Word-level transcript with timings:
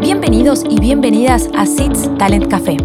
Bienvenidos 0.00 0.64
y 0.68 0.80
bienvenidas 0.80 1.48
a 1.56 1.66
SITS 1.66 2.16
Talent 2.18 2.48
Café. 2.48 2.76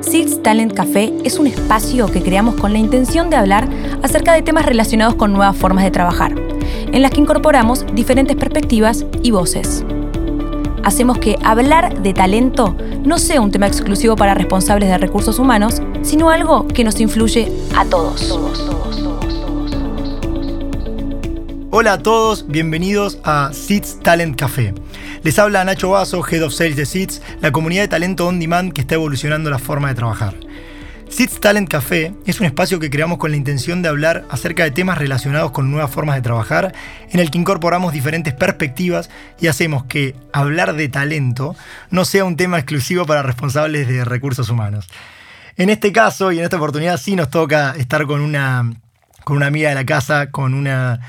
SITS 0.00 0.42
Talent 0.42 0.74
Café 0.74 1.12
es 1.24 1.38
un 1.38 1.46
espacio 1.46 2.06
que 2.06 2.22
creamos 2.22 2.54
con 2.56 2.72
la 2.72 2.78
intención 2.78 3.30
de 3.30 3.36
hablar 3.36 3.68
acerca 4.02 4.32
de 4.32 4.42
temas 4.42 4.66
relacionados 4.66 5.14
con 5.14 5.32
nuevas 5.32 5.56
formas 5.56 5.84
de 5.84 5.90
trabajar, 5.90 6.34
en 6.92 7.02
las 7.02 7.10
que 7.10 7.20
incorporamos 7.20 7.86
diferentes 7.94 8.36
perspectivas 8.36 9.06
y 9.22 9.30
voces. 9.30 9.84
Hacemos 10.82 11.18
que 11.18 11.36
hablar 11.44 12.02
de 12.02 12.14
talento 12.14 12.74
no 13.04 13.18
sea 13.18 13.40
un 13.40 13.50
tema 13.50 13.66
exclusivo 13.66 14.16
para 14.16 14.34
responsables 14.34 14.88
de 14.88 14.96
recursos 14.96 15.38
humanos, 15.38 15.82
sino 16.02 16.30
algo 16.30 16.66
que 16.68 16.84
nos 16.84 16.98
influye 17.00 17.52
a 17.76 17.84
todos. 17.84 18.38
Hola 21.70 21.92
a 21.92 21.98
todos, 21.98 22.46
bienvenidos 22.48 23.18
a 23.24 23.52
SITS 23.52 24.00
Talent 24.00 24.36
Café. 24.36 24.74
Les 25.22 25.38
habla 25.38 25.64
Nacho 25.64 25.90
Vaso, 25.90 26.24
Head 26.26 26.44
of 26.44 26.54
Sales 26.54 26.76
de 26.76 26.86
SITS, 26.86 27.20
la 27.40 27.52
comunidad 27.52 27.82
de 27.82 27.88
talento 27.88 28.26
on 28.26 28.40
demand 28.40 28.72
que 28.72 28.80
está 28.80 28.94
evolucionando 28.94 29.50
la 29.50 29.58
forma 29.58 29.88
de 29.88 29.94
trabajar. 29.94 30.34
SITS 31.10 31.40
Talent 31.40 31.68
Café 31.68 32.14
es 32.24 32.38
un 32.38 32.46
espacio 32.46 32.78
que 32.78 32.88
creamos 32.88 33.18
con 33.18 33.32
la 33.32 33.36
intención 33.36 33.82
de 33.82 33.88
hablar 33.88 34.24
acerca 34.30 34.62
de 34.62 34.70
temas 34.70 34.96
relacionados 34.96 35.50
con 35.50 35.70
nuevas 35.70 35.90
formas 35.90 36.14
de 36.14 36.22
trabajar, 36.22 36.72
en 37.10 37.18
el 37.18 37.32
que 37.32 37.38
incorporamos 37.38 37.92
diferentes 37.92 38.32
perspectivas 38.32 39.10
y 39.40 39.48
hacemos 39.48 39.84
que 39.84 40.14
hablar 40.32 40.74
de 40.74 40.88
talento 40.88 41.56
no 41.90 42.04
sea 42.04 42.24
un 42.24 42.36
tema 42.36 42.58
exclusivo 42.58 43.06
para 43.06 43.22
responsables 43.22 43.88
de 43.88 44.04
recursos 44.04 44.48
humanos. 44.50 44.86
En 45.56 45.68
este 45.68 45.90
caso 45.90 46.30
y 46.30 46.38
en 46.38 46.44
esta 46.44 46.56
oportunidad 46.56 46.96
sí 46.96 47.16
nos 47.16 47.28
toca 47.28 47.74
estar 47.76 48.06
con 48.06 48.20
una, 48.20 48.72
con 49.24 49.36
una 49.36 49.46
amiga 49.46 49.68
de 49.68 49.74
la 49.74 49.84
casa, 49.84 50.30
con 50.30 50.54
una 50.54 51.00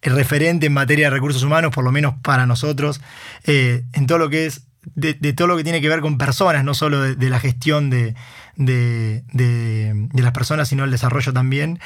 referente 0.00 0.66
en 0.66 0.72
materia 0.72 1.06
de 1.06 1.10
recursos 1.10 1.42
humanos, 1.42 1.72
por 1.74 1.82
lo 1.82 1.90
menos 1.90 2.14
para 2.22 2.46
nosotros, 2.46 3.00
eh, 3.44 3.82
en 3.92 4.06
todo 4.06 4.18
lo 4.18 4.30
que 4.30 4.46
es 4.46 4.62
de, 4.94 5.14
todo 5.34 5.48
lo 5.48 5.56
que 5.56 5.64
tiene 5.64 5.82
que 5.82 5.88
ver 5.88 6.00
con 6.00 6.16
personas, 6.16 6.64
no 6.64 6.72
solo 6.72 7.02
de 7.02 7.28
la 7.28 7.40
gestión 7.40 7.90
de, 7.90 8.14
de, 8.58 10.08
las 10.12 10.32
personas, 10.32 10.68
sino 10.68 10.84
el 10.84 10.90
desarrollo 10.90 11.32
también. 11.32 11.80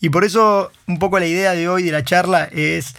Y 0.00 0.10
por 0.10 0.24
eso 0.24 0.70
un 0.86 0.98
poco 0.98 1.18
la 1.18 1.26
idea 1.26 1.52
de 1.52 1.68
hoy 1.68 1.84
de 1.84 1.92
la 1.92 2.04
charla 2.04 2.44
es 2.44 2.94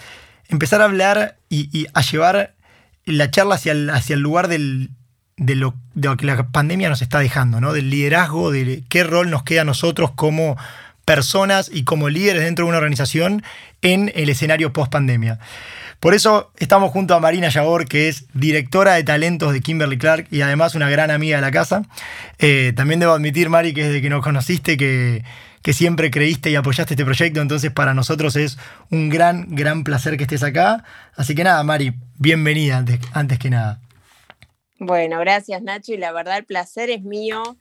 empezar 0.48 0.82
a 0.82 0.86
hablar 0.86 1.38
y, 1.50 1.88
a 1.94 2.02
llevar 2.02 2.56
la 3.06 3.30
charla 3.30 3.56
hacia 3.56 3.74
el, 3.74 3.90
hacia 3.90 4.16
el 4.16 4.22
lugar 4.22 4.48
del, 4.48 4.90
de, 5.38 5.56
lo, 5.56 5.76
que 6.18 6.26
la 6.26 6.48
pandemia 6.48 6.90
nos 6.90 7.02
está 7.02 7.20
dejando, 7.20 7.62
¿no? 7.62 7.74
del 7.74 7.90
liderazgo, 7.90 8.52
de 8.52 8.84
qué 8.90 9.04
rol 9.04 9.30
nos 9.30 9.44
queda 9.44 9.62
a 9.62 9.66
nosotros 9.66 10.12
como 10.16 10.58
personas 11.06 11.70
y 11.72 11.84
como 11.84 12.10
líderes 12.10 12.44
dentro 12.44 12.66
de 12.66 12.70
una 12.70 12.80
organización 12.80 13.44
en 13.82 14.12
el 14.16 14.30
escenario 14.30 14.74
post 14.74 14.92
pandemia. 14.92 15.40
Por 16.00 16.14
eso 16.14 16.52
estamos 16.58 16.92
junto 16.92 17.16
a 17.16 17.20
Marina 17.20 17.50
Yagor, 17.50 17.88
que 17.88 18.08
es 18.08 18.26
directora 18.34 18.94
de 18.94 19.04
talentos 19.04 19.52
de 19.52 19.62
Kimberly 19.62 19.98
Clark 19.98 20.28
y 20.30 20.42
además 20.42 20.76
una 20.76 20.90
gran 20.90 21.10
amiga 21.10 21.38
de 21.38 21.42
la 21.42 21.52
casa. 21.52 21.84
Eh, 22.38 22.74
también 22.76 23.00
debo 23.00 23.14
admitir, 23.14 23.50
Mari, 23.50 23.74
que 23.74 23.86
desde 23.86 24.02
que 24.02 24.10
nos 24.10 24.24
conociste, 24.24 24.78
que, 24.78 25.24
que 25.64 25.74
siempre 25.74 26.12
creíste 26.12 26.52
y 26.52 26.56
apoyaste 26.56 26.94
este 26.94 27.04
proyecto, 27.04 27.42
entonces 27.42 27.72
para 27.72 27.94
nosotros 27.94 28.36
es 28.36 28.60
un 28.92 29.10
gran, 29.10 29.56
gran 29.56 29.84
placer 29.84 30.18
que 30.18 30.24
estés 30.24 30.44
acá. 30.44 30.84
Así 31.16 31.34
que 31.34 31.44
nada, 31.44 31.64
Mari, 31.64 31.94
bienvenida 32.18 32.78
antes, 32.78 33.00
antes 33.14 33.40
que 33.40 33.50
nada. 33.50 33.82
Bueno, 34.80 35.20
gracias 35.20 35.64
Nacho 35.64 35.94
y 35.94 35.98
la 35.98 36.12
verdad 36.12 36.38
el 36.38 36.46
placer 36.46 36.92
es 36.92 37.02
mío. 37.02 37.58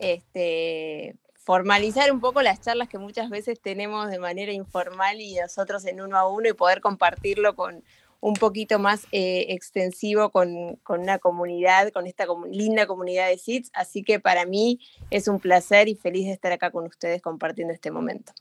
Este, 0.00 1.14
formalizar 1.46 2.10
un 2.10 2.18
poco 2.18 2.42
las 2.42 2.60
charlas 2.60 2.88
que 2.88 2.98
muchas 2.98 3.30
veces 3.30 3.60
tenemos 3.60 4.10
de 4.10 4.18
manera 4.18 4.50
informal 4.50 5.20
y 5.20 5.36
nosotros 5.36 5.86
en 5.86 6.00
uno 6.00 6.18
a 6.18 6.28
uno 6.28 6.48
y 6.48 6.54
poder 6.54 6.80
compartirlo 6.80 7.54
con 7.54 7.84
un 8.18 8.34
poquito 8.34 8.80
más 8.80 9.06
eh, 9.12 9.46
extensivo 9.50 10.30
con, 10.30 10.80
una 10.88 11.18
comunidad, 11.18 11.92
con 11.92 12.08
esta 12.08 12.26
linda 12.50 12.88
comunidad 12.88 13.28
de 13.28 13.38
SITS. 13.38 13.70
Así 13.74 14.02
que 14.02 14.18
para 14.18 14.44
mí 14.44 14.80
es 15.10 15.28
un 15.28 15.38
placer 15.38 15.86
y 15.86 15.94
feliz 15.94 16.26
de 16.26 16.32
estar 16.32 16.50
acá 16.50 16.72
con 16.72 16.84
ustedes 16.84 17.22
compartiendo 17.22 17.72
este 17.72 17.92
momento. 17.92 18.32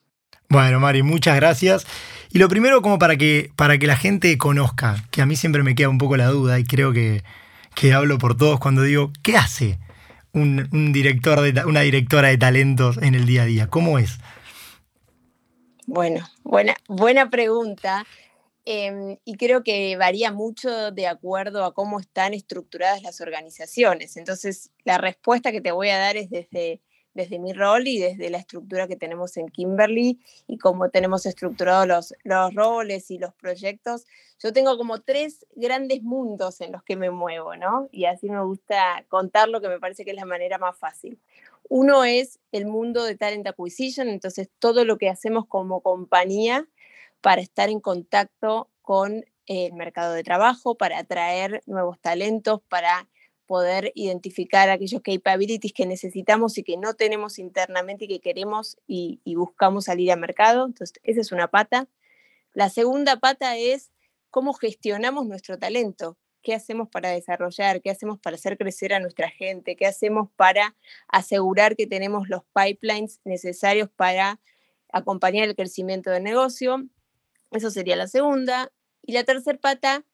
Bueno, 0.49 0.79
Mari, 0.79 1.03
muchas 1.03 1.35
gracias. 1.35 1.85
Y 2.31 2.39
lo 2.39 2.49
primero, 2.49 2.81
como 2.81 2.97
para 2.97 3.17
que, 3.17 3.51
para 3.55 3.77
que 3.77 3.85
la 3.85 3.97
gente 3.97 4.35
conozca, 4.39 5.05
que 5.11 5.21
a 5.21 5.27
mí 5.27 5.35
siempre 5.35 5.61
me 5.61 5.75
queda 5.75 5.89
un 5.89 5.99
poco 5.99 6.17
la 6.17 6.27
duda 6.27 6.57
y 6.57 6.63
creo 6.63 6.91
que, 6.91 7.23
que 7.75 7.93
hablo 7.93 8.17
por 8.17 8.35
todos 8.35 8.59
cuando 8.59 8.81
digo, 8.81 9.11
¿qué 9.21 9.37
hace 9.37 9.77
un, 10.35 10.91
director 10.93 11.41
de, 11.41 11.65
una 11.65 11.81
directora 11.81 12.27
de 12.27 12.37
talentos 12.37 12.97
en 12.97 13.15
el 13.15 13.25
día 13.25 13.43
a 13.43 13.45
día? 13.45 13.67
¿Cómo 13.67 13.97
es? 13.97 14.17
Bueno, 15.87 16.27
buena, 16.43 16.75
buena 16.87 17.29
pregunta. 17.29 18.05
Em, 18.65 19.17
y 19.23 19.37
creo 19.37 19.63
que 19.63 19.95
varía 19.95 20.31
mucho 20.31 20.91
de 20.91 21.07
acuerdo 21.07 21.63
a 21.63 21.73
cómo 21.73 21.99
están 21.99 22.33
estructuradas 22.33 23.03
las 23.03 23.21
organizaciones. 23.21 24.17
Entonces, 24.17 24.71
la 24.83 24.97
respuesta 24.97 25.51
que 25.51 25.61
te 25.61 25.71
voy 25.71 25.89
a 25.89 25.99
dar 25.99 26.17
es 26.17 26.29
desde 26.31 26.81
desde 27.15 27.39
mi 27.39 27.53
rol 27.53 27.87
y 27.87 27.97
desde 27.97 28.29
la 28.29 28.37
estructura 28.37 28.87
que 28.87 28.95
tenemos 28.95 29.37
en 29.37 29.47
Kimberly 29.47 30.19
y 30.47 30.57
cómo 30.59 30.89
tenemos 30.89 31.25
estructurados 31.25 31.87
los, 31.87 32.13
los 32.23 32.53
roles 32.53 33.09
y 33.09 33.17
los 33.17 33.33
proyectos. 33.33 34.05
Yo 34.43 34.53
tengo 34.53 34.77
como 34.77 35.01
tres 35.01 35.47
grandes 35.55 36.03
mundos 36.03 36.61
en 36.61 36.73
los 36.73 36.83
que 36.83 36.97
me 36.97 37.09
muevo, 37.09 37.55
¿no? 37.55 37.87
Y 37.91 38.05
así 38.05 38.29
me 38.29 38.43
gusta 38.43 39.05
contarlo, 39.07 39.61
que 39.61 39.69
me 39.69 39.79
parece 39.79 40.03
que 40.03 40.11
es 40.11 40.17
la 40.17 40.25
manera 40.25 40.57
más 40.57 40.77
fácil. 40.77 41.19
Uno 41.69 42.03
es 42.03 42.39
el 42.51 42.65
mundo 42.65 43.03
de 43.05 43.15
Talent 43.15 43.47
Acquisition, 43.47 44.09
entonces 44.09 44.49
todo 44.59 44.85
lo 44.85 44.97
que 44.97 45.09
hacemos 45.09 45.47
como 45.47 45.81
compañía 45.81 46.67
para 47.21 47.41
estar 47.41 47.69
en 47.69 47.79
contacto 47.79 48.69
con 48.81 49.25
el 49.47 49.73
mercado 49.73 50.13
de 50.13 50.23
trabajo, 50.23 50.75
para 50.75 50.99
atraer 50.99 51.63
nuevos 51.65 51.99
talentos, 51.99 52.61
para 52.67 53.07
poder 53.45 53.91
identificar 53.95 54.69
aquellos 54.69 55.01
capabilities 55.01 55.73
que 55.73 55.85
necesitamos 55.85 56.57
y 56.57 56.63
que 56.63 56.77
no 56.77 56.93
tenemos 56.93 57.39
internamente 57.39 58.05
y 58.05 58.07
que 58.07 58.19
queremos 58.19 58.77
y, 58.87 59.21
buscamos 59.35 59.85
salir 59.85 60.11
al 60.11 60.19
mercado. 60.19 60.65
Entonces, 60.65 60.99
esa 61.03 61.21
es 61.21 61.31
una 61.31 61.49
pata. 61.49 61.87
La 62.53 62.69
segunda 62.69 63.19
pata 63.19 63.57
es 63.57 63.91
cómo 64.31 64.53
gestionamos 64.53 65.25
nuestro 65.25 65.57
talento. 65.59 66.17
¿Qué 66.41 66.53
hacemos 66.53 66.89
para 66.89 67.09
desarrollar? 67.09 67.81
¿Qué 67.81 67.89
hacemos 67.89 68.19
para 68.19 68.35
hacer 68.35 68.57
crecer 68.57 68.93
a 68.93 68.99
nuestra 68.99 69.29
gente? 69.29 69.75
¿Qué 69.75 69.85
hacemos 69.85 70.29
para 70.35 70.75
asegurar 71.07 71.75
que 71.75 71.87
tenemos 71.87 72.29
los 72.29 72.43
pipelines 72.53 73.19
necesarios 73.23 73.89
para 73.95 74.39
acompañar 74.91 75.47
el 75.47 75.55
crecimiento 75.55 76.11
del 76.11 76.23
negocio? 76.23 76.87
Eso 77.51 77.71
sería 77.71 77.95
la 77.95 78.07
segunda. 78.07 78.71
Y 79.01 79.13
la 79.13 79.23
tercera 79.23 79.57
pata, 79.57 80.05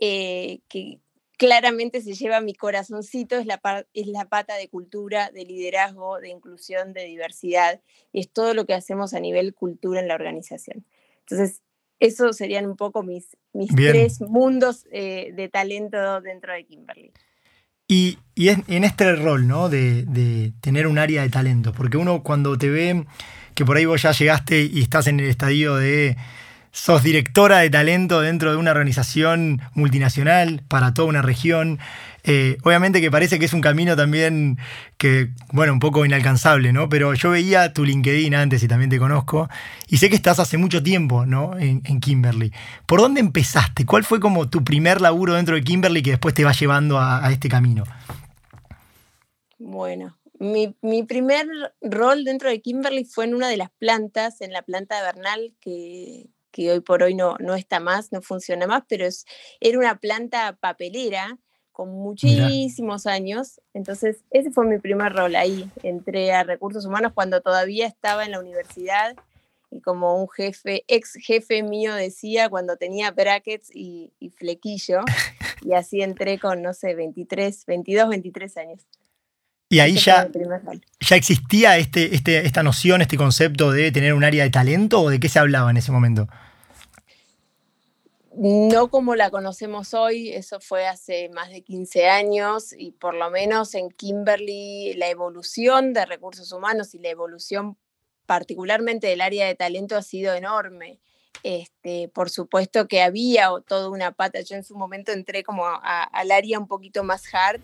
eh, 0.00 0.60
que 0.68 1.00
claramente 1.44 2.00
se 2.00 2.14
lleva 2.14 2.40
mi 2.40 2.54
corazoncito, 2.54 3.36
es 3.36 3.46
la, 3.46 3.60
es 3.92 4.06
la 4.06 4.24
pata 4.24 4.56
de 4.56 4.68
cultura, 4.68 5.30
de 5.30 5.44
liderazgo, 5.44 6.18
de 6.18 6.30
inclusión, 6.30 6.92
de 6.94 7.04
diversidad, 7.04 7.80
y 8.12 8.20
es 8.20 8.30
todo 8.30 8.54
lo 8.54 8.64
que 8.64 8.74
hacemos 8.74 9.12
a 9.12 9.20
nivel 9.20 9.54
cultura 9.54 10.00
en 10.00 10.08
la 10.08 10.14
organización. 10.14 10.86
Entonces, 11.20 11.60
esos 12.00 12.36
serían 12.36 12.66
un 12.66 12.76
poco 12.76 13.02
mis, 13.02 13.36
mis 13.52 13.74
tres 13.74 14.20
mundos 14.20 14.86
eh, 14.90 15.32
de 15.34 15.48
talento 15.48 16.20
dentro 16.20 16.52
de 16.52 16.64
Kimberly. 16.64 17.12
Y, 17.86 18.18
y 18.34 18.48
en 18.48 18.84
este 18.84 19.14
rol, 19.14 19.46
¿no? 19.46 19.68
De, 19.68 20.04
de, 20.04 20.52
tener 20.62 20.86
un 20.86 20.98
área 20.98 21.22
de 21.22 21.28
talento, 21.28 21.72
porque 21.72 21.98
uno 21.98 22.22
cuando 22.22 22.56
te 22.56 22.70
ve 22.70 23.04
que 23.54 23.64
por 23.64 23.76
ahí 23.76 23.84
vos 23.84 24.00
ya 24.02 24.12
llegaste 24.12 24.62
y 24.62 24.80
estás 24.80 25.06
en 25.06 25.20
el 25.20 25.28
estadio 25.28 25.76
de 25.76 26.16
sos 26.74 27.04
directora 27.04 27.58
de 27.58 27.70
talento 27.70 28.20
dentro 28.20 28.50
de 28.50 28.56
una 28.56 28.72
organización 28.72 29.62
multinacional 29.74 30.62
para 30.66 30.92
toda 30.92 31.08
una 31.08 31.22
región. 31.22 31.78
Eh, 32.24 32.58
obviamente 32.64 33.00
que 33.00 33.12
parece 33.12 33.38
que 33.38 33.44
es 33.44 33.52
un 33.52 33.60
camino 33.60 33.94
también 33.94 34.58
que, 34.98 35.28
bueno, 35.52 35.72
un 35.72 35.78
poco 35.78 36.04
inalcanzable, 36.04 36.72
¿no? 36.72 36.88
Pero 36.88 37.14
yo 37.14 37.30
veía 37.30 37.72
tu 37.72 37.84
LinkedIn 37.84 38.34
antes 38.34 38.62
y 38.64 38.68
también 38.68 38.90
te 38.90 38.98
conozco 38.98 39.48
y 39.86 39.98
sé 39.98 40.10
que 40.10 40.16
estás 40.16 40.40
hace 40.40 40.56
mucho 40.58 40.82
tiempo, 40.82 41.24
¿no? 41.26 41.56
En, 41.56 41.80
Kimberly. 42.00 42.52
¿Por 42.86 43.00
dónde 43.00 43.20
empezaste? 43.20 43.86
¿Cuál 43.86 44.02
fue 44.02 44.18
como 44.18 44.50
tu 44.50 44.64
primer 44.64 45.00
laburo 45.00 45.34
dentro 45.34 45.54
de 45.54 45.62
Kimberly 45.62 46.02
que 46.02 46.10
después 46.10 46.34
te 46.34 46.44
va 46.44 46.52
llevando 46.52 46.98
a, 46.98 47.30
este 47.30 47.48
camino? 47.48 47.84
Bueno, 49.58 50.18
mi, 50.40 50.74
mi, 50.82 51.04
primer 51.04 51.46
rol 51.80 52.24
dentro 52.24 52.48
de 52.48 52.60
Kimberly 52.60 53.04
fue 53.04 53.26
en 53.26 53.34
una 53.36 53.48
de 53.48 53.58
las 53.58 53.70
plantas, 53.78 54.40
en 54.40 54.52
la 54.52 54.62
planta 54.62 54.96
de 54.96 55.02
Bernal, 55.02 55.54
que, 55.60 56.33
que 56.54 56.70
hoy 56.70 56.80
por 56.80 57.02
hoy 57.02 57.16
no, 57.16 57.36
no 57.40 57.56
está 57.56 57.80
más, 57.80 58.12
no 58.12 58.22
funciona 58.22 58.68
más, 58.68 58.84
pero 58.88 59.04
es, 59.04 59.26
era 59.60 59.76
una 59.76 59.98
planta 59.98 60.56
papelera 60.60 61.36
con 61.72 61.90
muchísimos 61.90 63.06
años. 63.06 63.60
Entonces, 63.74 64.18
ese 64.30 64.52
fue 64.52 64.64
mi 64.64 64.78
primer 64.78 65.12
rol 65.12 65.34
ahí. 65.34 65.68
Entré 65.82 66.32
a 66.32 66.44
recursos 66.44 66.86
humanos 66.86 67.10
cuando 67.12 67.40
todavía 67.40 67.88
estaba 67.88 68.24
en 68.24 68.30
la 68.30 68.38
universidad 68.38 69.16
y 69.72 69.80
como 69.80 70.16
un 70.22 70.28
jefe, 70.28 70.84
ex 70.86 71.14
jefe 71.14 71.64
mío 71.64 71.92
decía, 71.92 72.48
cuando 72.48 72.76
tenía 72.76 73.10
brackets 73.10 73.74
y, 73.74 74.12
y 74.20 74.30
flequillo. 74.30 75.00
y 75.62 75.72
así 75.72 76.02
entré 76.02 76.38
con, 76.38 76.62
no 76.62 76.72
sé, 76.72 76.94
23, 76.94 77.66
22, 77.66 78.08
23 78.10 78.56
años. 78.58 78.86
Y 79.74 79.80
ahí 79.80 79.96
ya, 79.96 80.30
ya 81.00 81.16
existía 81.16 81.78
este, 81.78 82.14
este, 82.14 82.46
esta 82.46 82.62
noción, 82.62 83.02
este 83.02 83.16
concepto 83.16 83.72
de 83.72 83.90
tener 83.90 84.14
un 84.14 84.22
área 84.22 84.44
de 84.44 84.50
talento 84.50 85.00
o 85.00 85.10
de 85.10 85.18
qué 85.18 85.28
se 85.28 85.40
hablaba 85.40 85.68
en 85.68 85.76
ese 85.76 85.90
momento? 85.90 86.28
No 88.36 88.88
como 88.88 89.16
la 89.16 89.30
conocemos 89.30 89.92
hoy, 89.92 90.28
eso 90.28 90.60
fue 90.60 90.86
hace 90.86 91.28
más 91.30 91.48
de 91.48 91.62
15 91.62 92.08
años 92.08 92.72
y 92.72 92.92
por 92.92 93.14
lo 93.14 93.32
menos 93.32 93.74
en 93.74 93.90
Kimberly 93.90 94.94
la 94.94 95.08
evolución 95.08 95.92
de 95.92 96.06
recursos 96.06 96.52
humanos 96.52 96.94
y 96.94 97.00
la 97.00 97.08
evolución 97.08 97.76
particularmente 98.26 99.08
del 99.08 99.22
área 99.22 99.44
de 99.48 99.56
talento 99.56 99.96
ha 99.96 100.02
sido 100.02 100.34
enorme. 100.34 101.00
Este, 101.42 102.08
por 102.14 102.30
supuesto 102.30 102.86
que 102.86 103.02
había 103.02 103.48
toda 103.66 103.88
una 103.88 104.12
pata, 104.12 104.40
yo 104.40 104.54
en 104.54 104.62
su 104.62 104.76
momento 104.76 105.10
entré 105.10 105.42
como 105.42 105.64
al 105.66 106.30
área 106.30 106.60
un 106.60 106.68
poquito 106.68 107.02
más 107.02 107.24
hard, 107.34 107.60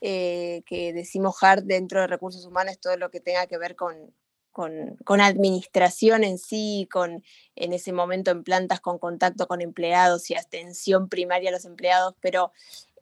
eh, 0.00 0.62
que 0.66 0.92
decimos 0.92 1.36
hard 1.42 1.64
dentro 1.64 2.00
de 2.00 2.06
recursos 2.06 2.44
humanos, 2.46 2.78
todo 2.80 2.96
lo 2.96 3.10
que 3.10 3.20
tenga 3.20 3.46
que 3.46 3.58
ver 3.58 3.76
con, 3.76 4.14
con, 4.50 5.20
administración 5.20 6.24
en 6.24 6.38
sí, 6.38 6.88
con 6.90 7.22
en 7.54 7.72
ese 7.72 7.92
momento 7.92 8.30
en 8.30 8.42
plantas 8.42 8.80
con 8.80 8.98
contacto 8.98 9.46
con 9.46 9.60
empleados 9.60 10.30
y 10.30 10.34
atención 10.34 11.08
primaria 11.08 11.50
a 11.50 11.52
los 11.52 11.64
empleados, 11.64 12.14
pero 12.20 12.52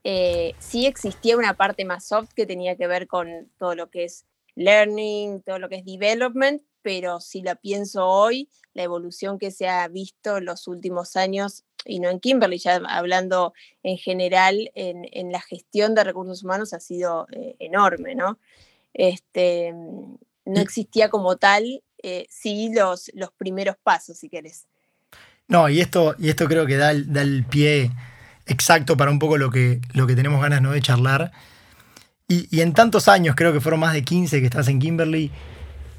eh, 0.04 0.54
sí 0.58 0.86
existía 0.86 1.36
una 1.36 1.56
parte 1.56 1.84
más 1.84 2.06
soft 2.06 2.32
que 2.34 2.46
tenía 2.46 2.76
que 2.76 2.86
ver 2.86 3.06
con 3.06 3.50
todo 3.58 3.74
lo 3.74 3.90
que 3.90 4.04
es 4.04 4.24
learning, 4.54 5.42
todo 5.42 5.58
lo 5.58 5.68
que 5.68 5.76
es 5.76 5.84
development, 5.84 6.62
pero 6.82 7.20
si 7.20 7.42
la 7.42 7.54
pienso 7.54 8.06
hoy, 8.06 8.48
la 8.74 8.82
evolución 8.82 9.38
que 9.38 9.50
se 9.50 9.68
ha 9.68 9.86
visto 9.88 10.38
en 10.38 10.44
los 10.44 10.66
últimos 10.68 11.16
años, 11.16 11.64
y 11.84 12.00
no 12.00 12.10
en 12.10 12.20
Kimberly, 12.20 12.58
ya 12.58 12.76
hablando 12.88 13.54
en 13.82 13.96
general 13.98 14.70
en, 14.74 15.32
la 15.32 15.40
gestión 15.40 15.94
de 15.94 16.04
recursos 16.04 16.42
humanos, 16.42 16.72
ha 16.72 16.80
sido 16.80 17.26
eh, 17.32 17.56
enorme, 17.58 18.14
¿no? 18.14 18.38
Este, 18.94 19.72
no 19.72 20.60
existía 20.60 21.08
como 21.08 21.36
tal, 21.36 21.82
eh, 22.02 22.26
sí 22.30 22.70
los, 22.74 23.10
los 23.14 23.30
primeros 23.32 23.76
pasos, 23.82 24.18
si 24.18 24.28
querés. 24.28 24.66
No, 25.46 25.68
y 25.68 25.80
esto, 25.80 26.14
y 26.18 26.28
esto 26.28 26.46
creo 26.46 26.66
que 26.66 26.76
da 26.76 26.90
el, 26.90 27.12
da 27.12 27.22
el 27.22 27.44
pie 27.44 27.90
exacto 28.46 28.96
para 28.96 29.10
un 29.10 29.18
poco 29.18 29.38
lo 29.38 29.50
que, 29.50 29.80
lo 29.94 30.06
que 30.06 30.14
tenemos 30.14 30.40
ganas 30.40 30.60
¿no? 30.60 30.72
de 30.72 30.82
charlar. 30.82 31.32
Y, 32.26 32.54
y, 32.54 32.60
en 32.60 32.74
tantos 32.74 33.08
años, 33.08 33.34
creo 33.34 33.54
que 33.54 33.60
fueron 33.60 33.80
más 33.80 33.94
de 33.94 34.04
15 34.04 34.40
que 34.40 34.46
estás 34.46 34.68
en 34.68 34.78
Kimberly, 34.78 35.30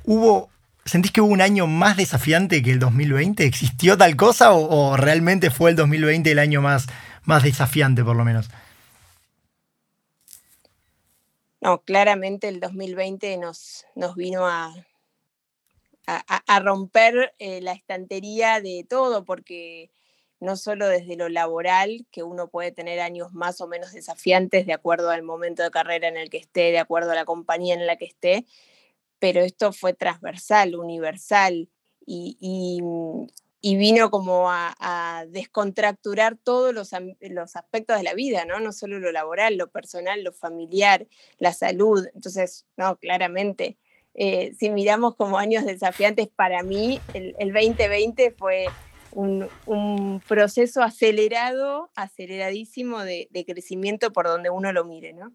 hubo, 0.03 0.49
¿sentís 0.89 1.11
que 1.11 1.21
hubo 1.21 1.31
un 1.31 1.41
año 1.41 1.67
más 1.67 1.97
desafiante 1.97 2.63
que 2.63 2.71
el 2.71 2.79
2020? 2.79 3.45
¿Existió 3.45 3.97
tal 3.97 4.15
cosa 4.15 4.53
o, 4.53 4.97
realmente 4.97 5.51
fue 5.51 5.69
el 5.69 5.75
2020 5.75 6.31
el 6.31 6.39
año 6.39 6.61
más, 6.61 6.87
más 7.23 7.43
desafiante 7.43 8.03
por 8.03 8.15
lo 8.15 8.25
menos? 8.25 8.49
No, 11.61 11.81
claramente 11.81 12.47
el 12.47 12.59
2020 12.59 13.37
nos, 13.37 13.85
nos 13.95 14.15
vino 14.15 14.47
a, 14.47 14.73
a, 16.07 16.59
romper 16.61 17.33
eh, 17.37 17.61
la 17.61 17.73
estantería 17.73 18.61
de 18.61 18.85
todo, 18.89 19.25
porque 19.25 19.91
no 20.39 20.55
solo 20.55 20.87
desde 20.87 21.17
lo 21.17 21.29
laboral, 21.29 22.07
que 22.11 22.23
uno 22.23 22.47
puede 22.47 22.71
tener 22.71 22.99
años 22.99 23.33
más 23.33 23.61
o 23.61 23.67
menos 23.67 23.91
desafiantes 23.91 24.65
de 24.65 24.73
acuerdo 24.73 25.11
al 25.11 25.21
momento 25.21 25.61
de 25.61 25.69
carrera 25.69 26.07
en 26.07 26.17
el 26.17 26.29
que 26.29 26.37
esté, 26.37 26.71
de 26.71 26.79
acuerdo 26.79 27.11
a 27.11 27.15
la 27.15 27.25
compañía 27.25 27.75
en 27.75 27.85
la 27.85 27.97
que 27.97 28.05
esté, 28.05 28.45
pero 29.19 29.41
esto 29.41 29.71
fue 29.73 29.93
transversal, 29.93 30.75
universal, 30.75 31.69
y, 32.11 32.37
y 33.61 33.75
vino 33.75 34.09
como 34.09 34.49
a, 34.49 35.25
descontracturar 35.29 36.37
todos 36.37 36.73
los, 36.73 36.93
aspectos 37.55 37.97
de 37.97 38.03
la 38.03 38.13
vida, 38.13 38.45
¿no? 38.45 38.59
No 38.59 38.71
solo 38.71 38.99
lo 38.99 39.11
laboral, 39.11 39.57
lo 39.57 39.69
personal, 39.69 40.23
lo 40.23 40.31
familiar, 40.31 41.07
la 41.37 41.53
salud. 41.53 42.07
Entonces, 42.15 42.65
no, 42.77 42.97
claramente, 42.97 43.77
eh, 44.13 44.53
si 44.57 44.69
miramos 44.69 45.15
como 45.15 45.37
años 45.37 45.65
desafiantes, 45.65 46.29
para 46.29 46.63
mí 46.63 47.01
el, 47.13 47.33
2020 47.53 48.31
fue 48.31 48.67
un, 49.11 50.21
proceso 50.27 50.81
acelerado, 50.81 51.91
aceleradísimo 51.95 53.03
de, 53.03 53.27
crecimiento 53.45 54.13
por 54.13 54.27
donde 54.27 54.49
uno 54.49 54.71
lo 54.71 54.85
mire, 54.85 55.13
¿no? 55.13 55.33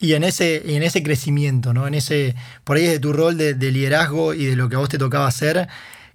Y 0.00 0.14
en 0.14 0.22
ese, 0.24 0.76
en 0.76 0.82
ese 0.82 1.02
crecimiento, 1.02 1.74
¿no? 1.74 1.86
En 1.86 1.94
ese, 1.94 2.36
por 2.64 2.76
ahí 2.76 2.86
de 2.86 3.00
tu 3.00 3.12
rol 3.12 3.36
de, 3.36 3.54
de 3.54 3.72
liderazgo 3.72 4.32
y 4.32 4.46
de 4.46 4.56
lo 4.56 4.68
que 4.68 4.76
a 4.76 4.78
vos 4.78 4.88
te 4.88 4.98
tocaba 4.98 5.26
hacer, 5.26 5.68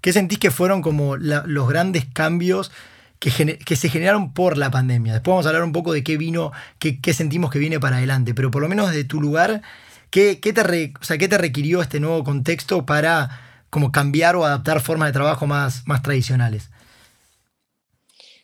¿Qué 0.03 0.11
sentís 0.11 0.37
que 0.37 0.51
fueron 0.51 0.81
como 0.81 1.15
los 1.15 1.69
grandes 1.69 2.03
cambios 2.03 2.73
que, 3.19 3.31
se 3.31 3.87
generaron 3.87 4.33
por 4.33 4.57
la 4.57 4.69
pandemia? 4.69 5.13
Después 5.13 5.31
vamos 5.31 5.45
a 5.45 5.49
hablar 5.49 5.63
un 5.63 5.71
poco 5.71 5.93
de 5.93 6.03
qué 6.03 6.17
vino, 6.17 6.51
qué, 6.77 7.13
sentimos 7.13 7.49
que 7.49 7.57
viene 7.57 7.79
para 7.79 7.95
adelante, 7.95 8.33
pero 8.33 8.51
por 8.51 8.61
lo 8.61 8.67
menos 8.67 8.89
desde 8.89 9.05
tu 9.05 9.21
lugar, 9.21 9.61
¿qué, 10.09 10.35
te 10.35 11.17
¿qué 11.17 11.27
te 11.29 11.37
requirió 11.37 11.81
este 11.81 12.01
nuevo 12.01 12.21
contexto 12.25 12.85
para 12.85 13.63
como 13.69 13.93
cambiar 13.93 14.35
o 14.35 14.43
adaptar 14.43 14.81
formas 14.81 15.07
de 15.07 15.13
trabajo 15.13 15.47
más, 15.47 15.87
más 15.87 16.01
tradicionales? 16.01 16.69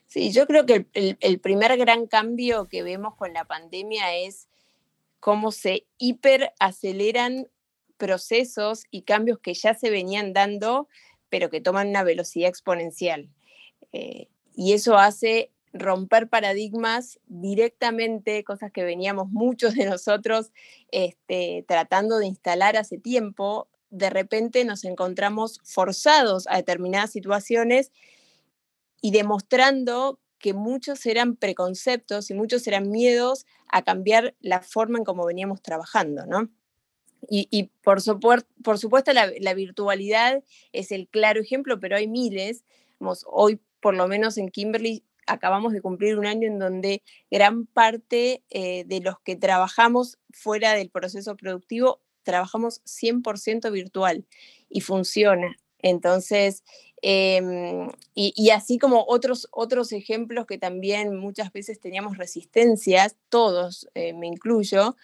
Sí, 0.08 0.32
yo 0.32 0.48
creo 0.48 0.66
que 0.66 0.88
el, 0.94 1.18
el, 1.20 1.40
primer 1.42 1.76
gran 1.76 2.08
cambio 2.08 2.70
que 2.70 2.84
vemos 2.84 3.16
con 3.16 3.34
la 3.34 3.44
pandemia 3.44 4.16
es 4.16 4.48
cómo 5.20 5.52
se 5.52 5.86
hiperaceleran 5.98 7.48
procesos 7.98 8.84
y 8.92 9.02
cambios 9.02 9.40
que 9.40 9.54
ya 9.54 9.74
se 9.74 9.90
venían 9.90 10.34
dando 10.34 10.88
pero 11.30 11.50
que 11.50 11.62
toman 11.62 11.90
una 11.90 12.04
velocidad 12.04 12.50
exponencial. 12.50 13.30
Eh, 13.94 14.28
y 14.56 14.74
eso 14.74 14.98
hace 14.98 15.52
romper 15.72 16.28
paradigmas 16.28 17.20
directamente, 17.28 18.44
cosas 18.44 18.72
que 18.72 18.84
veníamos 18.84 19.30
muchos 19.30 19.76
de 19.76 19.86
nosotros 19.86 20.52
este, 20.92 21.64
tratando 21.68 22.18
de 22.18 22.26
instalar 22.26 22.76
hace 22.76 22.98
tiempo, 22.98 23.68
de 23.92 24.10
repente 24.10 24.66
nos 24.66 24.84
encontramos 24.84 25.62
forzados 25.64 26.48
a 26.48 26.58
determinadas 26.58 27.12
situaciones 27.12 27.92
y 29.02 29.12
demostrando 29.12 30.20
que 30.40 30.54
muchos 30.54 31.06
eran 31.06 31.36
preconceptos 31.36 32.32
y 32.32 32.34
muchos 32.34 32.66
eran 32.68 32.90
miedos 32.90 33.46
a 33.68 33.84
cambiar 33.84 34.36
la 34.40 34.62
forma 34.62 34.98
en 34.98 35.06
cómo 35.06 35.26
veníamos 35.26 35.62
trabajando, 35.62 36.26
¿no? 36.26 36.50
Y, 37.30 37.70
por, 37.84 38.02
supuesto 38.02 39.14
la, 39.14 39.54
virtualidad 39.54 40.42
es 40.72 40.92
el 40.92 41.08
claro 41.08 41.42
ejemplo, 41.42 41.80
pero 41.80 41.98
hay 41.98 42.08
miles. 42.08 42.64
hoy, 43.28 43.60
por 43.82 43.96
lo 43.96 44.08
menos 44.08 44.38
en 44.38 44.50
Kimberly, 44.50 45.04
acabamos 45.28 45.74
de 45.74 45.82
cumplir 45.82 46.18
un 46.18 46.26
año 46.26 46.48
en 46.48 46.60
donde 46.60 47.04
gran 47.30 47.66
parte 47.66 48.44
eh, 48.50 48.84
de 48.86 49.02
los 49.02 49.20
que 49.20 49.36
trabajamos 49.36 50.18
fuera 50.32 50.74
del 50.74 50.90
proceso 50.90 51.36
productivo, 51.36 52.02
trabajamos 52.24 52.82
100% 52.86 53.72
virtual 53.72 54.26
y 54.70 54.82
funciona. 54.82 55.56
Entonces, 55.82 56.64
em, 57.02 57.90
y, 58.14 58.50
así 58.52 58.78
como 58.78 59.06
otros, 59.08 59.48
otros 59.52 59.92
ejemplos 59.92 60.46
que 60.46 60.58
también 60.58 61.16
muchas 61.16 61.52
veces 61.54 61.80
teníamos 61.80 62.18
resistencias, 62.18 63.16
todos, 63.30 63.88
eh, 63.96 64.14
me 64.14 64.28
incluyo, 64.28 64.96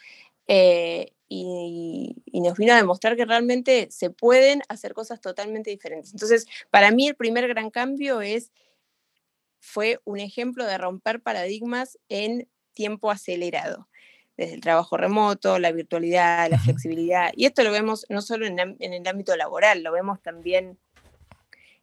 eh, 0.47 1.11
y, 1.27 2.15
nos 2.33 2.57
vino 2.57 2.73
a 2.73 2.77
demostrar 2.77 3.15
que 3.15 3.25
realmente 3.25 3.87
se 3.89 4.09
pueden 4.09 4.61
hacer 4.69 4.93
cosas 4.93 5.19
totalmente 5.19 5.71
diferentes. 5.71 6.11
Entonces, 6.11 6.45
para 6.69 6.91
mí 6.91 7.07
el 7.07 7.15
primer 7.15 7.47
gran 7.47 7.71
cambio 7.71 8.21
es, 8.21 8.51
fue 9.59 9.99
un 10.03 10.19
ejemplo 10.19 10.65
de 10.65 10.77
romper 10.77 11.21
paradigmas 11.21 11.97
en 12.09 12.47
tiempo 12.73 13.09
acelerado, 13.09 13.87
desde 14.37 14.55
el 14.55 14.61
trabajo 14.61 14.97
remoto, 14.97 15.57
la 15.57 15.71
virtualidad, 15.71 16.51
la 16.51 16.59
flexibilidad. 16.59 17.31
Y 17.35 17.45
esto 17.45 17.63
lo 17.63 17.71
vemos 17.71 18.05
no 18.09 18.21
solo 18.21 18.45
en, 18.45 18.59
el 18.59 19.07
ámbito 19.07 19.35
laboral, 19.35 19.81
lo 19.81 19.91
vemos 19.91 20.21
también 20.21 20.77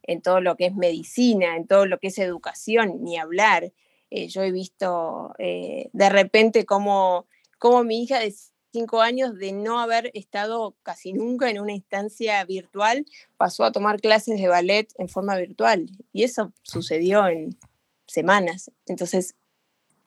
en 0.03 0.23
todo 0.23 0.41
lo 0.41 0.57
que 0.57 0.67
es 0.67 0.75
medicina, 0.75 1.57
en 1.57 1.67
todo 1.67 1.87
lo 1.87 1.99
que 1.99 2.09
es 2.09 2.19
educación, 2.19 3.03
ni 3.03 3.19
hablar. 3.19 3.73
Eh, 4.11 4.29
yo 4.29 4.43
he 4.43 4.53
visto 4.53 5.35
eh, 5.39 5.89
de 5.93 6.09
repente 6.09 6.67
cómo, 6.67 7.27
cómo 7.59 7.85
mi 7.85 8.03
hija 8.03 8.19
decía, 8.19 8.53
cinco 8.73 9.03
años 9.03 9.37
de 9.37 9.53
no 9.53 9.81
haber 9.81 10.11
estado 10.15 10.75
casi 10.83 11.13
nunca 11.13 11.51
en 11.51 11.61
una 11.61 11.73
instancia 11.73 12.43
virtual, 12.45 13.07
pasó 13.37 13.65
a 13.65 13.73
tomar 13.73 14.01
clases 14.01 14.41
de 14.41 14.49
ballet 14.49 14.89
en 14.97 15.09
forma 15.09 15.37
virtual. 15.37 15.91
Y 16.13 16.25
eso 16.25 16.53
sucedió 16.63 17.27
en 17.29 17.59
semanas. 18.07 18.71
Entonces, 18.87 19.37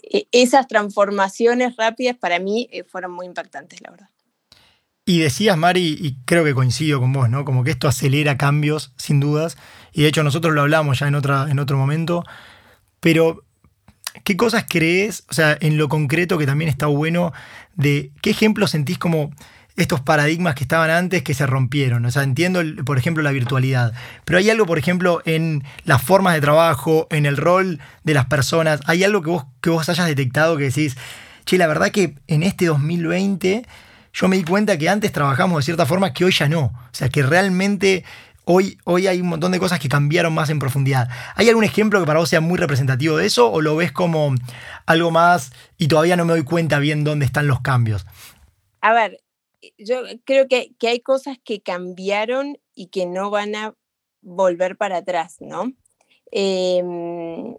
e, 0.02 0.28
esas 0.32 0.68
transformaciones 0.68 1.75
rápidas 1.78 2.18
para 2.18 2.40
mí 2.40 2.68
eh, 2.72 2.84
fueron 2.84 3.12
muy 3.12 3.28
impactantes, 3.28 3.82
la 3.82 3.92
verdad. 3.92 4.10
Y 5.05 5.19
decías, 5.19 5.55
Mari, 5.55 5.97
y 6.00 6.17
creo 6.25 6.43
que 6.43 6.55
coincido 6.55 7.00
con 7.00 7.13
vos, 7.13 7.29
¿no? 7.29 7.45
Como 7.45 7.63
que 7.63 7.71
esto 7.71 7.88
acelera 7.88 8.38
cambios, 8.38 8.91
sin 8.97 9.19
dudas. 9.19 9.55
Y 9.93 10.01
de 10.01 10.07
hecho 10.07 10.24
nosotros 10.24 10.53
lo 10.53 10.62
hablamos 10.62 11.00
ya 11.00 11.07
en, 11.07 11.15
otra, 11.15 11.47
en 11.50 11.59
otro 11.59 11.77
momento. 11.77 12.24
Pero 13.00 13.45
¿Qué 14.24 14.38
cosas 14.38 14.65
crees, 14.67 15.25
o 15.29 15.33
sea, 15.33 15.57
en 15.59 15.77
lo 15.77 15.89
concreto 15.89 16.38
que 16.38 16.45
también 16.45 16.69
está 16.69 16.88
bueno, 16.88 17.33
de 17.75 18.12
qué 18.21 18.29
ejemplos 18.29 18.71
sentís 18.71 18.97
como 18.97 19.31
estos 19.75 20.00
paradigmas 20.00 20.55
que 20.55 20.63
estaban 20.63 20.89
antes 20.89 21.21
que 21.21 21.33
se 21.33 21.45
rompieron? 21.45 22.05
O 22.05 22.12
sea, 22.12 22.24
entiendo, 22.24 22.62
por 22.85 22.97
ejemplo, 22.97 23.21
la 23.24 23.31
virtualidad, 23.31 23.93
pero 24.24 24.39
hay 24.39 24.50
algo, 24.50 24.65
por 24.65 24.79
ejemplo, 24.79 25.21
en 25.25 25.63
las 25.83 26.01
formas 26.01 26.33
de 26.33 26.41
trabajo, 26.41 27.07
en 27.09 27.25
el 27.25 27.35
rol 27.35 27.79
de 28.03 28.13
las 28.13 28.25
personas, 28.27 28.79
¿hay 28.85 29.03
algo 29.03 29.21
que 29.21 29.29
vos, 29.29 29.45
que 29.62 29.69
vos 29.69 29.89
hayas 29.89 30.07
detectado 30.07 30.57
que 30.57 30.65
decís, 30.65 30.95
che, 31.45 31.57
la 31.57 31.67
verdad 31.67 31.91
que 31.91 32.15
en 32.27 32.43
este 32.43 32.67
2020 32.67 33.65
yo 34.15 34.29
me 34.29 34.38
di 34.38 34.45
cuenta 34.45 34.77
que 34.77 34.88
antes 34.88 35.12
trabajamos 35.12 35.57
de 35.57 35.63
cierta 35.63 35.86
forma 35.86 36.13
que 36.13 36.24
hoy 36.24 36.31
ya 36.31 36.48
no. 36.48 36.67
O 36.67 36.93
sea, 36.93 37.10
que 37.10 37.22
realmente 37.22 38.05
hoy, 38.45 38.77
hoy 38.86 39.07
hay 39.07 39.19
un 39.19 39.27
montón 39.27 39.51
de 39.51 39.60
cosas 39.60 39.77
que 39.77 39.89
cambiaron 39.89 40.34
más 40.34 40.50
en 40.50 40.57
profundidad. 40.57 41.10
¿Hay 41.36 41.50
algún 41.50 41.65
ejemplo 41.65 42.00
que 42.00 42.05
para 42.05 42.19
vos 42.19 42.29
sea 42.29 42.39
muy 42.39 42.57
representativo 42.57 43.17
de 43.17 43.25
eso 43.25 43.51
o 43.51 43.60
lo 43.60 43.75
ves 43.75 43.91
como 43.91 44.34
algo 44.86 45.12
más 45.12 45.51
y 45.77 45.89
todavía 45.89 46.15
no 46.15 46.24
me 46.24 46.31
doy 46.31 46.45
cuenta 46.45 46.79
bien 46.79 47.03
dónde 47.03 47.25
están 47.25 47.48
los 47.48 47.60
cambios? 47.60 48.05
A 48.79 48.93
ver, 48.93 49.19
yo 49.77 50.03
creo 50.24 50.48
que, 50.48 50.72
hay 50.88 51.01
cosas 51.01 51.38
que 51.43 51.62
cambiaron 51.62 52.57
y 52.74 52.88
que 52.88 53.05
no 53.05 53.29
van 53.29 53.53
a 53.55 53.74
volver 54.22 54.77
para 54.77 54.98
atrás, 54.98 55.38
¿no? 55.41 55.74
Em, 56.31 57.55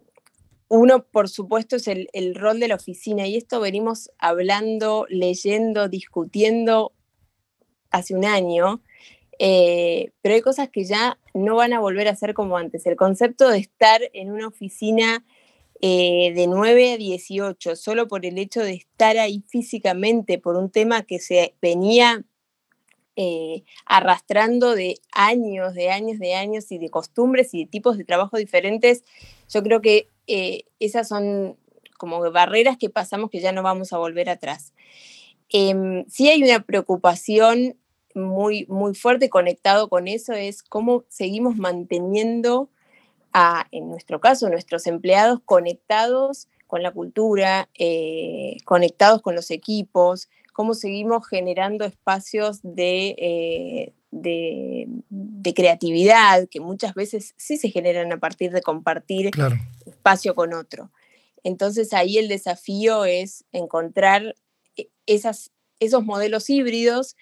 uno, 0.68 1.04
por 1.04 1.28
supuesto, 1.28 1.76
es 1.76 1.86
el, 1.88 2.34
rol 2.34 2.60
de 2.60 2.68
la 2.68 2.74
oficina 2.74 3.26
y 3.26 3.36
esto 3.36 3.60
venimos 3.60 4.10
hablando, 4.18 5.06
leyendo, 5.08 5.88
discutiendo 5.88 6.92
hace 7.90 8.14
un 8.14 8.24
año, 8.24 8.82
eh, 9.38 10.10
pero 10.22 10.34
hay 10.34 10.40
cosas 10.40 10.68
que 10.70 10.84
ya 10.84 11.18
no 11.34 11.56
van 11.56 11.72
a 11.72 11.80
volver 11.80 12.08
a 12.08 12.16
ser 12.16 12.34
como 12.34 12.56
antes. 12.56 12.86
El 12.86 12.96
concepto 12.96 13.48
de 13.48 13.58
estar 13.58 14.00
en 14.12 14.32
una 14.32 14.48
oficina 14.48 15.24
eh, 15.80 16.32
de 16.34 16.46
9 16.46 16.94
a 16.94 16.96
18, 16.96 17.76
solo 17.76 18.08
por 18.08 18.26
el 18.26 18.38
hecho 18.38 18.62
de 18.62 18.74
estar 18.74 19.18
ahí 19.18 19.44
físicamente, 19.46 20.38
por 20.38 20.56
un 20.56 20.70
tema 20.70 21.02
que 21.02 21.20
se 21.20 21.54
venía 21.60 22.24
eh, 23.14 23.62
arrastrando 23.84 24.74
de 24.74 24.98
años, 25.12 25.74
de 25.74 25.90
años, 25.90 26.18
de 26.18 26.34
años 26.34 26.72
y 26.72 26.78
de 26.78 26.90
costumbres 26.90 27.54
y 27.54 27.64
de 27.64 27.70
tipos 27.70 27.98
de 27.98 28.04
trabajo 28.04 28.36
diferentes, 28.36 29.04
yo 29.48 29.62
creo 29.62 29.80
que 29.80 30.08
eh, 30.26 30.64
esas 30.80 31.08
son 31.08 31.56
como 31.98 32.20
barreras 32.30 32.76
que 32.76 32.90
pasamos 32.90 33.30
que 33.30 33.40
ya 33.40 33.52
no 33.52 33.62
vamos 33.62 33.92
a 33.92 33.98
volver 33.98 34.28
atrás. 34.28 34.72
Em, 35.48 36.04
sí 36.08 36.28
hay 36.28 36.42
una 36.42 36.60
preocupación 36.60 37.76
muy, 38.14 38.66
muy 38.68 38.94
fuerte 38.94 39.28
conectado 39.28 39.88
con 39.88 40.08
eso, 40.08 40.32
es 40.32 40.62
cómo 40.62 41.04
seguimos 41.08 41.56
manteniendo 41.56 42.70
a, 43.32 43.66
en 43.70 43.88
nuestro 43.88 44.20
caso, 44.20 44.48
nuestros 44.48 44.86
empleados 44.86 45.40
conectados 45.44 46.48
con 46.66 46.82
la 46.82 46.90
cultura, 46.90 47.68
eh, 47.78 48.56
conectados 48.64 49.22
con 49.22 49.34
los 49.34 49.50
equipos, 49.50 50.28
cómo 50.52 50.74
seguimos 50.74 51.28
generando 51.28 51.84
espacios 51.84 52.60
de, 52.62 53.14
eh, 53.18 53.92
de, 54.10 55.52
creatividad, 55.54 56.48
que 56.50 56.60
muchas 56.60 56.94
veces 56.94 57.34
sí 57.36 57.56
se 57.56 57.70
generan 57.70 58.12
a 58.12 58.18
partir 58.18 58.50
de 58.50 58.62
compartir 58.62 59.30
espacio 60.06 60.34
con 60.34 60.54
otro. 60.54 60.92
Entonces 61.42 61.92
ahí 61.92 62.18
el 62.18 62.28
desafío 62.28 63.04
es 63.04 63.44
encontrar 63.52 64.36
e, 64.76 64.88
esas, 65.06 65.50
esos 65.80 66.04
modelos 66.04 66.48
híbridos 66.48 67.16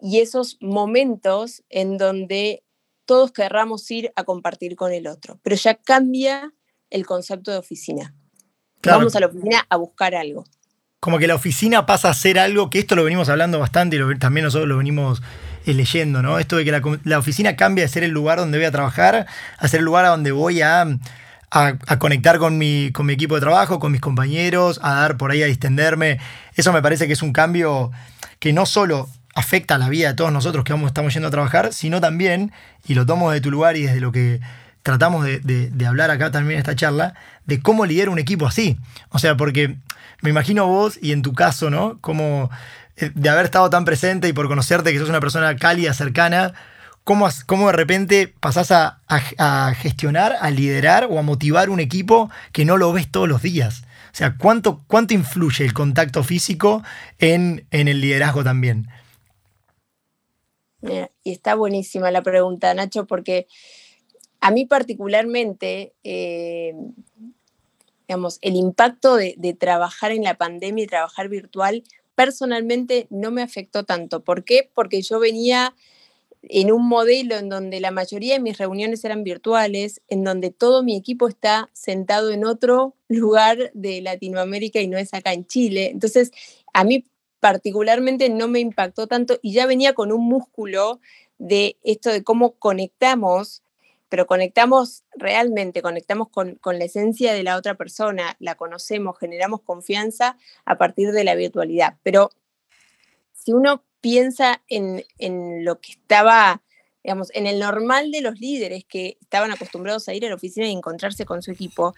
y 0.00 0.18
esos 0.18 0.58
momentos 0.60 1.62
en 1.68 1.96
donde 1.96 2.64
todos 3.04 3.32
querramos 3.32 3.88
ir 3.90 4.12
a 4.16 4.24
compartir 4.24 4.76
con 4.76 4.92
el 4.92 5.06
otro, 5.06 5.38
pero 5.42 5.56
ya 5.56 5.74
cambia 5.74 6.52
el 6.90 7.06
concepto 7.06 7.50
de 7.50 7.58
oficina. 7.58 8.14
Vamos 8.82 9.16
a 9.16 9.20
la 9.20 9.26
oficina 9.26 9.66
a 9.68 9.76
buscar 9.76 10.14
algo 10.14 10.44
como 11.00 11.20
que 11.20 11.28
la 11.28 11.36
oficina 11.36 11.86
pasa 11.86 12.10
a 12.10 12.14
ser 12.14 12.40
algo, 12.40 12.70
que 12.70 12.80
esto 12.80 12.96
lo 12.96 13.04
venimos 13.04 13.28
hablando 13.28 13.60
bastante 13.60 13.96
y 13.96 14.18
también 14.18 14.44
nosotros 14.44 14.68
lo 14.68 14.78
venimos 14.78 15.22
eh, 15.64 15.72
leyendo, 15.72 16.22
¿no? 16.22 16.40
Esto 16.40 16.56
de 16.56 16.64
que 16.64 16.98
la, 17.04 17.18
oficina 17.18 17.54
cambia 17.54 17.84
de 17.84 17.88
ser 17.88 18.02
el 18.02 18.10
lugar 18.10 18.38
donde 18.38 18.58
voy 18.58 18.66
a 18.66 18.72
trabajar 18.72 19.26
a 19.58 19.68
ser 19.68 19.78
el 19.78 19.84
lugar 19.84 20.04
a 20.06 20.08
donde 20.08 20.32
voy 20.32 20.60
a, 20.60 20.88
a, 21.50 21.98
conectar 21.98 22.38
con 22.38 22.58
mi, 22.58 22.90
con 22.92 23.06
mi 23.06 23.14
equipo 23.14 23.34
de 23.34 23.40
trabajo, 23.40 23.78
con 23.78 23.92
mis 23.92 24.00
compañeros, 24.00 24.80
a 24.82 24.94
dar 24.94 25.16
por 25.16 25.30
ahí 25.30 25.42
a 25.42 25.46
distenderme. 25.46 26.18
Eso 26.54 26.72
me 26.72 26.82
parece 26.82 27.06
que 27.06 27.12
es 27.12 27.22
un 27.22 27.32
cambio 27.32 27.90
que 28.38 28.52
no 28.52 28.66
solo 28.66 29.08
afecta 29.34 29.76
a 29.76 29.78
la 29.78 29.88
vida 29.88 30.08
de 30.08 30.14
todos 30.14 30.32
nosotros 30.32 30.64
que 30.64 30.72
vamos, 30.72 30.88
estamos 30.88 31.12
yendo 31.12 31.28
a 31.28 31.30
trabajar, 31.30 31.72
sino 31.72 32.00
también, 32.00 32.52
y 32.86 32.94
lo 32.94 33.06
tomo 33.06 33.30
de 33.30 33.40
tu 33.40 33.50
lugar 33.50 33.76
y 33.76 33.82
desde 33.82 34.00
lo 34.00 34.12
que 34.12 34.40
tratamos 34.82 35.24
de, 35.24 35.40
de 35.40 35.86
hablar 35.86 36.10
acá 36.10 36.30
también 36.30 36.54
en 36.54 36.58
esta 36.58 36.74
charla, 36.74 37.14
de 37.44 37.60
cómo 37.60 37.86
liderar 37.86 38.08
un 38.08 38.18
equipo 38.18 38.46
así. 38.46 38.78
O 39.10 39.18
sea, 39.18 39.36
porque 39.36 39.76
me 40.22 40.30
imagino 40.30 40.66
vos 40.66 40.98
y 41.00 41.12
en 41.12 41.22
tu 41.22 41.34
caso, 41.34 41.70
¿no? 41.70 41.98
Como 42.00 42.50
eh, 42.96 43.10
de 43.14 43.28
haber 43.28 43.44
estado 43.44 43.70
tan 43.70 43.84
presente 43.84 44.28
y 44.28 44.32
por 44.32 44.48
conocerte 44.48 44.92
que 44.92 44.98
sos 44.98 45.08
una 45.08 45.20
persona 45.20 45.54
cálida, 45.56 45.94
cercana, 45.94 46.54
¿cómo, 47.08 47.26
cómo 47.46 47.68
de 47.68 47.72
repente 47.72 48.28
pasás 48.28 48.70
a, 48.70 49.72
gestionar, 49.80 50.36
a 50.38 50.50
liderar 50.50 51.08
o 51.10 51.18
a 51.18 51.22
motivar 51.22 51.70
un 51.70 51.80
equipo 51.80 52.28
que 52.52 52.66
no 52.66 52.76
lo 52.76 52.92
ves 52.92 53.10
todos 53.10 53.26
los 53.26 53.40
días? 53.40 53.84
O 54.12 54.14
sea, 54.14 54.36
¿cuánto, 54.36 54.84
cuánto 54.86 55.14
influye 55.14 55.64
el 55.64 55.72
contacto 55.72 56.22
físico 56.22 56.82
en, 57.18 57.66
el 57.70 58.02
liderazgo 58.02 58.44
también? 58.44 58.88
y 61.24 61.32
está 61.32 61.54
buenísima 61.54 62.10
la 62.10 62.20
pregunta, 62.20 62.74
Nacho, 62.74 63.06
porque 63.06 63.46
a 64.40 64.50
mí 64.50 64.66
particularmente 64.66 65.94
eh, 66.04 66.74
digamos, 68.06 68.38
el 68.42 68.54
impacto 68.54 69.16
de, 69.16 69.56
trabajar 69.58 70.12
en 70.12 70.24
la 70.24 70.34
pandemia 70.34 70.84
y 70.84 70.86
trabajar 70.86 71.30
virtual 71.30 71.84
personalmente 72.14 73.06
no 73.08 73.30
me 73.30 73.40
afectó 73.40 73.84
tanto. 73.84 74.22
¿Por 74.24 74.44
qué? 74.44 74.70
Porque 74.74 75.00
yo 75.00 75.18
venía 75.18 75.74
en 76.42 76.72
un 76.72 76.86
modelo 76.88 77.36
en 77.36 77.48
donde 77.48 77.80
la 77.80 77.90
mayoría 77.90 78.34
de 78.34 78.40
mis 78.40 78.58
reuniones 78.58 79.04
eran 79.04 79.24
virtuales, 79.24 80.00
en 80.08 80.24
donde 80.24 80.50
todo 80.50 80.82
mi 80.82 80.96
equipo 80.96 81.28
está 81.28 81.70
sentado 81.72 82.30
en 82.30 82.44
otro 82.44 82.94
lugar 83.08 83.70
de 83.74 84.00
Latinoamérica 84.00 84.80
y 84.80 84.88
no 84.88 84.98
es 84.98 85.14
acá 85.14 85.32
en 85.32 85.46
Chile. 85.46 85.90
Entonces, 85.90 86.30
a 86.72 86.84
mí 86.84 87.04
particularmente 87.40 88.28
no 88.28 88.48
me 88.48 88.60
impactó 88.60 89.06
tanto 89.06 89.38
y 89.42 89.52
ya 89.52 89.66
venía 89.66 89.94
con 89.94 90.12
un 90.12 90.24
músculo 90.24 91.00
de 91.38 91.76
esto 91.84 92.10
de 92.10 92.24
cómo 92.24 92.52
conectamos 92.52 93.62
pero 94.08 94.26
conectamos 94.26 95.04
realmente, 95.16 95.82
conectamos 95.82 96.28
con, 96.28 96.58
la 96.64 96.84
esencia 96.84 97.32
de 97.32 97.42
la 97.42 97.56
otra 97.56 97.74
persona, 97.74 98.36
la 98.38 98.54
conocemos, 98.54 99.18
generamos 99.18 99.60
confianza 99.62 100.36
a 100.64 100.78
partir 100.78 101.12
de 101.12 101.24
la 101.24 101.34
virtualidad. 101.34 101.96
Pero 102.02 102.30
si 103.32 103.52
uno 103.52 103.82
piensa 104.00 104.62
en, 104.68 105.04
lo 105.64 105.80
que 105.80 105.92
estaba, 105.92 106.62
digamos, 107.02 107.30
en 107.34 107.46
el 107.46 107.58
normal 107.58 108.10
de 108.10 108.20
los 108.20 108.38
líderes 108.40 108.84
que 108.84 109.18
estaban 109.20 109.50
acostumbrados 109.50 110.08
a 110.08 110.14
ir 110.14 110.24
a 110.26 110.28
la 110.28 110.34
oficina 110.34 110.66
y 110.68 110.72
encontrarse 110.72 111.24
con 111.24 111.42
su 111.42 111.50
equipo, 111.50 111.94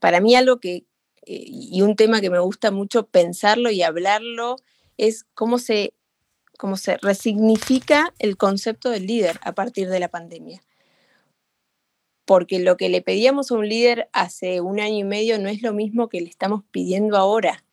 para 0.00 0.20
mí 0.20 0.34
algo 0.34 0.60
que, 0.60 0.84
eh, 1.26 1.44
y 1.46 1.82
un 1.82 1.96
tema 1.96 2.20
que 2.20 2.30
me 2.30 2.38
gusta 2.38 2.70
mucho 2.70 3.06
pensarlo 3.06 3.70
y 3.70 3.82
hablarlo, 3.82 4.56
es 4.96 5.24
cómo 5.34 5.58
se, 5.58 5.94
cómo 6.58 6.76
se 6.76 6.96
resignifica 6.98 8.14
el 8.18 8.36
concepto 8.36 8.90
del 8.90 9.06
líder 9.06 9.38
a 9.42 9.52
partir 9.52 9.88
de 9.88 10.00
la 10.00 10.08
pandemia 10.08 10.62
porque 12.24 12.58
lo 12.58 12.76
que 12.76 12.88
le 12.88 13.02
pedíamos 13.02 13.50
a 13.50 13.54
un 13.54 13.68
líder 13.68 14.08
hace 14.12 14.60
un 14.60 14.80
año 14.80 14.98
y 14.98 15.04
medio 15.04 15.38
no 15.38 15.48
es 15.48 15.62
lo 15.62 15.72
mismo 15.72 16.08
que 16.08 16.20
le 16.20 16.28
estamos 16.28 16.62
pidiendo 16.70 17.16
ahora. 17.16 17.63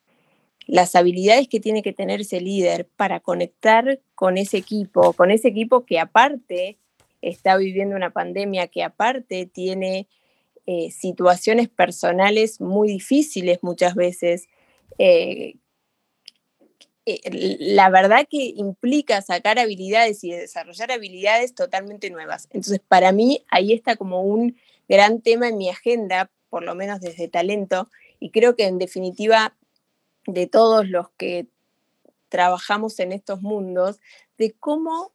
Las 0.71 0.95
habilidades 0.95 1.49
que 1.49 1.59
tiene 1.59 1.83
que 1.83 1.91
tener 1.91 2.21
ese 2.21 2.39
líder 2.39 2.87
para 2.95 3.19
conectar 3.19 3.99
con 4.15 4.37
ese 4.37 4.55
equipo, 4.55 5.11
con 5.11 5.29
ese 5.29 5.49
equipo 5.49 5.85
que 5.85 5.99
aparte 5.99 6.77
está 7.21 7.57
viviendo 7.57 7.93
una 7.97 8.11
pandemia, 8.11 8.67
que 8.67 8.81
aparte 8.81 9.45
tiene 9.47 10.07
eh, 10.65 10.89
situaciones 10.89 11.67
personales 11.67 12.61
muy 12.61 12.87
difíciles 12.87 13.59
muchas 13.61 13.95
veces, 13.95 14.47
eh, 14.97 15.55
eh, 17.05 17.57
la 17.59 17.89
verdad 17.89 18.25
que 18.29 18.53
implica 18.55 19.21
sacar 19.21 19.59
habilidades 19.59 20.23
y 20.23 20.31
desarrollar 20.31 20.89
habilidades 20.93 21.53
totalmente 21.53 22.09
nuevas. 22.11 22.47
Entonces, 22.51 22.79
para 22.87 23.11
mí, 23.11 23.43
ahí 23.49 23.73
está 23.73 23.97
como 23.97 24.21
un 24.21 24.55
gran 24.87 25.19
tema 25.19 25.49
en 25.49 25.57
mi 25.57 25.67
agenda, 25.67 26.31
por 26.49 26.63
lo 26.63 26.75
menos 26.75 27.01
desde 27.01 27.27
talento, 27.27 27.89
y 28.21 28.29
creo 28.29 28.55
que 28.55 28.67
en 28.67 28.77
definitiva, 28.77 29.57
de 30.27 30.47
todos 30.47 30.87
los 30.87 31.09
que 31.17 31.47
trabajamos 32.29 32.99
en 32.99 33.11
estos 33.11 33.41
mundos, 33.41 33.99
de 34.37 34.53
cómo 34.59 35.11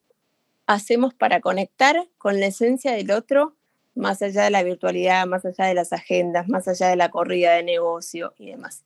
hacemos 0.66 1.14
para 1.14 1.40
conectar 1.40 1.96
con 2.18 2.40
la 2.40 2.46
esencia 2.46 2.92
del 2.92 3.10
otro, 3.10 3.54
más 3.94 4.20
allá 4.20 4.44
de 4.44 4.50
la 4.50 4.62
virtualidad, 4.62 5.26
más 5.26 5.44
allá 5.44 5.64
de 5.64 5.74
las 5.74 5.92
agendas, 5.92 6.48
más 6.48 6.68
allá 6.68 6.88
de 6.88 6.96
la 6.96 7.08
corrida 7.08 7.54
de 7.54 7.62
negocio 7.62 8.34
y 8.38 8.50
demás. 8.50 8.84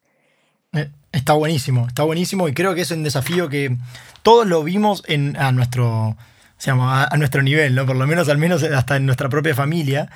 Eh, 0.73 0.89
está 1.11 1.33
buenísimo, 1.33 1.89
está 1.89 2.05
buenísimo 2.05 2.49
y 2.49 2.55
creo 2.55 2.75
que 2.75 2.83
es 2.83 2.91
un 2.93 3.03
desafío 3.03 3.49
que 3.49 3.77
todos 4.23 4.47
lo 4.47 4.63
vimos 4.63 5.03
en, 5.09 5.37
a, 5.37 5.51
nuestro, 5.51 6.17
a, 6.67 7.17
nuestro 7.17 7.43
nivel, 7.43 7.75
¿no? 7.75 7.87
por 7.87 7.97
lo 7.97 8.07
menos 8.07 8.29
al 8.29 8.39
menos 8.39 8.63
hasta 8.63 8.97
en 8.97 9.07
nuestra 9.07 9.29
propia 9.29 9.55
familia. 9.55 10.11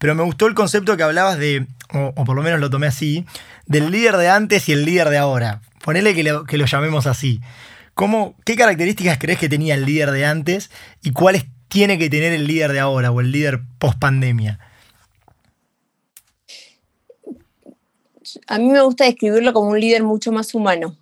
Pero 0.00 0.14
me 0.14 0.24
gustó 0.24 0.46
el 0.46 0.54
concepto 0.54 0.96
que 0.96 1.02
hablabas 1.02 1.38
de, 1.38 1.68
o, 1.92 2.24
por 2.24 2.34
lo 2.34 2.42
menos 2.42 2.58
lo 2.58 2.70
tomé 2.70 2.86
así, 2.88 3.26
del 3.66 3.92
líder 3.92 4.16
de 4.16 4.30
antes 4.30 4.68
y 4.68 4.72
el 4.72 4.84
líder 4.84 5.10
de 5.10 5.18
ahora. 5.18 5.60
Ponele 5.84 6.14
que 6.14 6.24
lo, 6.24 6.44
que 6.44 6.58
lo 6.58 6.64
llamemos 6.64 7.06
así. 7.06 7.40
¿Cómo, 7.94 8.34
¿Qué 8.44 8.56
características 8.56 9.18
crees 9.18 9.38
que 9.38 9.48
tenía 9.48 9.74
el 9.74 9.84
líder 9.84 10.10
de 10.10 10.24
antes 10.24 10.70
y 11.02 11.12
cuáles 11.12 11.44
tiene 11.68 11.98
que 11.98 12.08
tener 12.08 12.32
el 12.32 12.46
líder 12.46 12.72
de 12.72 12.80
ahora 12.80 13.10
o 13.10 13.20
el 13.20 13.30
líder 13.30 13.60
post 13.78 13.98
pandemia? 13.98 14.58
a 18.46 18.58
mí 18.58 18.68
me 18.68 18.80
gusta 18.80 19.04
describirlo 19.04 19.52
como 19.52 19.70
un 19.70 19.80
líder 19.80 20.02
mucho 20.02 20.32
más 20.32 20.54
humano. 20.54 20.96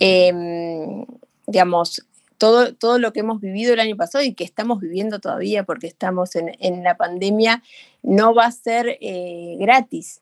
Em, 0.00 1.04
digamos, 1.46 2.04
todo, 2.44 2.74
todo 2.74 2.98
lo 2.98 3.14
que 3.14 3.20
hemos 3.20 3.40
vivido 3.40 3.72
el 3.72 3.80
año 3.80 3.96
pasado 3.96 4.22
y 4.22 4.34
que 4.34 4.44
estamos 4.44 4.78
viviendo 4.78 5.18
todavía 5.18 5.64
porque 5.64 5.86
estamos 5.86 6.36
en, 6.36 6.84
la 6.84 6.94
pandemia, 6.98 7.62
no 8.02 8.34
va 8.34 8.44
a 8.44 8.52
ser 8.52 8.98
eh, 9.00 9.56
gratis. 9.58 10.20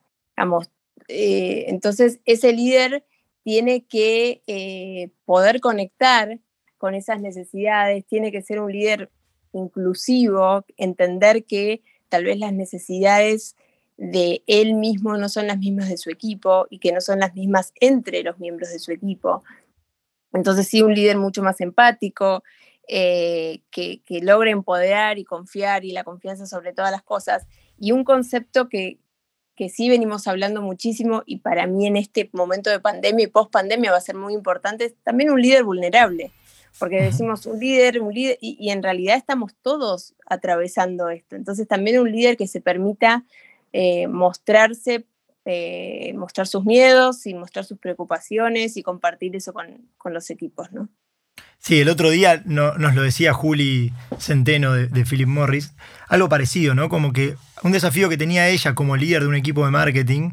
Eh, 1.09 1.65
entonces, 1.67 2.21
ese 2.25 2.53
líder 2.53 3.05
tiene 3.43 3.87
que 3.87 4.41
eh, 4.47 5.11
poder 5.25 5.61
conectar 5.61 6.39
con 6.79 6.95
esas 6.95 7.21
necesidades, 7.21 8.07
tiene 8.07 8.31
que 8.31 8.43
ser 8.43 8.61
un 8.61 8.71
líder 8.71 9.11
inclusivo, 9.53 10.65
entender 10.77 11.43
que 11.45 11.83
tal 12.09 12.23
vez 12.23 12.39
las 12.39 12.53
necesidades 12.53 13.57
de 13.97 14.45
él 14.47 14.75
mismo 14.75 15.17
no 15.17 15.29
son 15.29 15.49
las 15.49 15.59
mismas 15.59 15.89
de 15.89 15.97
su 15.97 16.09
equipo 16.09 16.69
y 16.71 16.79
que 16.79 16.93
no 16.93 17.01
son 17.01 17.19
las 17.19 17.35
mismas 17.35 17.73
entre 17.81 18.23
los 18.23 18.39
miembros 18.39 18.71
de 18.71 18.79
su 18.79 18.93
equipo. 18.93 19.43
Entonces 20.33 20.69
sí, 20.69 20.83
un 20.83 20.95
líder 20.95 21.19
mucho 21.19 21.43
más 21.43 21.61
empático, 21.61 22.43
eh, 22.89 23.63
que, 23.71 24.03
que 24.03 24.21
logre 24.21 24.51
empoderar 24.51 25.19
y 25.19 25.25
confiar 25.25 25.85
y 25.85 25.93
la 25.93 26.05
confianza 26.05 26.47
sobre 26.47 26.73
todas 26.73 26.91
las 26.91 27.03
cosas. 27.03 27.47
Y 27.79 27.93
un 27.93 28.05
concepto 28.05 28.69
que, 28.69 28.99
que 29.55 29.69
sí 29.69 29.89
venimos 29.89 30.27
hablando 30.27 30.63
muchísimo 30.63 31.23
y 31.27 31.39
para 31.39 31.67
mí 31.67 31.87
en 31.87 31.97
este 31.97 32.31
momento 32.33 32.71
de 32.71 32.81
pandemia 32.81 33.25
y 33.25 33.29
post 33.29 33.53
pandemia 33.53 33.91
va 33.91 33.99
a 33.99 34.01
ser 34.01 34.17
muy 34.17 34.35
importante, 34.35 34.87
es 34.87 34.95
también 35.05 35.31
un 35.31 35.41
líder 35.41 35.65
vulnerable, 35.65 36.33
porque 36.79 37.03
decimos 37.03 37.47
un 37.47 37.61
líder, 37.61 38.01
un 38.01 38.13
líder, 38.15 38.39
y, 38.41 38.71
en 38.71 38.83
realidad 38.83 39.17
estamos 39.17 39.55
todos 39.61 40.15
atravesando 40.27 41.11
esto. 41.11 41.37
Entonces 41.37 41.69
también 41.69 42.01
un 42.01 42.11
líder 42.11 42.37
que 42.37 42.49
se 42.49 42.61
permita 42.61 43.25
eh, 43.73 44.09
mostrarse, 44.09 45.07
eh, 45.45 46.13
mostrar 46.15 46.47
sus 46.47 46.65
miedos 46.65 47.27
y 47.27 47.35
mostrar 47.35 47.65
sus 47.65 47.79
preocupaciones 47.79 48.77
y 48.77 48.83
compartir 48.83 49.35
eso 49.37 49.53
con, 49.53 49.89
con 49.99 50.15
los 50.15 50.31
equipos, 50.31 50.73
¿no? 50.73 50.89
Sí, 51.59 51.81
el 51.81 51.89
otro 51.89 52.11
día 52.11 52.43
nos 52.45 52.77
lo 52.77 53.03
decía 53.03 53.33
Juli 53.33 53.93
Centeno 54.19 54.73
de, 54.73 55.05
Philip 55.05 55.29
Morris, 55.29 55.75
algo 56.09 56.29
parecido, 56.29 56.75
¿no? 56.75 56.89
Como 56.89 57.13
que 57.13 57.37
un 57.63 57.71
desafío 57.71 58.09
que 58.09 58.17
tenía 58.17 58.49
ella 58.49 58.75
como 58.75 58.97
líder 58.97 59.23
de 59.23 59.29
un 59.29 59.37
equipo 59.37 59.65
de 59.65 59.71
marketing 59.71 60.33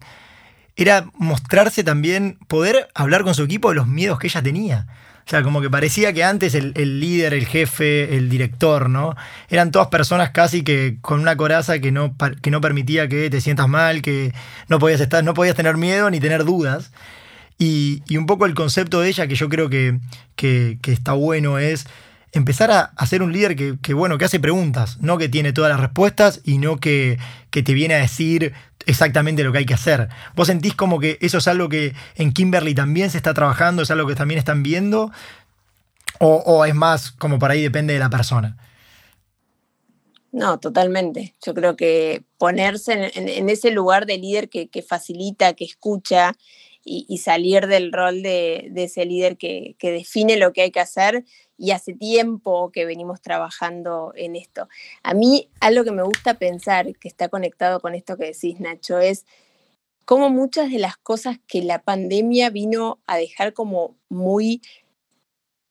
era 0.75 1.11
mostrarse 1.13 1.83
también, 1.83 2.39
poder 2.47 2.87
hablar 2.95 3.23
con 3.23 3.35
su 3.35 3.43
equipo 3.43 3.69
de 3.69 3.75
los 3.75 3.87
miedos 3.87 4.17
que 4.17 4.25
ella 4.25 4.41
tenía. 4.41 4.87
O 5.29 5.31
sea, 5.31 5.43
como 5.43 5.61
que 5.61 5.69
parecía 5.69 6.11
que 6.11 6.23
antes 6.23 6.55
el, 6.55 6.99
líder, 6.99 7.35
el 7.35 7.45
jefe, 7.45 8.17
el 8.17 8.29
director, 8.29 8.89
¿no? 8.89 9.15
Eran 9.47 9.69
todas 9.69 9.89
personas 9.89 10.31
casi 10.31 10.63
que 10.63 10.97
con 11.01 11.19
una 11.19 11.37
coraza 11.37 11.77
que 11.77 11.91
no, 11.91 12.15
que 12.41 12.49
no 12.49 12.61
permitía 12.61 13.07
que 13.07 13.29
te 13.29 13.39
sientas 13.39 13.69
mal, 13.69 14.01
que 14.01 14.33
no 14.69 14.79
podías 14.79 14.99
estar, 15.01 15.23
no 15.23 15.35
podías 15.35 15.55
tener 15.55 15.77
miedo 15.77 16.09
ni 16.09 16.19
tener 16.19 16.45
dudas. 16.45 16.91
Y, 17.59 18.01
un 18.17 18.25
poco 18.25 18.47
el 18.47 18.55
concepto 18.55 19.01
de 19.01 19.09
ella, 19.09 19.27
que 19.27 19.35
yo 19.35 19.49
creo 19.49 19.69
que, 19.69 19.99
está 20.87 21.13
bueno, 21.13 21.59
es 21.59 21.85
empezar 22.31 22.71
a, 22.71 23.05
ser 23.05 23.21
un 23.21 23.31
líder 23.31 23.55
que, 23.55 23.93
bueno, 23.93 24.17
que 24.17 24.25
hace 24.25 24.39
preguntas, 24.39 24.97
no 24.99 25.19
que 25.19 25.29
tiene 25.29 25.53
todas 25.53 25.69
las 25.69 25.79
respuestas 25.79 26.41
y 26.43 26.57
no 26.57 26.77
que, 26.77 27.19
te 27.51 27.73
viene 27.75 27.93
a 27.93 27.99
decir 27.99 28.53
exactamente 28.89 29.43
lo 29.43 29.51
que 29.51 29.59
hay 29.59 29.65
que 29.65 29.73
hacer. 29.73 30.09
¿Vos 30.35 30.47
sentís 30.47 30.73
como 30.73 30.99
que 30.99 31.17
eso 31.21 31.37
es 31.37 31.47
algo 31.47 31.69
que 31.69 31.93
en 32.15 32.33
Kimberly 32.33 32.73
también 32.73 33.09
se 33.09 33.17
está 33.17 33.33
trabajando, 33.33 33.81
es 33.81 33.91
algo 33.91 34.07
que 34.07 34.15
también 34.15 34.39
están 34.39 34.63
viendo? 34.63 35.11
¿O, 36.21 36.65
es 36.65 36.75
más 36.75 37.11
como 37.11 37.39
por 37.39 37.49
ahí 37.49 37.61
depende 37.61 37.93
de 37.93 37.99
la 37.99 38.09
persona? 38.09 38.57
No, 40.31 40.59
totalmente. 40.59 41.35
Yo 41.45 41.53
creo 41.53 41.75
que 41.75 42.23
ponerse 42.37 43.11
en, 43.15 43.49
ese 43.49 43.71
lugar 43.71 44.05
de 44.05 44.17
líder 44.17 44.49
que, 44.49 44.67
que 44.67 44.81
facilita, 44.81 45.53
que 45.53 45.63
escucha 45.63 46.35
y, 46.83 47.17
salir 47.17 47.67
del 47.67 47.91
rol 47.91 48.23
de, 48.23 48.71
ese 48.75 49.05
líder 49.05 49.37
que, 49.37 49.75
define 49.81 50.37
lo 50.37 50.53
que 50.53 50.61
hay 50.61 50.71
que 50.71 50.79
hacer 50.79 51.25
y 51.57 51.71
hace 51.71 51.93
tiempo 51.93 52.71
que 52.71 52.85
venimos 52.85 53.21
trabajando 53.21 54.13
en 54.15 54.35
esto. 54.35 54.67
A 55.03 55.13
mí 55.13 55.49
algo 55.59 55.83
que 55.83 55.91
me 55.91 56.03
gusta 56.03 56.35
pensar, 56.35 56.95
que 56.97 57.07
está 57.07 57.29
conectado 57.29 57.79
con 57.79 57.95
esto 57.95 58.17
que 58.17 58.25
decís, 58.25 58.59
Nacho, 58.59 58.99
es 58.99 59.25
cómo 60.05 60.29
muchas 60.29 60.71
de 60.71 60.79
las 60.79 60.97
cosas 60.97 61.37
que 61.47 61.61
la 61.61 61.83
pandemia 61.83 62.49
vino 62.49 62.99
a 63.05 63.17
dejar 63.17 63.53
como 63.53 63.97
muy 64.07 64.61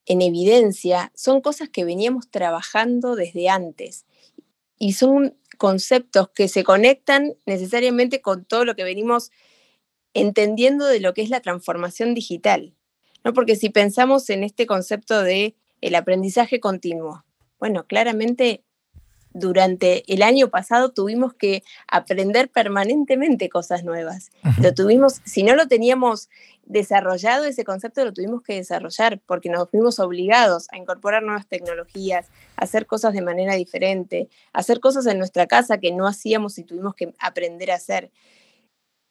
en 0.05 0.21
evidencia 0.21 1.11
son 1.15 1.41
cosas 1.41 1.69
que 1.69 1.83
veníamos 1.83 2.29
trabajando 2.31 3.15
desde 3.15 3.49
antes 3.49 4.05
y 4.77 4.93
son 4.93 5.37
conceptos 5.57 6.29
que 6.29 6.47
se 6.47 6.63
conectan 6.63 7.35
necesariamente 7.45 8.21
con 8.21 8.45
todo 8.45 8.63
lo 8.63 8.75
que 8.75 8.83
venimos 8.83 9.31
entendiendo 10.13 10.85
de 10.85 10.99
lo 10.99 11.13
que 11.13 11.21
es 11.21 11.29
la 11.29 11.41
transformación 11.41 12.13
digital. 12.13 12.73
¿no? 13.23 13.33
Porque 13.33 13.55
si 13.55 13.69
pensamos 13.69 14.29
en 14.29 14.43
este 14.43 14.65
concepto 14.65 15.21
de 15.23 15.55
el 15.81 15.95
aprendizaje 15.95 16.59
continuo, 16.59 17.25
bueno, 17.59 17.85
claramente 17.85 18.63
durante 19.31 20.11
el 20.11 20.23
año 20.23 20.49
pasado 20.49 20.89
tuvimos 20.89 21.33
que 21.33 21.63
aprender 21.87 22.49
permanentemente 22.49 23.49
cosas 23.49 23.83
nuevas. 23.83 24.31
Lo 24.61 24.73
tuvimos, 24.73 25.21
si 25.23 25.43
no 25.43 25.55
lo 25.55 25.67
teníamos 25.67 26.29
desarrollado, 26.65 27.45
ese 27.45 27.63
concepto 27.63 28.03
lo 28.03 28.13
tuvimos 28.13 28.41
que 28.41 28.55
desarrollar 28.55 29.19
porque 29.25 29.49
nos 29.49 29.69
fuimos 29.69 29.99
obligados 29.99 30.67
a 30.71 30.77
incorporar 30.77 31.23
nuevas 31.23 31.47
tecnologías, 31.47 32.27
a 32.55 32.63
hacer 32.63 32.85
cosas 32.85 33.13
de 33.13 33.21
manera 33.21 33.55
diferente, 33.55 34.29
a 34.53 34.59
hacer 34.59 34.79
cosas 34.79 35.05
en 35.05 35.17
nuestra 35.17 35.47
casa 35.47 35.79
que 35.79 35.91
no 35.91 36.07
hacíamos 36.07 36.57
y 36.57 36.63
tuvimos 36.63 36.95
que 36.95 37.13
aprender 37.19 37.71
a 37.71 37.75
hacer. 37.75 38.11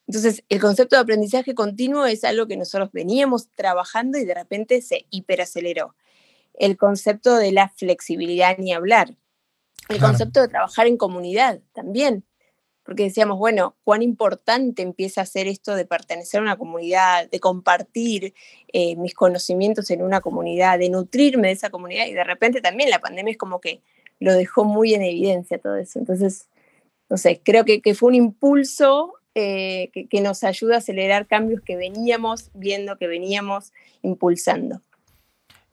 Entonces, 0.09 0.43
el 0.49 0.59
concepto 0.59 0.97
de 0.97 1.03
aprendizaje 1.03 1.55
continuo 1.55 2.07
es 2.07 2.25
algo 2.25 2.47
que 2.47 2.57
nosotros 2.57 2.91
veníamos 2.93 3.51
trabajando 3.51 4.17
y 4.17 4.25
de 4.25 4.33
repente 4.33 4.81
se 4.81 5.05
hiperaceleró. 5.11 5.95
El 6.55 6.79
concepto 6.79 7.37
de 7.37 7.53
la 7.53 7.69
flexibilidad 7.69 8.57
ni 8.57 8.73
hablar. 8.73 9.15
El 9.91 10.01
concepto 10.01 10.41
de 10.41 10.49
trabajar 10.49 10.87
en 10.87 10.97
comunidad 10.97 11.61
también. 11.75 12.25
Porque 12.85 13.03
decíamos, 13.03 13.39
bueno, 13.39 13.77
cuán 13.85 14.01
importante 14.01 14.81
empieza 14.81 15.21
a 15.21 15.27
ser 15.27 15.47
esto 15.47 15.75
de 15.75 15.85
pertenecer 15.85 16.41
a 16.41 16.43
una 16.43 16.57
comunidad, 16.57 17.29
de 17.29 17.39
compartir 17.39 18.33
eh, 18.73 18.97
mis 18.97 19.13
conocimientos 19.13 19.91
en 19.91 20.01
una 20.01 20.23
comunidad, 20.23 20.79
de 20.79 20.89
nutrirme 20.89 21.49
de 21.49 21.53
esa 21.53 21.69
comunidad. 21.69 22.07
Y 22.07 22.15
de 22.15 22.25
repente 22.25 22.63
también 22.63 22.89
la 22.89 23.01
pandemia 23.01 23.33
es 23.33 23.39
como 23.39 23.61
que 23.61 23.83
lo 24.21 24.33
dejó 24.33 24.65
muy 24.65 24.95
en 24.95 25.03
evidencia 25.03 25.59
todo 25.59 25.77
eso. 25.77 25.99
Entonces, 25.99 26.49
no 27.11 27.19
sé, 27.19 27.43
creo 27.45 27.67
que, 27.67 27.83
que 27.83 27.95
fue 27.95 28.09
un 28.09 28.15
impulso 28.15 29.18
eh, 29.41 29.91
que, 29.93 30.21
nos 30.21 30.43
ayuda 30.43 30.75
a 30.75 30.79
acelerar 30.79 31.29
cambios 31.29 31.61
que 31.61 31.77
veníamos 31.77 32.51
viendo, 32.55 32.99
que 32.99 33.07
veníamos 33.07 33.73
impulsando. 34.03 34.83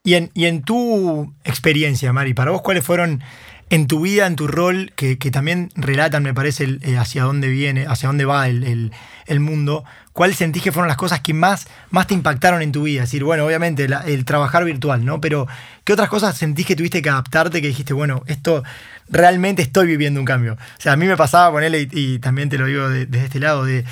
Y 0.03 0.13
en, 0.13 0.29
y 0.35 0.45
en 0.45 0.61
tu 0.61 1.33
experiencia, 1.43 2.13
Mari, 2.13 2.35
para 2.35 2.51
vos, 2.51 2.61
¿cuáles 2.61 2.83
fueron 2.83 3.23
en 3.69 3.87
tu 3.87 4.01
vida, 4.01 4.27
en 4.27 4.35
tu 4.35 4.47
rol, 4.47 4.91
que, 4.95 5.15
también 5.31 5.71
relatan, 5.75 6.21
me 6.23 6.33
parece, 6.33 6.77
eh, 6.81 6.97
hacia 6.97 7.23
dónde 7.23 7.47
viene, 7.47 7.85
hacia 7.87 8.07
dónde 8.07 8.25
va 8.25 8.47
el, 8.47 8.91
mundo, 9.39 9.83
¿cuáles 10.13 10.37
sentís 10.37 10.61
que 10.61 10.71
fueron 10.71 10.87
las 10.87 10.97
cosas 10.97 11.21
que 11.21 11.33
más, 11.33 11.67
más 11.89 12.05
te 12.05 12.13
impactaron 12.13 12.61
en 12.61 12.71
tu 12.71 12.83
vida? 12.83 13.03
Es 13.03 13.09
decir, 13.09 13.23
bueno, 13.23 13.45
obviamente 13.45 13.87
el 14.05 14.25
trabajar 14.25 14.65
virtual, 14.65 15.03
¿no? 15.03 15.19
Pero, 15.19 15.47
¿qué 15.83 15.93
otras 15.93 16.09
cosas 16.09 16.37
sentís 16.37 16.65
que 16.67 16.75
tuviste 16.75 17.01
que 17.01 17.09
adaptarte, 17.09 17.61
que 17.61 17.67
dijiste, 17.67 17.93
bueno, 17.93 18.23
esto 18.27 18.63
realmente 19.09 19.63
estoy 19.63 19.87
viviendo 19.87 20.19
un 20.19 20.25
cambio? 20.25 20.53
O 20.53 20.81
sea, 20.81 20.93
a 20.93 20.95
mí 20.95 21.07
me 21.07 21.17
pasaba 21.17 21.51
con 21.51 21.63
él, 21.63 21.89
y, 21.91 22.19
también 22.19 22.49
te 22.49 22.59
lo 22.59 22.67
digo 22.67 22.87
desde 22.87 23.25
este 23.25 23.39
lado, 23.39 23.65
de 23.65 23.83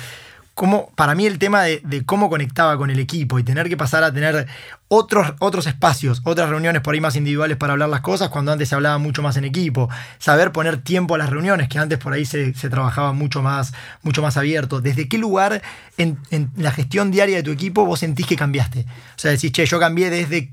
cómo, 0.54 0.90
para 0.94 1.14
mí 1.14 1.26
el 1.26 1.38
tema 1.38 1.62
de, 1.62 2.02
cómo 2.06 2.30
conectaba 2.30 2.76
con 2.78 2.90
el 2.90 2.98
equipo 2.98 3.38
y 3.38 3.42
tener 3.42 3.68
que 3.68 3.76
pasar 3.76 4.04
a 4.04 4.12
tener 4.12 4.46
otros, 4.88 5.34
otros 5.40 5.66
espacios, 5.66 6.22
otras 6.24 6.48
reuniones 6.48 6.80
por 6.82 6.94
ahí 6.94 7.00
más 7.00 7.16
individuales 7.16 7.56
para 7.56 7.72
hablar 7.72 7.88
las 7.88 8.00
cosas, 8.00 8.28
cuando 8.28 8.52
antes 8.52 8.68
se 8.68 8.74
hablaba 8.74 8.98
mucho 8.98 9.22
más 9.22 9.36
en 9.36 9.44
equipo, 9.44 9.88
saber 10.18 10.52
poner 10.52 10.78
tiempo 10.78 11.16
a 11.16 11.18
las 11.18 11.30
reuniones, 11.30 11.68
que 11.68 11.78
antes 11.78 11.98
por 11.98 12.12
ahí 12.12 12.24
se, 12.24 12.52
trabajaba 12.52 13.12
mucho 13.12 13.42
más, 13.42 13.74
mucho 14.02 14.22
más 14.22 14.36
abierto. 14.36 14.80
¿Desde 14.80 15.08
qué 15.08 15.18
lugar 15.18 15.62
en, 15.98 16.18
la 16.56 16.70
gestión 16.70 17.10
diaria 17.10 17.36
de 17.36 17.42
tu 17.42 17.50
equipo 17.50 17.84
vos 17.84 18.00
sentís 18.00 18.26
que 18.26 18.36
cambiaste? 18.36 18.86
O 19.16 19.18
sea, 19.18 19.32
decís, 19.32 19.52
che, 19.52 19.66
yo 19.66 19.80
cambié 19.80 20.10
desde 20.10 20.52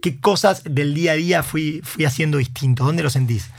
qué 0.00 0.18
cosas 0.20 0.62
del 0.64 0.94
día 0.94 1.12
a 1.12 1.16
día 1.16 1.42
fui, 1.42 1.82
fui 1.84 2.06
haciendo 2.06 2.38
distinto. 2.38 2.84
¿Dónde 2.84 3.02
lo 3.02 3.10
sentís? 3.10 3.50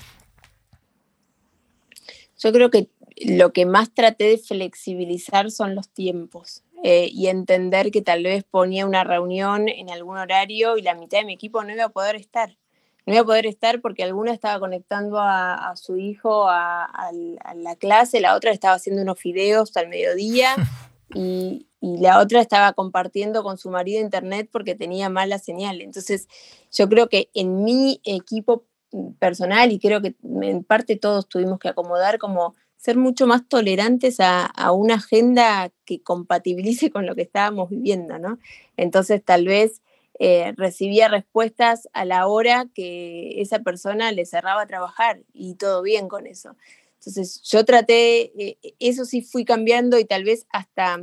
Yo 2.43 2.51
creo 2.51 2.69
que 2.69 2.89
lo 3.25 3.53
que 3.53 3.65
más 3.65 3.93
traté 3.93 4.25
de 4.25 4.37
flexibilizar 4.37 5.51
son 5.51 5.75
los 5.75 5.89
tiempos 5.89 6.63
eh, 6.83 7.09
y 7.11 7.27
entender 7.27 7.91
que 7.91 8.01
tal 8.01 8.23
vez 8.23 8.43
ponía 8.43 8.85
una 8.85 9.03
reunión 9.03 9.69
en 9.69 9.89
algún 9.89 10.17
horario 10.17 10.77
y 10.77 10.81
la 10.81 10.95
mitad 10.95 11.19
de 11.19 11.25
mi 11.25 11.33
equipo 11.33 11.63
no 11.63 11.73
iba 11.73 11.85
a 11.85 11.89
poder 11.89 12.15
estar. 12.15 12.57
No 13.05 13.13
iba 13.13 13.21
a 13.21 13.25
poder 13.25 13.45
estar 13.45 13.81
porque 13.81 14.03
alguna 14.03 14.33
estaba 14.33 14.59
conectando 14.59 15.17
a, 15.19 15.73
su 15.75 15.97
hijo 15.97 16.47
a, 16.49 17.11
la 17.55 17.75
clase, 17.75 18.21
la 18.21 18.35
otra 18.35 18.51
estaba 18.51 18.75
haciendo 18.75 19.01
unos 19.01 19.19
fideos 19.19 19.75
al 19.75 19.89
mediodía 19.89 20.55
y, 21.13 21.67
y 21.81 21.97
la 21.97 22.19
otra 22.19 22.39
estaba 22.39 22.73
compartiendo 22.73 23.43
con 23.43 23.57
su 23.57 23.69
marido 23.69 24.01
internet 24.01 24.49
porque 24.51 24.75
tenía 24.75 25.09
mala 25.09 25.37
señal. 25.37 25.81
Entonces, 25.81 26.27
yo 26.71 26.87
creo 26.87 27.09
que 27.09 27.29
en 27.33 27.63
mi 27.63 27.99
equipo 28.05 28.65
personal, 29.19 29.71
y 29.71 29.79
creo 29.79 30.01
que 30.01 30.15
en 30.23 30.63
parte 30.63 30.95
todos 30.95 31.27
tuvimos 31.27 31.59
que 31.59 31.69
acomodar 31.69 32.19
como 32.19 32.55
ser 32.83 32.97
mucho 32.97 33.27
más 33.27 33.47
tolerantes 33.47 34.17
a, 34.19 34.51
una 34.73 34.95
agenda 34.95 35.71
que 35.85 36.03
compatibilice 36.03 36.91
con 36.91 37.05
lo 37.05 37.15
que 37.15 37.21
estábamos 37.21 37.69
viviendo, 37.69 38.19
¿no? 38.19 38.39
Entonces, 38.75 39.23
tal 39.23 39.45
vez 39.45 39.81
eh, 40.19 40.53
recibía 40.57 41.07
respuestas 41.07 41.87
a 41.93 42.03
la 42.03 42.27
hora 42.27 42.67
que 42.75 43.39
esa 43.41 43.59
persona 43.59 44.11
le 44.11 44.25
cerraba 44.25 44.63
a 44.63 44.67
trabajar 44.67 45.21
y 45.31 45.55
todo 45.55 45.81
bien 45.81 46.09
con 46.09 46.27
eso. 46.27 46.57
Entonces 46.99 47.41
yo 47.43 47.63
traté, 47.63 48.33
eh, 48.37 48.57
eso 48.79 49.05
sí 49.05 49.21
fui 49.21 49.45
cambiando 49.45 49.97
y 49.97 50.03
tal 50.03 50.25
vez 50.25 50.45
hasta 50.49 50.99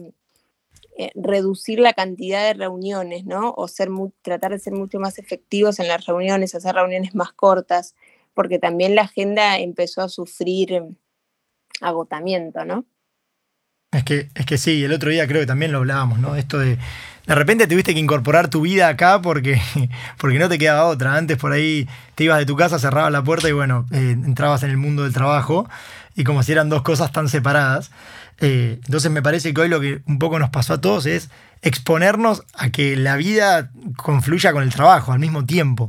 eh, 0.99 1.11
reducir 1.15 1.81
la 1.81 1.95
cantidad 1.95 2.45
de 2.45 2.53
reuniones, 2.53 3.25
¿no? 3.25 3.55
O 3.57 3.69
ser 3.69 3.89
tratar 4.21 4.53
de 4.53 4.59
ser 4.59 4.75
mucho 4.75 5.01
más 5.01 5.19
efectivos 5.19 5.81
en 5.81 5.89
las 5.89 6.05
reuniones, 6.05 6.55
hacer 6.55 6.75
reuniones 6.75 7.15
más 7.15 7.33
cortas, 7.33 7.95
porque 8.35 8.59
también 8.59 8.95
la 8.95 9.03
agenda 9.03 9.59
empezó 9.59 10.03
a 10.03 10.11
sufrir 10.11 10.83
agotamiento, 11.81 12.65
¿no? 12.65 12.85
Es 13.93 14.05
que, 14.05 14.29
es 14.35 14.47
que 14.47 14.57
sí, 14.57 14.85
el 14.85 14.93
otro 14.93 15.11
día 15.11 15.27
creo 15.27 15.41
que 15.41 15.47
también 15.47 15.73
lo 15.73 15.79
hablábamos, 15.79 16.19
¿no? 16.19 16.37
Esto 16.37 16.59
de 16.59 16.79
de 17.31 17.37
repente 17.37 17.69
tuviste 17.69 17.95
que 17.95 18.01
incorporar 18.01 18.49
tu 18.49 18.63
vida 18.63 18.89
acá 18.89 19.23
porque, 19.23 19.61
porque 20.19 20.41
no 20.41 20.49
te 20.49 20.59
quedaba 20.59 20.87
otra. 20.87 21.15
Antes 21.15 21.39
por 21.39 21.53
ahí 21.53 21.89
te 22.17 22.25
ibas 22.25 22.39
de 22.39 22.45
tu 22.45 22.57
casa, 22.57 22.81
cerrabas 22.81 23.13
la 23.13 23.23
puerta 23.23 23.49
y 23.49 23.53
bueno, 23.53 23.87
eh, 23.93 24.11
entrabas 24.11 24.65
en 24.65 24.71
el 24.71 24.77
mundo 24.77 25.05
del 25.05 25.13
trabajo 25.13 25.69
y 26.17 26.25
como 26.25 26.43
si 26.43 26.51
eran 26.51 26.69
dos 26.69 26.83
cosas 26.83 27.13
tan 27.13 27.29
separadas. 27.29 27.93
Eh, 28.41 28.81
entonces 28.85 29.13
me 29.13 29.23
parece 29.23 29.55
que 29.55 29.61
hoy 29.61 29.69
lo 29.69 29.81
que 29.81 30.03
un 30.07 30.19
poco 30.19 30.41
nos 30.41 30.51
pasó 30.51 30.75
a 30.75 30.81
todos 30.81 31.07
es 31.07 31.31
exponernos 31.63 32.43
a 32.55 32.71
que 32.71 32.97
la 32.97 33.17
vida 33.17 33.71
confluya 33.97 34.53
con 34.53 34.65
el 34.65 34.73
trabajo 34.73 35.13
al 35.13 35.21
mismo 35.21 35.45
tiempo. 35.45 35.89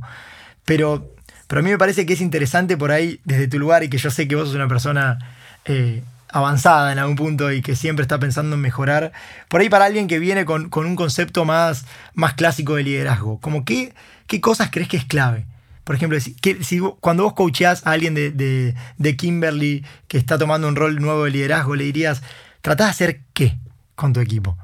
Pero, 0.64 1.16
pero 1.48 1.62
a 1.62 1.64
mí 1.64 1.72
me 1.72 1.80
parece 1.80 2.06
que 2.06 2.14
es 2.14 2.22
interesante 2.22 2.78
por 2.78 2.92
ahí 2.92 3.20
desde 3.24 3.48
tu 3.48 3.58
lugar 3.58 3.84
y 3.84 3.90
que 3.90 3.98
yo 3.98 4.12
sé 4.12 4.28
que 4.28 4.36
vos 4.36 4.46
sos 4.48 4.56
una 4.56 4.68
persona 4.68 5.18
eh, 5.66 6.04
avanzada 6.30 6.92
en 6.92 7.00
algún 7.00 7.16
punto 7.16 7.52
y 7.52 7.62
que 7.62 7.76
siempre 7.76 8.04
está 8.04 8.20
pensando 8.20 8.56
en 8.56 8.62
mejorar. 8.62 9.12
Por 9.50 9.62
ahí 9.62 9.70
para 9.70 9.86
alguien 9.86 10.08
que 10.08 10.20
viene 10.20 10.46
con, 10.46 10.70
un 10.74 10.96
concepto 10.96 11.46
más, 11.46 11.86
más 12.14 12.34
clásico 12.34 12.76
de 12.76 12.84
liderazgo, 12.84 13.40
como 13.40 13.66
qué, 13.66 13.94
qué 14.28 14.42
cosas 14.42 14.70
crees 14.72 14.88
que 14.88 14.98
es 14.98 15.06
clave. 15.06 15.46
Por 15.84 15.96
ejemplo, 15.96 16.18
si, 16.20 16.80
cuando 17.00 17.24
vos 17.24 17.34
coacheás 17.34 17.86
a 17.86 17.92
alguien 17.92 18.14
de, 18.14 18.32
de, 18.32 19.18
Kimberly 19.18 19.84
que 20.08 20.18
está 20.18 20.38
tomando 20.38 20.68
un 20.68 20.76
rol 20.76 21.02
nuevo 21.02 21.26
de 21.26 21.32
liderazgo, 21.32 21.76
le 21.76 21.86
dirías, 21.86 22.22
tratás 22.62 22.88
de 22.88 22.92
hacer 22.92 23.22
qué 23.34 23.58
con 23.96 24.14
tu 24.14 24.20
equipo. 24.20 24.58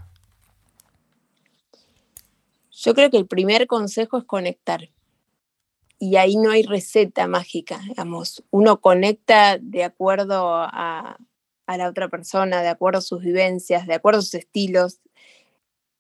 Yo 2.71 2.93
creo 2.93 3.10
que 3.10 3.17
el 3.17 3.25
primer 3.25 3.65
consejo 3.67 4.19
es 4.19 4.23
conectar. 4.23 4.88
Y 5.99 6.17
ahí 6.17 6.38
no 6.38 6.51
hay 6.51 6.63
receta 6.63 7.27
mágica, 7.27 7.79
digamos. 7.88 8.43
Uno 8.51 8.81
conecta 8.81 9.57
de 9.60 9.83
acuerdo 9.83 10.53
a, 10.55 11.17
a 11.67 11.77
la 11.77 11.89
otra 11.89 12.07
persona, 12.07 12.62
de 12.62 12.69
acuerdo 12.69 12.99
a 12.99 13.01
sus 13.01 13.21
vivencias, 13.21 13.86
de 13.86 13.93
acuerdo 13.93 14.19
a 14.19 14.23
sus 14.23 14.36
estilos. 14.36 14.99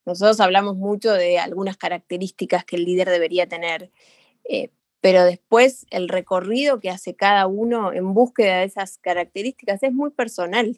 Nosotros 0.05 0.39
hablamos 0.39 0.77
mucho 0.77 1.11
de 1.11 1.37
algunas 1.37 1.75
características 1.75 2.63
que 2.63 2.77
el 2.77 2.85
líder 2.85 3.09
debería 3.09 3.47
tener, 3.47 3.91
eh, 4.45 4.69
pero 5.01 5.25
después 5.25 5.85
el 5.89 6.07
recorrido 6.07 6.79
que 6.79 6.89
hace 6.89 7.13
cada 7.13 7.45
uno 7.47 7.91
en 7.91 8.13
búsqueda 8.13 8.59
de 8.59 8.63
esas 8.63 8.97
características 8.97 9.83
es 9.83 9.91
muy 9.91 10.11
personal. 10.11 10.77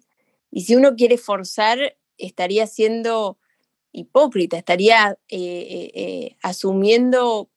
Y 0.50 0.62
si 0.62 0.76
uno 0.76 0.96
quiere 0.96 1.20
forzar, 1.20 1.98
estaría 2.18 2.66
siendo 2.66 3.38
hipócrita, 3.92 4.58
estaría 4.58 5.20
eh, 5.30 5.92
eh, 5.94 6.38
asumiendo 6.42 7.50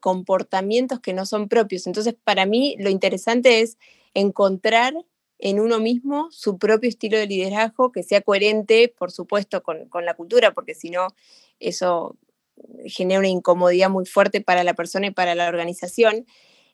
comportamientos 0.00 1.00
que 1.00 1.12
no 1.12 1.26
son 1.26 1.48
propios. 1.48 1.86
Entonces, 1.86 2.14
para 2.22 2.46
mí, 2.46 2.76
lo 2.78 2.90
interesante 2.90 3.60
es 3.60 3.78
encontrar 4.14 4.94
en 5.38 5.60
uno 5.60 5.80
mismo 5.80 6.28
su 6.30 6.58
propio 6.58 6.88
estilo 6.88 7.18
de 7.18 7.26
liderazgo 7.26 7.92
que 7.92 8.02
sea 8.02 8.20
coherente, 8.20 8.92
por 8.96 9.10
supuesto, 9.10 9.62
con, 9.62 9.88
la 10.04 10.14
cultura, 10.14 10.54
porque 10.54 10.74
si 10.74 10.90
no, 10.90 11.08
eso 11.58 12.16
genera 12.86 13.18
una 13.18 13.28
incomodidad 13.28 13.90
muy 13.90 14.06
fuerte 14.06 14.40
para 14.40 14.64
la 14.64 14.74
persona 14.74 15.08
y 15.08 15.10
para 15.10 15.34
la 15.34 15.48
organización. 15.48 16.24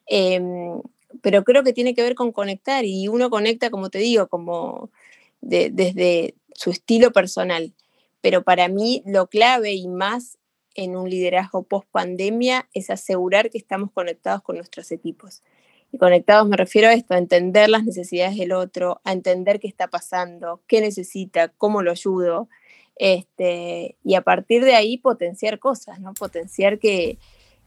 Em, 0.07 0.81
pero 1.23 1.43
creo 1.43 1.65
que 1.65 1.73
tiene 1.73 1.95
que 1.95 2.03
ver 2.03 2.15
con 2.15 2.33
conectar 2.33 2.85
y 2.85 3.09
uno 3.09 3.31
conecta, 3.31 3.71
como 3.71 3.91
te 3.91 3.99
digo, 3.99 4.29
como 4.29 4.91
desde 5.41 6.35
su 6.55 6.71
estilo 6.71 7.13
personal. 7.13 7.73
Pero 8.21 8.43
para 8.43 8.69
mí 8.69 9.03
lo 9.07 9.29
clave 9.29 9.73
y 9.73 9.89
más 9.89 10.39
en 10.75 10.97
un 10.97 11.09
liderazgo 11.09 11.63
post 11.63 11.89
pandemia 11.91 12.69
es 12.75 12.91
asegurar 12.91 13.51
que 13.51 13.59
estamos 13.59 13.91
conectados 13.93 14.43
con 14.43 14.57
nuestros 14.57 14.93
equipos. 14.93 15.43
Y 15.93 15.99
conectados 15.99 16.49
me 16.49 16.57
refiero 16.57 16.89
a 16.89 16.93
esto, 16.93 17.15
a 17.15 17.19
entender 17.19 17.69
las 17.69 17.85
necesidades 17.85 18.37
del 18.37 18.53
otro, 18.53 19.01
a 19.05 19.13
entender 19.13 19.59
qué 19.59 19.67
está 19.69 19.89
pasando, 19.89 20.63
qué 20.67 20.81
necesita, 20.81 21.49
cómo 21.49 21.83
lo 21.83 21.91
ayudo, 21.91 22.49
este, 22.97 23.97
y 24.05 24.15
a 24.15 24.21
partir 24.21 24.63
de 24.65 24.75
ahí 24.75 24.99
potenciar 24.99 25.59
cosas, 25.59 26.01
¿no? 26.01 26.13
Potenciar 26.15 26.79
que, 26.79 27.19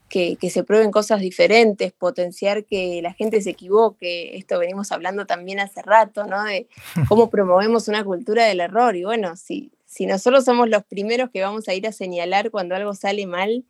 que, 0.07 0.49
se 0.51 0.63
prueben 0.63 0.91
cosas 0.91 1.21
diferentes, 1.21 1.91
potenciar 1.91 2.65
que 2.65 3.01
la 3.01 3.13
gente 3.13 3.41
se 3.41 3.49
equivoque. 3.49 4.37
Esto 4.37 4.59
venimos 4.59 4.91
hablando 4.91 5.25
también 5.25 5.59
hace 5.59 5.81
rato, 5.81 6.25
¿no? 6.25 6.43
De 6.43 6.67
cómo 7.09 7.31
promovemos 7.31 7.87
una 7.87 8.03
cultura 8.03 8.45
del 8.45 8.59
error. 8.59 8.95
Y 8.95 9.05
bueno, 9.05 9.35
si, 9.35 9.71
si 9.93 10.05
nosotros 10.05 10.45
somos 10.45 10.69
los 10.69 10.83
primeros 10.83 11.29
que 11.29 11.41
vamos 11.41 11.67
a 11.67 11.73
ir 11.73 11.87
a 11.87 11.91
señalar 11.91 12.49
cuando 12.49 12.75
algo 12.75 12.93
sale 12.93 13.27
mal, 13.27 13.65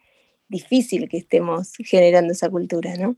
difícil 0.47 1.09
que 1.09 1.17
estemos 1.17 1.73
generando 1.83 2.31
esa 2.31 2.49
cultura, 2.49 2.95
¿no? 2.97 3.17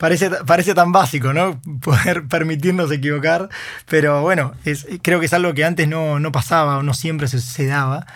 Parece, 0.00 0.74
tan 0.74 0.92
básico, 0.92 1.34
¿no? 1.34 1.60
Poder 1.82 2.26
permitirnos 2.26 2.90
equivocar, 2.90 3.50
pero 3.86 4.22
bueno, 4.22 4.54
creo 5.02 5.20
que 5.20 5.26
es 5.26 5.32
algo 5.34 5.52
que 5.52 5.62
antes 5.62 5.86
no, 5.88 6.18
pasaba 6.32 6.78
o 6.78 6.82
no 6.82 6.94
siempre 6.94 7.28
se, 7.28 7.66
daba. 7.66 8.06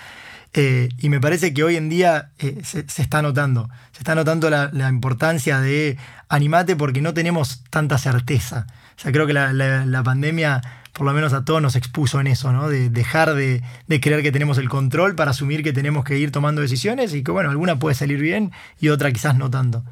Eh, 0.55 0.88
y 0.99 1.11
me 1.11 1.20
parece 1.20 1.53
que 1.53 1.62
hoy 1.62 1.77
en 1.77 1.90
día 1.90 2.31
eh, 2.38 2.59
se, 2.64 2.81
está 2.81 3.20
notando. 3.20 3.68
Se 3.92 3.99
está 3.99 4.14
notando 4.14 4.49
la, 4.49 4.88
importancia 4.88 5.61
de 5.61 5.99
animate 6.31 6.75
porque 6.75 7.03
no 7.03 7.12
tenemos 7.12 7.62
tanta 7.68 7.99
certeza. 7.99 8.66
O 8.97 9.01
sea, 9.01 9.12
creo 9.12 9.27
que 9.27 9.35
la, 9.35 10.03
pandemia, 10.03 10.62
por 10.95 11.07
lo 11.07 11.13
menos 11.13 11.33
a 11.35 11.45
todos, 11.45 11.61
nos 11.61 11.77
expuso 11.77 12.21
en 12.21 12.29
eso, 12.29 12.53
¿no? 12.53 12.69
De 12.69 12.89
dejar 12.89 13.35
de, 13.35 13.63
de, 13.87 14.01
creer 14.01 14.23
que 14.23 14.33
tenemos 14.33 14.57
el 14.59 14.69
control 14.69 15.15
para 15.15 15.33
asumir 15.33 15.63
que 15.63 15.73
tenemos 15.73 16.05
que 16.05 16.17
ir 16.17 16.31
tomando 16.31 16.63
decisiones 16.63 17.13
y 17.15 17.23
que, 17.23 17.33
bueno, 17.33 17.51
alguna 17.51 17.79
puede 17.79 17.95
salir 17.95 18.21
bien 18.21 18.53
y 18.81 18.89
otra 18.89 19.13
quizás 19.13 19.37
no 19.37 19.51
tanto. 19.51 19.85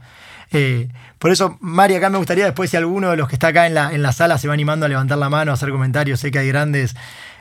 Eh, 0.53 0.89
por 1.19 1.31
eso, 1.31 1.59
Mari, 1.61 1.97
acá 1.97 2.09
me 2.09 2.19
gustaría 2.19 2.45
después 2.45 2.71
si 2.71 2.77
alguno 2.77 3.11
de 3.11 3.17
los 3.17 3.29
que 3.29 3.35
está 3.35 3.49
acá 3.49 3.67
en 3.67 3.75
la, 3.75 3.93
en 3.93 4.03
la 4.03 4.13
sala 4.13 4.39
se 4.39 4.49
va 4.49 4.55
animando 4.55 4.87
a 4.87 4.89
levantar 4.89 5.19
la 5.19 5.29
mano, 5.29 5.51
a 5.51 5.55
hacer 5.55 5.71
comentarios. 5.71 6.21
Sé 6.21 6.31
que 6.31 6.39
hay 6.39 6.49
grandes, 6.49 6.95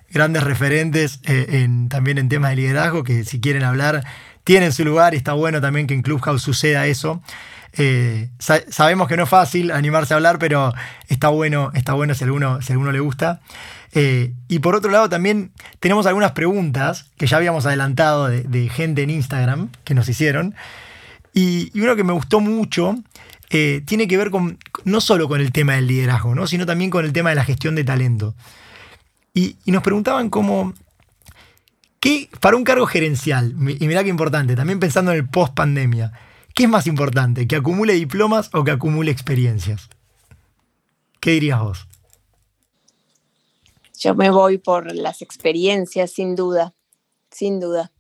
grandes 0.10 0.44
referentes 0.44 1.20
eh, 1.26 1.68
también 1.88 2.18
en 2.18 2.30
temas 2.30 2.52
de 2.52 2.56
liderazgo 2.58 3.04
que 3.04 3.24
si 3.24 3.40
quieren 3.40 3.64
hablar 3.64 4.04
tienen 4.44 4.72
su 4.72 4.84
lugar 4.84 5.14
y 5.14 5.18
está 5.18 5.34
bueno 5.34 5.62
también 5.62 5.88
que 5.88 5.94
en 5.94 6.02
Clubhouse 6.02 6.42
suceda 6.42 6.88
eso. 6.88 7.22
Eh, 7.78 8.30
sabemos 8.40 9.08
que 9.08 9.18
no 9.18 9.24
es 9.24 9.30
fácil 9.30 9.72
animarse 9.72 10.14
a 10.14 10.18
hablar, 10.18 10.40
pero 10.40 10.74
está 11.08 11.30
bueno, 11.30 11.72
está 11.74 11.94
bueno 11.94 12.14
si 12.14 12.24
alguno, 12.24 12.62
si 12.62 12.74
alguno 12.74 12.92
le 12.92 13.00
gusta. 13.00 13.42
y 13.94 14.60
por 14.60 14.76
otro 14.76 14.92
lado, 14.92 15.10
también 15.10 15.52
tenemos 15.80 16.06
algunas 16.06 16.32
preguntas 16.32 17.12
que 17.18 17.28
ya 17.28 17.38
habíamos 17.38 17.66
adelantado 17.66 18.28
de, 18.28 18.44
de 18.44 18.70
gente 18.70 19.04
en 19.04 19.10
Instagram 19.10 19.70
que 19.84 19.94
nos 19.94 20.08
hicieron. 20.10 20.56
Y, 21.34 21.72
uno 21.80 21.96
que 21.96 22.04
me 22.04 22.14
gustó 22.14 22.40
mucho 22.40 22.96
eh, 23.50 23.82
tiene 23.86 24.08
que 24.08 24.18
ver 24.18 24.32
con 24.32 24.58
no 24.84 25.02
solo 25.02 25.28
con 25.28 25.42
el 25.42 25.52
tema 25.52 25.74
del 25.74 25.88
liderazgo, 25.88 26.36
¿no? 26.36 26.48
sino 26.48 26.66
también 26.66 26.90
con 26.90 27.06
el 27.06 27.14
tema 27.14 27.30
de 27.30 27.36
la 27.36 27.46
gestión 27.46 27.76
de 27.76 27.84
talento. 27.84 28.36
Y, 29.34 29.56
nos 29.66 29.84
preguntaban 29.84 30.30
cómo, 30.30 30.74
¿qué, 32.00 32.30
para 32.40 32.58
un 32.58 32.64
cargo 32.64 32.86
gerencial, 32.86 33.56
y 33.80 33.88
mirá 33.88 34.04
qué 34.04 34.10
importante, 34.10 34.56
también 34.56 34.80
pensando 34.80 35.12
en 35.12 35.18
el 35.18 35.28
post 35.28 35.54
pandemia, 35.54 36.12
¿qué 36.56 36.64
es 36.64 36.70
más 36.70 36.88
importante? 36.88 37.48
¿Que 37.48 37.56
acumule 37.56 37.94
diplomas 37.94 38.50
o 38.54 38.64
que 38.64 38.72
acumule 38.72 39.12
experiencias? 39.12 39.90
¿Qué 41.20 41.32
dirías 41.32 41.62
vos? 41.62 41.88
Yo 44.00 44.16
me 44.16 44.32
voy 44.32 44.58
por 44.58 44.96
las 44.96 45.22
experiencias, 45.22 46.12
sin 46.12 46.36
duda, 46.36 46.74
sin 47.30 47.60
duda. 47.60 47.92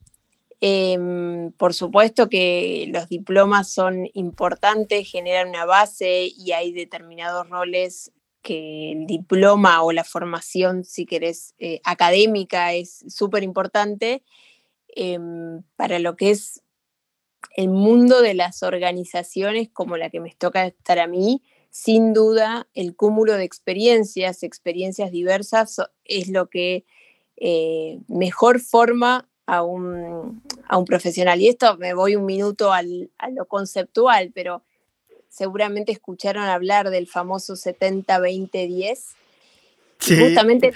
Em, 0.59 1.51
por 1.53 1.73
supuesto 1.73 2.29
que 2.29 2.87
los 2.91 3.09
diplomas 3.09 3.71
son 3.71 4.07
importantes, 4.13 5.09
generan 5.09 5.49
una 5.49 5.65
base 5.65 6.31
y 6.35 6.51
hay 6.51 6.71
determinados 6.71 7.49
roles 7.49 8.11
que 8.41 8.91
el 8.91 9.07
diploma 9.07 9.83
o 9.83 9.91
la 9.91 10.03
formación, 10.03 10.83
si 10.83 11.05
querés, 11.05 11.55
eh, 11.59 11.81
académica 11.83 12.73
es 12.73 13.03
súper 13.07 13.43
importante 13.43 14.23
em, 14.95 15.63
para 15.75 15.99
lo 15.99 16.15
que 16.15 16.31
es 16.31 16.61
el 17.55 17.69
mundo 17.69 18.21
de 18.21 18.33
las 18.33 18.63
organizaciones 18.63 19.69
como 19.69 19.97
la 19.97 20.09
que 20.09 20.19
me 20.19 20.33
toca 20.35 20.67
estar 20.67 20.99
a 20.99 21.07
mí. 21.07 21.41
Sin 21.69 22.13
duda, 22.13 22.67
el 22.73 22.95
cúmulo 22.95 23.35
de 23.35 23.43
experiencias, 23.43 24.43
experiencias 24.43 25.11
diversas, 25.11 25.77
es 26.05 26.27
lo 26.29 26.49
que 26.49 26.85
eh, 27.37 27.99
mejor 28.07 28.59
forma 28.59 29.29
a 29.45 29.63
un, 29.63 30.41
profesional. 30.85 31.41
Y 31.41 31.47
esto 31.49 31.77
me 31.77 31.93
voy 31.93 32.15
un 32.15 32.25
minuto 32.25 32.71
a 32.71 32.81
lo 32.83 33.45
conceptual, 33.47 34.31
pero 34.33 34.63
seguramente 35.31 35.91
escucharon 35.91 36.43
hablar 36.43 36.89
del 36.89 37.07
famoso 37.07 37.53
70-20-10. 37.53 39.15
Justamente 40.01 40.73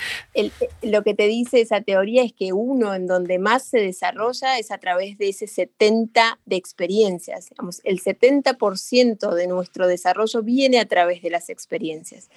lo 0.83 1.03
que 1.03 1.13
te 1.15 1.27
dice 1.27 1.61
esa 1.61 1.81
teoría 1.81 2.23
es 2.23 2.33
que 2.33 2.53
uno 2.53 2.93
en 2.93 3.07
donde 3.07 3.39
más 3.39 3.63
se 3.63 3.79
desarrolla 3.79 4.59
es 4.59 4.71
a 4.71 4.77
través 4.77 5.17
de 5.17 5.29
ese 5.29 5.47
70 5.47 6.39
de 6.45 6.55
experiencias. 6.55 7.49
el 7.83 8.01
70% 8.01 9.33
de 9.33 9.47
nuestro 9.47 9.87
desarrollo 9.87 10.43
viene 10.43 10.79
a 10.79 10.85
través 10.85 11.21
de 11.21 11.31
las 11.31 11.49
experiencias. 11.49 12.29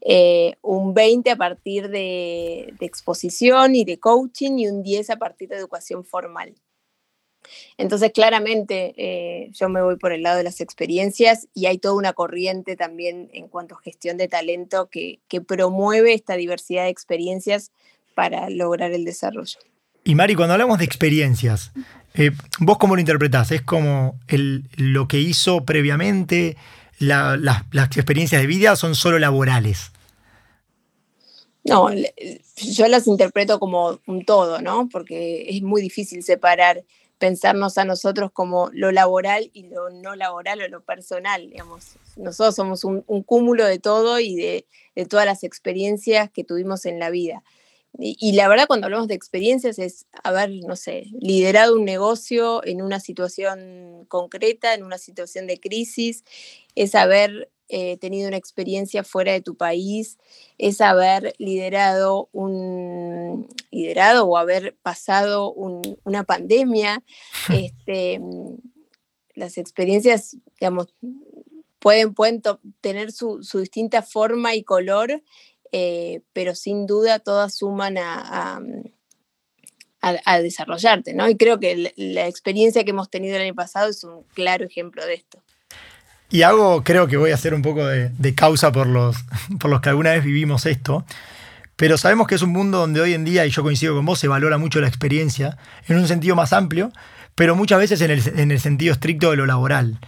Eh, 0.00 0.54
un 0.62 0.94
20 0.94 1.30
a 1.30 1.36
partir 1.36 1.88
de, 1.88 2.74
de 2.78 2.86
exposición 2.86 3.76
y 3.76 3.84
de 3.84 3.98
coaching 4.00 4.58
y 4.58 4.68
un 4.68 4.82
10 4.82 5.10
a 5.10 5.16
partir 5.16 5.48
de 5.48 5.56
educación 5.56 6.04
formal. 6.04 6.54
Entonces, 7.76 8.12
claramente, 8.12 8.94
eh, 8.96 9.50
yo 9.52 9.68
me 9.68 9.82
voy 9.82 9.96
por 9.96 10.12
el 10.12 10.22
lado 10.22 10.38
de 10.38 10.44
las 10.44 10.60
experiencias 10.60 11.48
y 11.54 11.66
hay 11.66 11.78
toda 11.78 11.94
una 11.94 12.12
corriente 12.12 12.76
también 12.76 13.28
en 13.32 13.48
cuanto 13.48 13.74
a 13.74 13.80
gestión 13.80 14.16
de 14.16 14.28
talento 14.28 14.88
que, 14.90 15.20
promueve 15.46 16.14
esta 16.14 16.36
diversidad 16.36 16.84
de 16.84 16.90
experiencias 16.90 17.72
para 18.14 18.48
lograr 18.50 18.92
el 18.92 19.04
desarrollo. 19.04 19.58
Y 20.04 20.14
Mari, 20.14 20.34
cuando 20.34 20.54
hablamos 20.54 20.78
de 20.78 20.84
experiencias, 20.84 21.72
eh, 22.14 22.30
¿vos 22.60 22.78
cómo 22.78 22.94
lo 22.94 23.00
interpretás? 23.00 23.50
¿Es 23.50 23.62
como 23.62 24.18
lo 24.76 25.08
que 25.08 25.18
hizo 25.18 25.64
previamente? 25.64 26.56
las 26.98 27.96
experiencias 27.96 28.40
de 28.40 28.46
vida 28.46 28.76
son 28.76 28.94
solo 28.94 29.18
laborales? 29.18 29.90
No, 31.64 31.88
yo 32.56 32.88
las 32.88 33.06
interpreto 33.06 33.60
como 33.60 34.00
un 34.06 34.24
todo, 34.24 34.60
¿no? 34.60 34.88
Porque 34.88 35.46
es 35.48 35.62
muy 35.62 35.80
difícil 35.80 36.22
separar 36.22 36.84
pensarnos 37.22 37.78
a 37.78 37.84
nosotros 37.84 38.32
como 38.32 38.68
lo 38.72 38.90
laboral 38.90 39.48
y 39.52 39.68
lo 39.68 39.90
no 39.90 40.16
laboral 40.16 40.60
o 40.60 40.66
lo 40.66 40.82
personal, 40.82 41.48
digamos. 41.48 41.92
Nosotros 42.16 42.56
somos 42.56 42.82
un, 42.82 43.02
cúmulo 43.22 43.64
de 43.64 43.78
todo 43.78 44.18
y 44.18 44.34
de, 44.34 44.66
todas 45.08 45.24
las 45.24 45.44
experiencias 45.44 46.32
que 46.32 46.42
tuvimos 46.42 46.84
en 46.84 46.98
la 46.98 47.10
vida. 47.10 47.44
Y, 47.96 48.32
la 48.32 48.48
verdad, 48.48 48.66
cuando 48.66 48.86
hablamos 48.86 49.06
de 49.06 49.14
experiencias, 49.14 49.78
es 49.78 50.06
haber, 50.24 50.50
no 50.66 50.74
sé, 50.74 51.04
liderado 51.20 51.76
un 51.76 51.84
negocio 51.84 52.60
en 52.64 52.82
una 52.82 52.98
situación 52.98 54.04
concreta, 54.08 54.74
en 54.74 54.82
una 54.82 54.98
situación 54.98 55.46
de 55.46 55.60
crisis, 55.60 56.24
es 56.74 56.96
haber 56.96 57.52
eh, 57.74 57.96
tenido 57.96 58.28
una 58.28 58.36
experiencia 58.36 59.02
fuera 59.02 59.32
de 59.32 59.40
tu 59.40 59.56
país, 59.56 60.18
es 60.58 60.82
haber 60.82 61.34
liderado 61.38 62.28
un 62.32 63.48
liderado 63.70 64.26
o 64.26 64.36
haber 64.36 64.76
pasado 64.82 65.54
una 65.54 66.24
pandemia. 66.24 67.02
Este, 67.48 68.20
las 69.34 69.56
experiencias, 69.56 70.36
digamos, 70.60 70.94
pueden, 71.78 72.12
pueden 72.12 72.42
tener 72.82 73.10
su, 73.10 73.40
distinta 73.54 74.02
forma 74.02 74.54
y 74.54 74.64
color, 74.64 75.22
eh, 75.72 76.20
pero 76.34 76.54
sin 76.54 76.86
duda 76.86 77.20
todas 77.20 77.54
suman 77.54 77.96
a, 77.96 78.60
a, 80.02 80.40
desarrollarte, 80.40 81.14
¿no? 81.14 81.26
Y 81.26 81.36
creo 81.38 81.58
que 81.58 81.94
la 81.96 82.28
experiencia 82.28 82.84
que 82.84 82.90
hemos 82.90 83.08
tenido 83.08 83.36
el 83.36 83.42
año 83.42 83.54
pasado 83.54 83.88
es 83.88 84.04
un 84.04 84.24
claro 84.34 84.66
ejemplo 84.66 85.06
de 85.06 85.14
esto. 85.14 85.42
Y 86.32 86.42
hago, 86.42 86.82
creo 86.82 87.08
que 87.08 87.18
voy 87.18 87.30
a 87.30 87.34
hacer 87.34 87.52
un 87.52 87.60
poco 87.60 87.86
de, 87.86 88.34
causa 88.34 88.72
por 88.72 88.86
los, 88.86 89.16
por 89.60 89.70
los 89.70 89.82
que 89.82 89.90
alguna 89.90 90.12
vez 90.12 90.24
vivimos 90.24 90.64
esto. 90.64 91.04
Pero 91.76 91.98
sabemos 91.98 92.26
que 92.26 92.34
es 92.34 92.42
un 92.42 92.50
mundo 92.50 92.78
donde 92.78 93.02
hoy 93.02 93.12
en 93.12 93.24
día, 93.24 93.44
y 93.44 93.50
yo 93.50 93.62
coincido 93.62 93.94
con 93.94 94.06
vos, 94.06 94.18
se 94.18 94.28
valora 94.28 94.56
mucho 94.56 94.80
la 94.80 94.88
experiencia 94.88 95.58
en 95.88 95.98
un 95.98 96.08
sentido 96.08 96.34
más 96.34 96.54
amplio, 96.54 96.90
pero 97.34 97.54
muchas 97.54 97.78
veces 97.78 98.00
en 98.00 98.10
el, 98.10 98.22
en 98.34 98.50
el 98.50 98.60
sentido 98.60 98.94
estricto 98.94 99.30
de 99.30 99.36
lo 99.36 99.44
laboral. 99.44 99.98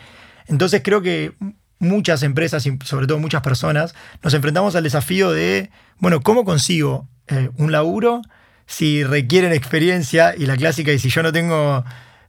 Entonces 0.47 0.81
creo 0.83 1.03
que 1.03 1.35
muchas 1.79 2.23
empresas 2.23 2.65
y 2.65 2.79
sobre 2.85 3.07
todo 3.07 3.19
muchas 3.19 3.43
personas 3.43 3.95
nos 4.23 4.33
enfrentamos 4.33 4.75
al 4.77 4.85
desafío 4.85 5.31
de, 5.31 5.71
bueno, 5.99 6.23
¿cómo 6.23 6.47
consigo 6.47 7.07
eh, 7.29 7.51
un 7.59 7.71
laburo 7.71 8.23
si 8.67 9.05
requieren 9.05 9.53
experiencia? 9.53 10.35
Y 10.35 10.47
la 10.47 10.57
clásica, 10.57 10.91
y 10.91 10.99
si 10.99 11.11
yo 11.11 11.23
no 11.23 11.33
tengo, 11.33 11.85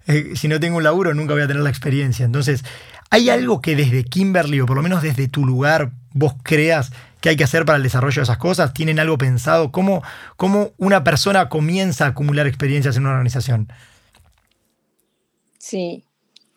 eh, 0.07 0.33
si 0.35 0.49
no 0.49 0.59
tengo 0.59 0.77
un 0.77 0.83
laburo, 0.83 1.13
nunca 1.13 1.33
voy 1.33 1.43
a 1.43 1.47
tener 1.47 1.63
la 1.63 1.69
experiencia. 1.69 2.25
Entonces, 2.25 2.63
¿Hay 3.15 3.29
algo 3.29 3.61
que 3.61 3.77
desde 3.77 4.03
Kimberly, 4.03 4.59
o 4.59 4.65
por 4.65 4.75
lo 4.75 4.83
menos 4.83 5.01
desde 5.01 5.29
tu 5.29 5.45
lugar, 5.45 5.93
vos 6.11 6.33
creas 6.43 6.91
que 7.21 7.29
hay 7.29 7.37
que 7.37 7.45
hacer 7.45 7.63
para 7.63 7.77
el 7.77 7.83
desarrollo 7.83 8.15
de 8.15 8.23
esas 8.23 8.37
cosas? 8.37 8.73
¿Tienen 8.73 8.99
algo 8.99 9.17
pensado? 9.17 9.71
¿Cómo, 9.71 10.03
cómo 10.35 10.71
una 10.77 11.05
persona 11.05 11.47
comienza 11.47 12.05
a 12.05 12.09
acumular 12.09 12.45
experiencias 12.45 12.97
en 12.97 13.03
una 13.03 13.11
organización? 13.11 13.69
Sí, 15.57 16.03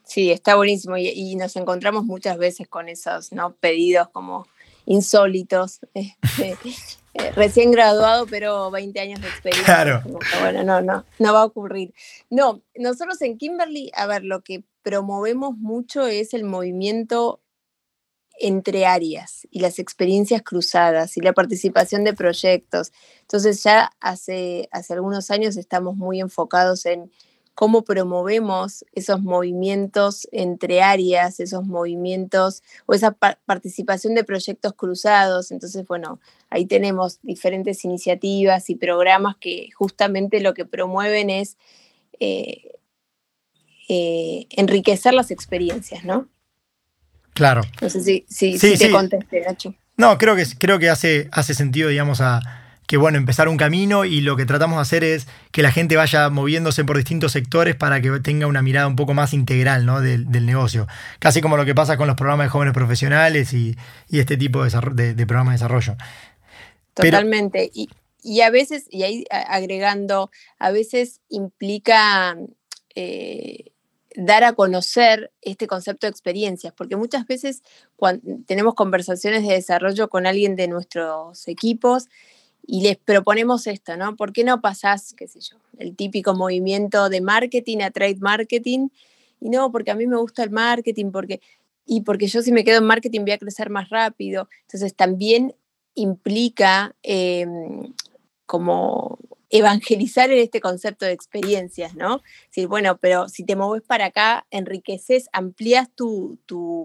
sí, 0.03 0.33
está 0.33 0.57
buenísimo. 0.57 0.97
Y, 0.97 1.37
nos 1.37 1.55
encontramos 1.55 2.05
muchas 2.05 2.39
veces 2.39 2.67
con 2.67 2.89
esos 2.89 3.31
¿no? 3.31 3.53
pedidos 3.53 4.09
como 4.09 4.49
insólitos. 4.85 5.79
Este, 6.39 6.57
eh, 7.15 7.33
recién 7.33 7.73
graduado, 7.73 8.27
pero 8.27 8.71
20 8.71 9.01
años 9.01 9.21
de 9.21 9.29
experiencia. 9.29 9.65
Claro. 9.65 10.03
bueno, 10.41 10.63
no, 10.63 10.81
no, 10.81 11.05
no 11.19 11.33
va 11.33 11.41
a 11.41 11.45
ocurrir. 11.45 11.93
No, 12.31 12.63
nosotros 12.77 13.21
en 13.23 13.39
Kimberly, 13.39 13.91
a 13.95 14.07
ver, 14.07 14.25
lo 14.25 14.43
que 14.43 14.63
promovemos 14.83 15.57
mucho 15.57 16.07
es 16.07 16.35
el 16.35 16.45
movimiento 16.45 17.41
entre 18.41 18.87
áreas 18.87 19.47
y 19.51 19.61
las 19.61 19.79
experiencias 19.79 20.43
cruzadas 20.43 21.17
y 21.17 21.21
la 21.21 21.33
participación 21.33 22.05
de 22.05 22.15
proyectos. 22.15 22.93
Entonces 23.23 23.63
ya 23.63 23.91
hace, 24.01 24.69
hace 24.71 24.95
algunos 24.95 25.31
años 25.31 25.57
estamos 25.57 25.97
muy 25.97 26.21
enfocados 26.21 26.87
en 26.87 27.11
cómo 27.59 27.83
promovemos 27.83 28.85
esos 28.93 29.21
movimientos 29.21 30.29
entre 30.31 30.81
áreas, 30.81 31.41
esos 31.41 31.67
movimientos 31.67 32.63
o 32.87 32.95
esa 32.95 33.11
participación 33.11 34.15
de 34.15 34.23
proyectos 34.23 34.75
cruzados. 34.75 35.51
Entonces, 35.51 35.85
bueno, 35.85 36.21
ahí 36.51 36.67
tenemos 36.67 37.19
diferentes 37.23 37.85
iniciativas 37.85 38.71
y 38.71 38.77
programas 38.77 39.37
que 39.41 39.71
justamente 39.75 40.41
lo 40.41 40.55
que 40.55 40.67
promueven 40.67 41.31
es 41.31 41.57
eh, 42.21 42.78
eh, 43.89 44.47
enriquecer 44.51 45.15
las 45.15 45.31
experiencias, 45.31 46.05
¿no? 46.05 46.29
Claro. 47.33 47.63
No 47.81 47.89
sé 47.89 48.03
si, 48.03 48.25
si, 48.29 48.59
te 48.59 48.91
contesté, 48.91 49.43
Nacho. 49.47 49.75
No, 49.97 50.19
creo 50.19 50.37
que, 50.37 50.45
creo 50.59 50.79
que 50.79 50.91
hace, 50.91 51.29
hace 51.33 51.55
sentido, 51.55 51.89
digamos, 51.89 52.21
a 52.21 52.41
que 52.89 52.97
bueno, 52.97 53.19
empezar 53.19 53.49
un 53.49 53.59
camino 53.59 54.07
y 54.07 54.23
lo 54.23 54.35
que 54.37 54.47
tratamos 54.47 54.79
de 54.79 54.83
hacer 54.83 55.05
es 55.05 55.27
que 55.53 55.63
la 55.63 55.71
gente 55.71 55.97
vaya 55.97 56.31
moviéndose 56.31 56.85
por 56.85 56.97
distintos 56.97 57.33
sectores 57.33 57.77
para 57.77 58.01
que 58.01 58.19
tenga 58.21 58.47
una 58.47 58.63
mirada 58.63 58.87
un 58.87 58.97
poco 58.97 59.13
más 59.13 59.35
integral 59.35 59.85
¿no? 59.85 60.01
del, 60.01 60.27
negocio. 60.31 60.87
Casi 61.19 61.43
como 61.43 61.59
lo 61.59 61.67
que 61.67 61.75
pasa 61.75 61.99
con 61.99 62.07
los 62.07 62.17
programas 62.17 62.47
de 62.47 62.51
jóvenes 62.51 62.73
profesionales 62.73 63.53
y, 63.53 63.77
este 64.11 64.39
tipo 64.39 64.65
de, 64.65 65.15
de, 65.15 65.27
programas 65.27 65.53
de 65.53 65.57
desarrollo. 65.57 65.97
Totalmente. 66.95 67.71
y, 67.75 67.91
y, 68.23 68.41
a 68.41 68.49
veces, 68.49 68.87
y 68.91 69.03
ahí 69.03 69.25
agregando, 69.31 70.31
a 70.59 70.71
veces 70.71 71.21
implica 71.29 72.37
eh, 72.95 73.73
dar 74.19 74.43
a 74.43 74.53
conocer 74.53 75.31
este 75.43 75.69
concepto 75.69 76.07
de 76.07 76.11
experiencias, 76.11 76.73
porque 76.77 76.97
muchas 76.97 77.25
veces 77.25 77.63
cuando 77.95 78.41
tenemos 78.47 78.75
conversaciones 78.75 79.47
de 79.47 79.55
desarrollo 79.55 80.09
con 80.09 80.27
alguien 80.27 80.57
de 80.57 80.67
nuestros 80.67 81.47
equipos 81.47 82.09
y 82.67 82.83
les 82.83 82.97
proponemos 82.97 83.69
esto, 83.69 83.97
¿no? 83.97 84.17
¿Por 84.17 84.33
qué 84.33 84.43
no 84.43 84.61
pasás, 84.61 85.15
qué 85.17 85.29
sé 85.29 85.39
yo, 85.39 85.57
el 85.79 85.95
típico 85.95 86.35
movimiento 86.35 87.09
de 87.09 87.21
marketing 87.21 87.79
a 87.79 87.93
trade 87.93 88.19
marketing? 88.19 88.89
Y 89.41 89.51
no, 89.51 89.71
porque 89.71 89.93
a 89.93 89.95
mí 89.95 90.09
me 90.09 90.17
gusta 90.17 90.43
el 90.43 90.51
marketing, 90.51 91.13
porque, 91.13 91.41
y 91.87 92.01
porque 92.01 92.27
yo 92.27 92.43
si 92.43 92.51
me 92.51 92.65
quedo 92.65 92.79
en 92.79 92.87
marketing 92.87 93.21
voy 93.21 93.31
a 93.31 93.39
crecer 93.39 93.71
más 93.71 93.89
rápido. 93.89 94.49
Entonces 94.63 94.97
también 94.97 95.55
implica 95.95 96.97
em, 97.05 97.95
como 98.47 99.21
evangelizar 99.51 100.31
en 100.31 100.39
este 100.39 100.61
concepto 100.61 101.07
de 101.07 101.13
experiencias, 101.13 101.95
¿no? 101.95 102.23
Decir, 102.49 102.69
bueno, 102.69 102.99
pero 102.99 103.29
si 103.29 103.45
te 103.45 103.57
mueves 103.57 103.83
para 103.87 104.07
acá, 104.07 104.47
enriqueces, 104.51 105.29
amplías 105.33 105.89
tu, 105.95 106.39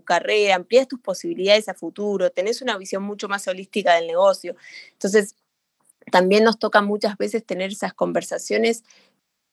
carrera, 0.06 0.56
amplías 0.56 0.88
tus 0.88 1.00
posibilidades 1.00 1.68
a 1.68 1.74
futuro, 1.74 2.32
tenés 2.32 2.62
una 2.62 2.78
visión 2.78 3.04
mucho 3.04 3.28
más 3.28 3.48
holística 3.48 3.96
del 3.96 4.08
negocio. 4.08 4.56
Entonces, 4.94 5.36
también 6.12 6.44
nos 6.44 6.60
toca 6.60 6.82
muchas 6.82 7.18
veces 7.18 7.46
tener 7.46 7.72
esas 7.72 7.94
conversaciones 7.94 8.84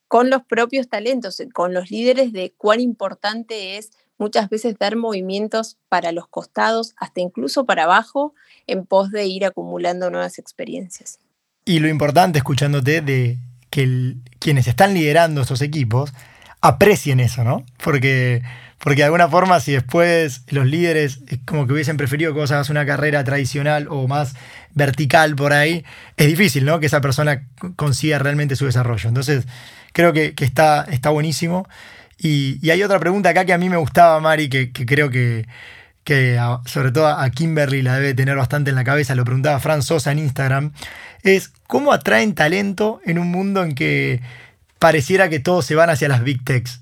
con 0.08 0.30
los 0.30 0.44
propios 0.44 0.88
talentos, 0.88 1.42
con 1.52 1.72
los 1.74 1.90
líderes 1.90 2.32
de 2.32 2.52
cuán 2.56 2.80
importante 2.80 3.76
es 3.76 3.92
muchas 4.18 4.50
veces 4.50 4.76
dar 4.78 4.96
movimientos 4.96 5.78
para 5.88 6.12
los 6.12 6.28
costados, 6.28 6.94
hasta 6.96 7.20
incluso 7.20 7.64
para 7.64 7.84
abajo, 7.84 8.34
en 8.66 8.84
pos 8.84 9.10
de 9.10 9.26
ir 9.26 9.44
acumulando 9.44 10.10
nuevas 10.10 10.38
experiencias. 10.38 11.18
Y 11.64 11.78
lo 11.78 11.88
importante, 11.88 12.38
escuchándote, 12.38 13.00
de 13.00 13.38
que 13.70 14.16
quienes 14.38 14.66
están 14.66 14.94
liderando 14.94 15.42
estos 15.42 15.62
equipos 15.62 16.12
aprecien 16.60 17.20
eso, 17.20 17.44
¿no? 17.44 17.64
Porque, 17.82 18.42
porque 18.78 19.00
de 19.00 19.04
alguna 19.04 19.28
forma, 19.28 19.60
si 19.60 19.72
después 19.72 20.42
los 20.48 20.66
líderes 20.66 21.20
es 21.28 21.38
como 21.46 21.66
que 21.66 21.72
hubiesen 21.72 21.96
preferido 21.96 22.32
que 22.32 22.40
vos 22.40 22.50
hagas 22.50 22.70
una 22.70 22.84
carrera 22.84 23.24
tradicional 23.24 23.86
o 23.88 24.08
más 24.08 24.34
vertical 24.74 25.36
por 25.36 25.52
ahí, 25.52 25.84
es 26.16 26.26
difícil, 26.26 26.64
¿no? 26.64 26.80
Que 26.80 26.86
esa 26.86 27.00
persona 27.00 27.46
consiga 27.76 28.18
realmente 28.18 28.56
su 28.56 28.66
desarrollo. 28.66 29.08
Entonces, 29.08 29.46
creo 29.92 30.12
que, 30.12 30.34
está, 30.38 30.86
está 30.90 31.10
buenísimo. 31.10 31.68
Y, 32.18 32.68
hay 32.70 32.82
otra 32.82 32.98
pregunta 32.98 33.30
acá 33.30 33.44
que 33.44 33.52
a 33.52 33.58
mí 33.58 33.68
me 33.68 33.76
gustaba, 33.76 34.20
Mari, 34.20 34.48
que, 34.48 34.72
creo 34.72 35.10
que, 35.10 35.46
que 36.04 36.38
sobre 36.66 36.92
todo 36.92 37.06
a 37.06 37.28
Kimberly 37.30 37.82
la 37.82 37.96
debe 37.96 38.14
tener 38.14 38.36
bastante 38.36 38.70
en 38.70 38.76
la 38.76 38.84
cabeza, 38.84 39.14
lo 39.14 39.24
preguntaba 39.24 39.60
Fran 39.60 39.82
Sosa 39.82 40.12
en 40.12 40.18
Instagram, 40.18 40.72
es 41.22 41.48
cómo 41.66 41.92
atraen 41.92 42.34
talento 42.34 43.00
en 43.04 43.18
un 43.18 43.30
mundo 43.30 43.62
en 43.62 43.74
que 43.74 44.20
pareciera 44.78 45.28
que 45.28 45.40
todos 45.40 45.66
se 45.66 45.74
van 45.74 45.90
hacia 45.90 46.08
las 46.08 46.24
big 46.24 46.44
techs. 46.44 46.80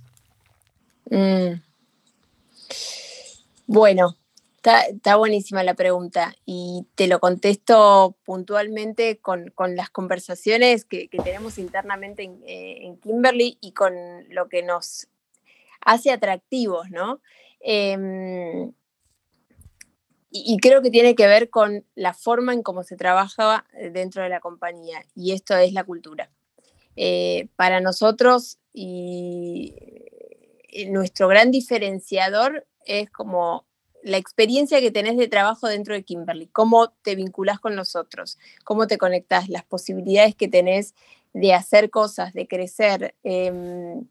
Mm. 1.10 1.60
Bueno, 3.66 4.16
está, 4.56 5.16
buenísima 5.16 5.62
la 5.62 5.74
pregunta 5.74 6.34
y 6.46 6.86
te 6.94 7.06
lo 7.06 7.20
contesto 7.20 8.16
puntualmente 8.24 9.18
con, 9.18 9.52
las 9.74 9.90
conversaciones 9.90 10.84
que, 10.84 11.08
tenemos 11.22 11.58
internamente 11.58 12.30
eh, 12.46 12.78
en, 12.82 12.98
Kimberly 12.98 13.58
y 13.60 13.72
con 13.72 13.94
lo 14.30 14.48
que 14.48 14.62
nos 14.62 15.08
hace 15.80 16.12
atractivos, 16.12 16.90
¿no? 16.90 17.20
Em, 17.60 18.72
y, 20.30 20.58
creo 20.58 20.82
que 20.82 20.90
tiene 20.90 21.14
que 21.14 21.26
ver 21.26 21.48
con 21.48 21.84
la 21.94 22.12
forma 22.12 22.52
en 22.52 22.62
cómo 22.62 22.82
se 22.82 22.96
trabaja 22.96 23.64
dentro 23.92 24.22
de 24.22 24.28
la 24.28 24.40
compañía 24.40 25.04
y 25.14 25.32
esto 25.32 25.56
es 25.56 25.72
la 25.72 25.84
cultura. 25.84 26.30
Eh, 26.96 27.48
para 27.56 27.80
nosotros 27.80 28.58
y 28.72 29.74
eh, 30.68 30.90
nuestro 30.90 31.28
gran 31.28 31.50
diferenciador 31.50 32.66
es 32.84 33.08
como 33.10 33.66
la 34.02 34.16
experiencia 34.16 34.80
que 34.80 34.90
tenés 34.90 35.16
de 35.16 35.28
trabajo 35.28 35.68
dentro 35.68 35.94
de 35.94 36.02
Kimberly, 36.02 36.48
cómo 36.48 36.92
te 37.02 37.14
vinculás 37.14 37.60
con 37.60 37.76
los 37.76 37.96
otros, 37.96 38.38
cómo 38.64 38.86
te 38.86 38.98
conectás, 38.98 39.48
las 39.48 39.64
posibilidades 39.64 40.34
que 40.34 40.48
tenés 40.48 40.94
de 41.32 41.54
hacer 41.54 41.90
cosas, 41.90 42.32
de 42.32 42.48
crecer, 42.48 43.14
em, 43.22 44.06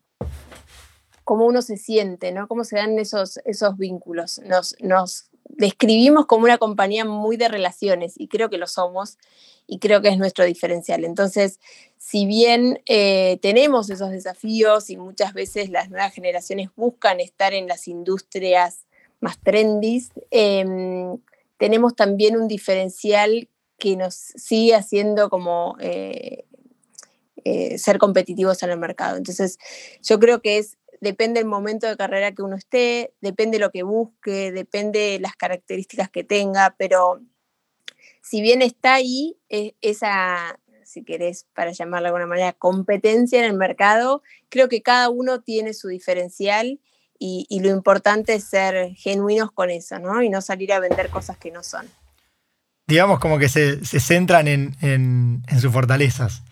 cómo 1.24 1.46
uno 1.46 1.62
se 1.62 1.78
siente, 1.78 2.32
¿no? 2.32 2.48
Cómo 2.48 2.64
se 2.64 2.78
dan 2.78 2.98
esos, 3.00 3.40
esos 3.44 3.78
vínculos. 3.78 4.40
Nos, 4.46 4.76
nos 4.80 5.30
describimos 5.50 6.26
como 6.26 6.46
una 6.46 6.58
compañía 6.58 7.06
muy 7.06 7.38
de 7.38 7.48
relaciones 7.48 8.14
y 8.18 8.28
creo 8.28 8.50
que 8.50 8.58
lo 8.58 8.68
somos 8.68 9.18
y 9.66 9.80
creo 9.80 10.02
que 10.02 10.10
es 10.10 10.18
nuestro 10.18 10.46
diferencial. 10.46 11.04
Entonces, 11.04 11.60
si 11.98 12.26
bien 12.26 12.82
eh, 12.86 13.38
tenemos 13.42 13.90
esos 13.90 14.12
desafíos 14.12 14.90
y 14.90 14.98
muchas 14.98 15.34
veces 15.34 15.70
las 15.70 15.90
nuevas 15.90 16.14
generaciones 16.14 16.70
buscan 16.76 17.20
estar 17.20 17.54
en 17.54 17.68
las 17.68 17.88
industrias 17.88 18.86
más 19.20 19.40
trendy, 19.40 20.04
em, 20.32 21.18
tenemos 21.58 21.96
también 21.96 22.38
un 22.38 22.48
diferencial 22.48 23.50
que 23.80 23.96
nos 23.96 24.14
sigue 24.14 24.76
haciendo 24.76 25.30
como 25.30 25.76
eh, 25.80 26.46
eh, 27.44 27.78
ser 27.78 27.98
competitivos 27.98 28.62
en 28.64 28.72
el 28.72 28.78
mercado. 28.78 29.18
Entonces, 29.18 29.58
yo 30.02 30.20
creo 30.20 30.42
que 30.42 30.58
es 30.58 30.78
depende 31.02 31.40
del 31.40 31.48
momento 31.48 31.88
de 31.88 31.98
carrera 31.98 32.32
que 32.34 32.42
uno 32.42 32.56
esté, 32.56 33.14
depende 33.22 33.60
lo 33.60 33.72
que 33.72 33.84
busque, 33.84 34.52
depende 34.52 35.20
las 35.20 35.36
características 35.36 36.10
que 36.10 36.24
tenga, 36.24 36.76
pero 36.78 37.22
si 38.22 38.42
bien 38.42 38.62
está 38.62 38.96
ahí 38.96 39.38
e, 39.50 39.76
esa, 39.82 40.60
si 40.84 41.04
querés, 41.04 41.46
para 41.54 41.72
llamarla 41.72 42.10
de 42.10 42.16
alguna 42.16 42.28
manera, 42.28 42.54
competencia 42.54 43.40
en 43.40 43.46
el 43.46 43.54
mercado, 43.54 44.22
creo 44.50 44.70
que 44.70 44.82
cada 44.82 45.10
uno 45.10 45.42
tiene 45.42 45.74
su 45.74 45.88
diferencial 45.88 46.80
y, 47.20 47.60
lo 47.62 47.70
importante 47.70 48.36
es 48.36 48.44
ser 48.44 48.94
genuinos 48.96 49.52
con 49.52 49.72
eso, 49.72 49.98
¿no? 49.98 50.22
Y 50.22 50.30
no 50.30 50.42
salir 50.42 50.72
a 50.72 50.80
vender 50.80 51.10
cosas 51.10 51.38
que 51.38 51.50
no 51.50 51.64
son. 51.64 51.88
Digamos 52.86 53.20
como 53.20 53.40
que 53.40 53.50
se, 53.50 53.84
centran 53.84 54.48
en, 54.48 55.44
sus 55.60 55.74
fortalezas. 55.74 56.44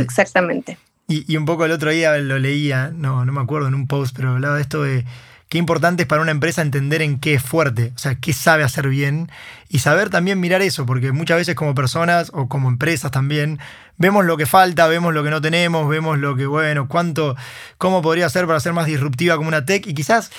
Exactamente. 0.00 0.78
Y, 1.08 1.36
un 1.36 1.44
poco 1.44 1.64
el 1.64 1.70
otro 1.70 1.90
día 1.90 2.16
lo 2.18 2.38
leía, 2.38 2.90
no, 2.92 3.24
no 3.24 3.32
me 3.32 3.40
acuerdo 3.40 3.68
en 3.68 3.74
un 3.74 3.86
post, 3.86 4.14
pero 4.16 4.32
hablaba 4.32 4.56
de 4.56 4.62
esto 4.62 4.82
de 4.82 5.04
qué 5.48 5.58
importante 5.58 6.02
es 6.02 6.08
para 6.08 6.22
una 6.22 6.32
empresa 6.32 6.62
entender 6.62 7.00
en 7.00 7.20
qué 7.20 7.34
es 7.34 7.42
fuerte, 7.42 7.92
o 7.94 7.98
sea, 7.98 8.16
qué 8.16 8.32
sabe 8.32 8.64
hacer 8.64 8.88
bien 8.88 9.30
y 9.68 9.78
saber 9.78 10.10
también 10.10 10.40
mirar 10.40 10.62
eso, 10.62 10.84
porque 10.84 11.12
muchas 11.12 11.38
veces 11.38 11.54
como 11.54 11.76
personas 11.76 12.30
o 12.34 12.48
como 12.48 12.68
empresas 12.68 13.12
también 13.12 13.60
vemos 13.98 14.24
lo 14.24 14.36
que 14.36 14.46
falta, 14.46 14.88
vemos 14.88 15.14
lo 15.14 15.22
que 15.22 15.30
no 15.30 15.40
tenemos, 15.40 15.88
vemos 15.88 16.18
lo 16.18 16.34
que, 16.34 16.46
bueno, 16.46 16.88
cuánto, 16.88 17.36
cómo 17.78 18.02
podría 18.02 18.28
ser 18.28 18.48
para 18.48 18.58
ser 18.58 18.72
más 18.72 18.86
disruptiva 18.86 19.36
como 19.36 19.46
una 19.48 19.64
tech 19.64 19.86
y 19.86 19.94
quizás 19.94 20.32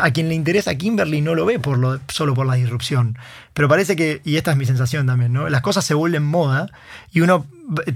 a 0.00 0.10
quien 0.10 0.28
le 0.28 0.34
interesa 0.34 0.74
Kimberly 0.74 1.20
no 1.20 1.34
lo 1.34 1.46
ve 1.46 1.58
por 1.58 1.78
lo, 1.78 2.00
solo 2.08 2.34
por 2.34 2.46
la 2.46 2.54
disrupción. 2.54 3.18
Pero 3.54 3.68
parece 3.68 3.96
que, 3.96 4.20
y 4.24 4.36
esta 4.36 4.50
es 4.50 4.56
mi 4.56 4.66
sensación 4.66 5.06
también, 5.06 5.32
¿no? 5.32 5.48
Las 5.48 5.60
cosas 5.60 5.84
se 5.84 5.94
vuelven 5.94 6.24
moda 6.24 6.68
y 7.12 7.20
uno 7.20 7.46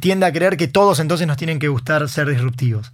tiende 0.01 0.27
a 0.27 0.33
creer 0.33 0.57
que 0.57 0.69
todos 0.69 1.01
entonces 1.01 1.27
nos 1.27 1.37
tienen 1.37 1.59
que 1.59 1.69
gustar 1.69 2.09
ser 2.09 2.29
disruptivos. 2.29 2.93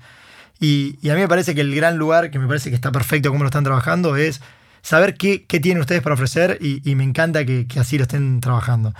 Y, 0.60 0.96
a 1.10 1.14
mí 1.14 1.20
me 1.20 1.28
parece 1.28 1.54
que 1.54 1.60
el 1.60 1.74
gran 1.74 1.98
lugar, 1.98 2.30
que 2.30 2.38
me 2.38 2.46
parece 2.46 2.70
que 2.70 2.76
está 2.76 2.92
perfecto 2.92 3.30
como 3.30 3.42
lo 3.42 3.48
están 3.48 3.64
trabajando, 3.64 4.16
es 4.16 4.40
saber 4.82 5.16
qué, 5.16 5.38
tienen 5.38 5.80
ustedes 5.80 6.02
para 6.02 6.14
ofrecer 6.14 6.58
y, 6.60 6.94
me 6.94 7.04
encanta 7.04 7.44
que, 7.44 7.66
así 7.78 7.98
lo 7.98 8.04
estén 8.04 8.40
trabajando. 8.40 8.94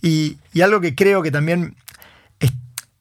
Y, 0.00 0.38
algo 0.62 0.80
que 0.80 0.94
creo 0.94 1.22
que 1.22 1.30
también, 1.30 1.76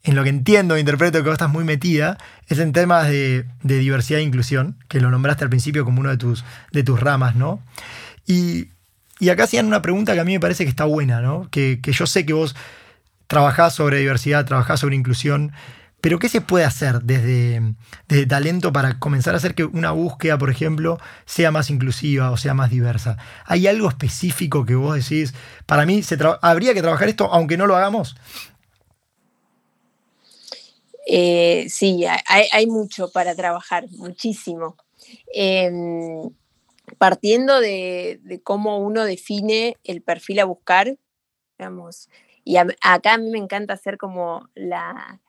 en 0.04 0.16
lo 0.16 0.24
que 0.24 0.30
entiendo 0.30 0.78
interpreto 0.78 1.20
que 1.20 1.24
vos 1.24 1.34
estás 1.34 1.50
muy 1.50 1.64
metida, 1.64 2.18
es 2.48 2.60
en 2.60 2.74
temas 2.74 3.08
de, 3.08 3.46
diversidad 3.64 4.20
e 4.20 4.24
inclusión, 4.24 4.78
que 4.90 5.00
lo 5.00 5.10
nombraste 5.10 5.46
al 5.46 5.50
principio 5.50 5.86
como 5.86 6.02
una 6.02 6.12
de 6.12 6.18
tus, 6.18 6.44
de 6.72 6.84
tus 6.84 7.00
ramas, 7.00 7.36
¿no? 7.36 7.62
Y, 8.28 8.70
acá 9.32 9.46
hacían 9.46 9.68
una 9.68 9.82
pregunta 9.82 10.14
que 10.14 10.20
a 10.20 10.26
mí 10.26 10.34
me 10.34 10.42
parece 10.42 10.66
que 10.66 10.70
está 10.70 10.84
buena, 10.84 11.22
¿no? 11.22 11.50
Que, 11.50 11.80
que 11.82 11.94
yo 11.94 12.06
sé 12.06 12.26
que 12.26 12.34
vos 12.34 12.56
trabajás 13.28 13.74
sobre 13.76 14.00
diversidad, 14.00 14.46
trabajás 14.46 14.82
sobre 14.82 14.96
inclusión. 14.96 15.54
Pero 16.02 16.20
¿qué 16.20 16.28
se 16.28 16.42
puede 16.42 16.66
hacer 16.66 17.02
desde, 17.02 17.64
talento 18.28 18.74
para 18.74 19.00
comenzar 19.00 19.36
a 19.36 19.38
hacer 19.38 19.56
que 19.56 19.64
una 19.64 19.92
búsqueda, 19.92 20.38
por 20.38 20.50
ejemplo, 20.50 21.00
sea 21.26 21.50
más 21.50 21.70
inclusiva 21.70 22.30
o 22.30 22.36
sea 22.36 22.54
más 22.54 22.70
diversa? 22.70 23.18
¿Hay 23.46 23.68
algo 23.68 23.88
específico 23.88 24.66
que 24.66 24.76
vos 24.76 24.96
decís, 24.96 25.34
para 25.66 25.86
mí 25.86 26.04
se 26.04 26.18
habría 26.42 26.74
que 26.74 26.82
trabajar 26.82 27.08
esto 27.08 27.32
aunque 27.32 27.56
no 27.56 27.68
lo 27.68 27.78
hagamos? 27.78 28.18
Eh, 31.06 31.68
sí, 31.70 32.06
hay, 32.28 32.68
mucho 32.68 33.12
para 33.12 33.36
trabajar, 33.36 33.86
muchísimo. 33.92 34.78
Em, 35.34 36.30
partiendo 36.98 37.60
de, 37.60 38.42
cómo 38.44 38.80
uno 38.80 39.04
define 39.04 39.78
el 39.84 40.02
perfil 40.02 40.40
a 40.40 40.46
buscar, 40.46 40.98
digamos, 41.58 42.10
y 42.46 42.58
acá 42.58 43.14
a 43.14 43.18
mí 43.18 43.30
me 43.30 43.38
encanta 43.40 43.74
hacer 43.74 43.98
como 43.98 44.50
la, 44.54 45.22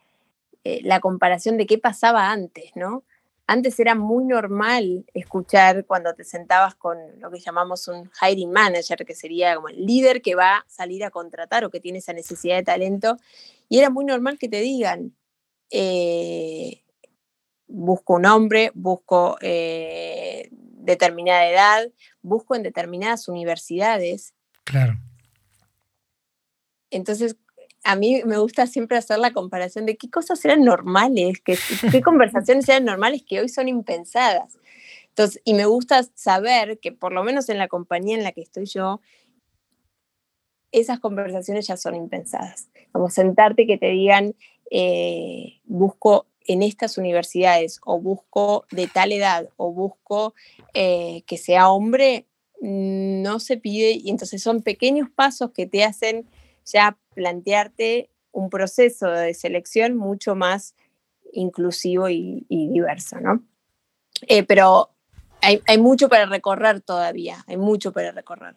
eh, 0.64 0.80
la 0.82 1.00
comparación 1.00 1.56
de 1.56 1.66
qué 1.66 1.78
pasaba 1.78 2.30
antes, 2.30 2.72
¿no? 2.74 3.04
Antes 3.46 3.78
era 3.78 3.94
muy 3.94 4.24
normal 4.24 5.04
escuchar 5.12 5.84
cuando 5.84 6.14
te 6.14 6.24
sentabas 6.24 6.74
con 6.74 6.98
lo 7.20 7.30
que 7.30 7.40
llamamos 7.40 7.88
un 7.88 8.10
hiring 8.22 8.50
manager, 8.50 9.04
que 9.04 9.14
sería 9.14 9.54
como 9.54 9.68
el 9.68 9.84
líder 9.84 10.22
que 10.22 10.34
va 10.34 10.58
a 10.58 10.64
salir 10.66 11.04
a 11.04 11.10
contratar 11.10 11.64
o 11.64 11.70
que 11.70 11.80
tiene 11.80 11.98
esa 11.98 12.14
necesidad 12.14 12.56
de 12.56 12.62
talento, 12.62 13.18
y 13.68 13.78
era 13.78 13.90
muy 13.90 14.06
normal 14.06 14.38
que 14.38 14.48
te 14.48 14.60
digan, 14.60 15.14
eh, 15.70 16.82
busco 17.66 18.14
un 18.14 18.26
hombre, 18.26 18.70
busco 18.74 19.36
eh, 19.40 20.48
determinada 20.50 21.48
edad, 21.48 21.90
busco 22.22 22.54
en 22.54 22.62
determinadas 22.62 23.28
universidades. 23.28 24.34
Claro. 24.64 24.98
Entonces, 26.90 27.36
a 27.82 27.96
mí 27.96 28.22
me 28.24 28.38
gusta 28.38 28.66
siempre 28.66 28.96
hacer 28.96 29.18
la 29.18 29.32
comparación 29.32 29.84
de 29.86 29.96
qué 29.96 30.08
cosas 30.08 30.44
eran 30.44 30.64
normales, 30.64 31.40
qué, 31.44 31.58
qué 31.90 32.00
conversaciones 32.02 32.68
eran 32.68 32.84
normales 32.84 33.22
que 33.26 33.40
hoy 33.40 33.48
son 33.48 33.68
impensadas. 33.68 34.58
Entonces, 35.08 35.40
y 35.44 35.54
me 35.54 35.66
gusta 35.66 36.02
saber 36.14 36.78
que 36.80 36.92
por 36.92 37.12
lo 37.12 37.22
menos 37.22 37.48
en 37.48 37.58
la 37.58 37.68
compañía 37.68 38.16
en 38.16 38.24
la 38.24 38.32
que 38.32 38.40
estoy 38.40 38.66
yo, 38.66 39.00
esas 40.72 40.98
conversaciones 40.98 41.66
ya 41.68 41.76
son 41.76 41.94
impensadas. 41.94 42.68
Como 42.90 43.08
sentarte 43.10 43.62
y 43.62 43.66
que 43.66 43.78
te 43.78 43.90
digan, 43.90 44.34
eh, 44.76 45.60
busco 45.66 46.26
en 46.48 46.64
estas 46.64 46.98
universidades 46.98 47.78
o 47.84 48.00
busco 48.00 48.66
de 48.72 48.88
tal 48.88 49.12
edad 49.12 49.48
o 49.56 49.70
busco 49.70 50.34
eh, 50.74 51.22
que 51.28 51.38
sea 51.38 51.70
hombre, 51.70 52.26
no 52.60 53.38
se 53.38 53.56
pide 53.56 53.92
y 53.92 54.10
entonces 54.10 54.42
son 54.42 54.62
pequeños 54.62 55.08
pasos 55.14 55.52
que 55.52 55.66
te 55.66 55.84
hacen 55.84 56.26
ya 56.64 56.98
plantearte 57.14 58.10
un 58.32 58.50
proceso 58.50 59.08
de 59.08 59.32
selección 59.32 59.96
mucho 59.96 60.34
más 60.34 60.74
inclusivo 61.32 62.08
y, 62.08 62.44
diverso, 62.48 63.20
¿no? 63.20 63.44
Eh, 64.26 64.42
pero 64.42 64.90
hay, 65.40 65.78
mucho 65.78 66.08
para 66.08 66.26
recorrer 66.26 66.80
todavía, 66.80 67.44
hay 67.46 67.58
mucho 67.58 67.92
para 67.92 68.10
recorrer. 68.10 68.56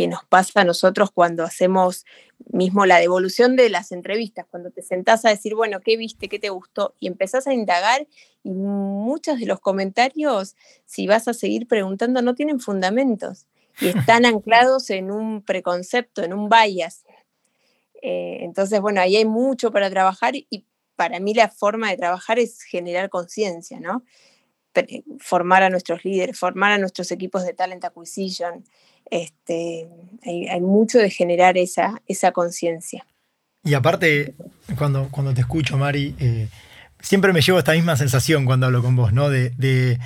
Que 0.00 0.08
nos 0.08 0.24
pasa 0.24 0.62
a 0.62 0.64
nosotros 0.64 1.10
cuando 1.10 1.44
hacemos 1.44 2.06
mismo 2.50 2.86
la 2.86 2.96
devolución 2.96 3.54
de 3.54 3.68
las 3.68 3.92
entrevistas, 3.92 4.46
cuando 4.48 4.70
te 4.70 4.80
sentás 4.80 5.26
a 5.26 5.28
decir, 5.28 5.54
bueno, 5.54 5.80
¿qué 5.80 5.98
viste? 5.98 6.30
¿Qué 6.30 6.38
te 6.38 6.48
gustó? 6.48 6.94
Y 7.00 7.06
empezás 7.06 7.46
a 7.46 7.52
indagar 7.52 8.08
y 8.42 8.48
muchos 8.48 9.38
de 9.38 9.44
los 9.44 9.60
comentarios, 9.60 10.56
si 10.86 11.06
vas 11.06 11.28
a 11.28 11.34
seguir 11.34 11.68
preguntando, 11.68 12.22
no 12.22 12.34
tienen 12.34 12.60
fundamentos 12.60 13.46
y 13.78 13.88
están 14.14 14.24
anclados 14.24 14.88
en 14.88 15.10
un 15.10 15.42
preconcepto, 15.42 16.22
en 16.22 16.32
un 16.32 16.48
bias. 16.48 17.04
Eh, 18.00 18.38
entonces, 18.40 18.80
bueno, 18.80 19.02
ahí 19.02 19.16
hay 19.16 19.26
mucho 19.26 19.70
para 19.70 19.90
trabajar 19.90 20.34
y 20.34 20.64
para 20.96 21.20
mí 21.20 21.34
la 21.34 21.50
forma 21.50 21.90
de 21.90 21.98
trabajar 21.98 22.38
es 22.38 22.62
generar 22.62 23.10
conciencia, 23.10 23.80
¿no? 23.80 24.02
Formar 25.18 25.62
a 25.62 25.70
nuestros 25.70 26.04
líderes, 26.04 26.38
formar 26.38 26.72
a 26.72 26.78
nuestros 26.78 27.10
equipos 27.10 27.44
de 27.44 27.52
talent 27.52 27.84
acquisition. 27.84 28.64
Este, 29.10 29.88
hay, 30.24 30.60
mucho 30.60 30.98
de 30.98 31.10
generar 31.10 31.58
esa, 31.58 32.00
esa 32.06 32.32
conciencia. 32.32 33.06
Y 33.64 33.74
aparte, 33.74 34.34
cuando, 34.78 35.08
cuando 35.10 35.34
te 35.34 35.40
escucho, 35.40 35.76
Mari, 35.76 36.14
eh, 36.18 36.48
siempre 37.00 37.32
me 37.32 37.40
llevo 37.40 37.58
esta 37.58 37.72
misma 37.72 37.96
sensación 37.96 38.44
cuando 38.44 38.66
hablo 38.66 38.82
con 38.82 38.96
vos, 38.96 39.12
¿no? 39.12 39.28
De, 39.28 39.50
de, 39.50 39.98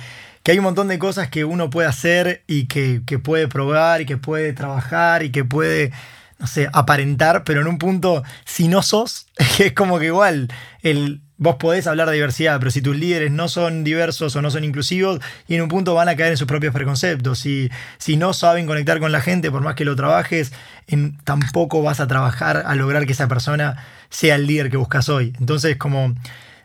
que 0.43 0.51
hay 0.51 0.57
un 0.57 0.63
montón 0.63 0.87
de 0.87 0.99
cosas 0.99 1.29
que 1.29 1.45
uno 1.45 1.69
puede 1.69 1.87
hacer 1.87 2.43
y 2.47 2.67
que, 2.67 3.01
que 3.05 3.19
puede 3.19 3.47
probar 3.47 4.01
y 4.01 4.05
que 4.05 4.17
puede 4.17 4.53
trabajar 4.53 5.23
y 5.23 5.31
que 5.31 5.43
puede 5.43 5.91
no 6.37 6.47
sé, 6.47 6.67
aparentar, 6.73 7.43
pero 7.43 7.61
en 7.61 7.67
un 7.67 7.77
punto, 7.77 8.23
si 8.45 8.67
no 8.67 8.81
sos, 8.81 9.27
es 9.59 9.73
como 9.73 9.99
que 9.99 10.05
igual 10.07 10.49
el, 10.81 11.21
vos 11.37 11.55
podés 11.57 11.87
hablar 11.87 12.07
de 12.07 12.15
diversidad, 12.15 12.59
pero 12.59 12.71
si 12.71 12.81
tus 12.81 12.95
líderes 12.95 13.31
no 13.31 13.47
son 13.47 13.83
diversos 13.83 14.35
o 14.35 14.41
no 14.41 14.51
son 14.51 14.63
inclusivos, 14.63 15.19
y 15.47 15.55
en 15.55 15.61
un 15.61 15.67
punto 15.67 15.93
van 15.93 16.09
a 16.09 16.15
caer 16.15 16.31
en 16.31 16.37
sus 16.37 16.47
propios 16.47 16.73
preconceptos. 16.73 17.39
Si, 17.39 17.69
si 17.97 18.17
no 18.17 18.33
saben 18.33 18.65
conectar 18.65 18.99
con 18.99 19.11
la 19.11 19.21
gente, 19.21 19.51
por 19.51 19.61
más 19.61 19.75
que 19.75 19.85
lo 19.85 19.95
trabajes, 19.95 20.53
en, 20.87 21.17
tampoco 21.23 21.81
vas 21.81 21.99
a 21.99 22.07
trabajar 22.07 22.63
a 22.65 22.75
lograr 22.75 23.05
que 23.05 23.13
esa 23.13 23.27
persona 23.27 23.83
sea 24.09 24.35
el 24.35 24.47
líder 24.47 24.69
que 24.69 24.77
buscas 24.77 25.09
hoy. 25.09 25.33
Entonces, 25.39 25.77
como 25.77 26.15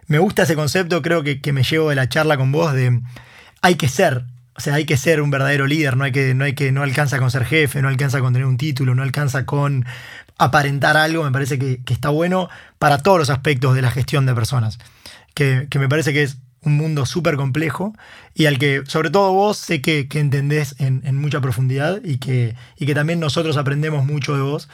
me 0.06 0.18
gusta 0.18 0.44
ese 0.44 0.54
concepto, 0.54 1.02
creo 1.02 1.22
que, 1.22 1.40
que 1.40 1.52
me 1.52 1.62
llevo 1.62 1.90
de 1.90 1.96
la 1.96 2.08
charla 2.08 2.36
con 2.36 2.52
vos 2.52 2.72
de 2.72 3.00
hay 3.62 3.74
que 3.74 3.88
ser 3.88 4.24
o 4.56 4.62
sea, 4.62 4.74
hay 4.74 4.84
que 4.84 4.98
ser 4.98 5.22
un 5.22 5.30
verdadero 5.30 5.66
líder, 5.66 5.96
no, 5.96 6.04
hay 6.04 6.12
que, 6.12 6.34
no, 6.34 6.44
hay 6.44 6.54
que, 6.54 6.70
no 6.70 6.82
alcanza 6.82 7.18
con 7.18 7.30
ser 7.30 7.46
jefe, 7.46 7.80
no 7.80 7.88
alcanza 7.88 8.20
con 8.20 8.34
tener 8.34 8.46
un 8.46 8.58
título, 8.58 8.94
no 8.94 9.02
alcanza 9.02 9.46
con 9.46 9.86
aparentar 10.44 10.96
algo, 10.96 11.24
me 11.24 11.30
parece 11.30 11.58
que, 11.58 11.80
está 11.86 12.08
bueno 12.08 12.48
para 12.78 12.98
todos 12.98 13.18
los 13.18 13.30
aspectos 13.30 13.74
de 13.74 13.82
la 13.82 13.90
gestión 13.90 14.26
de 14.26 14.34
personas, 14.34 14.78
que, 15.34 15.68
me 15.74 15.88
parece 15.88 16.12
que 16.12 16.22
es 16.22 16.38
un 16.62 16.76
mundo 16.76 17.06
súper 17.06 17.36
complejo 17.36 17.94
y 18.34 18.46
al 18.46 18.58
que 18.58 18.82
sobre 18.86 19.10
todo 19.10 19.32
vos 19.32 19.56
sé 19.56 19.80
que, 19.80 20.06
entendés 20.12 20.74
en, 20.78 21.16
mucha 21.16 21.40
profundidad 21.40 22.00
y 22.04 22.18
que, 22.18 22.56
y 22.76 22.86
que 22.86 22.94
también 22.94 23.20
nosotros 23.20 23.56
aprendemos 23.56 24.04
mucho 24.04 24.34
de 24.34 24.42
vos. 24.42 24.68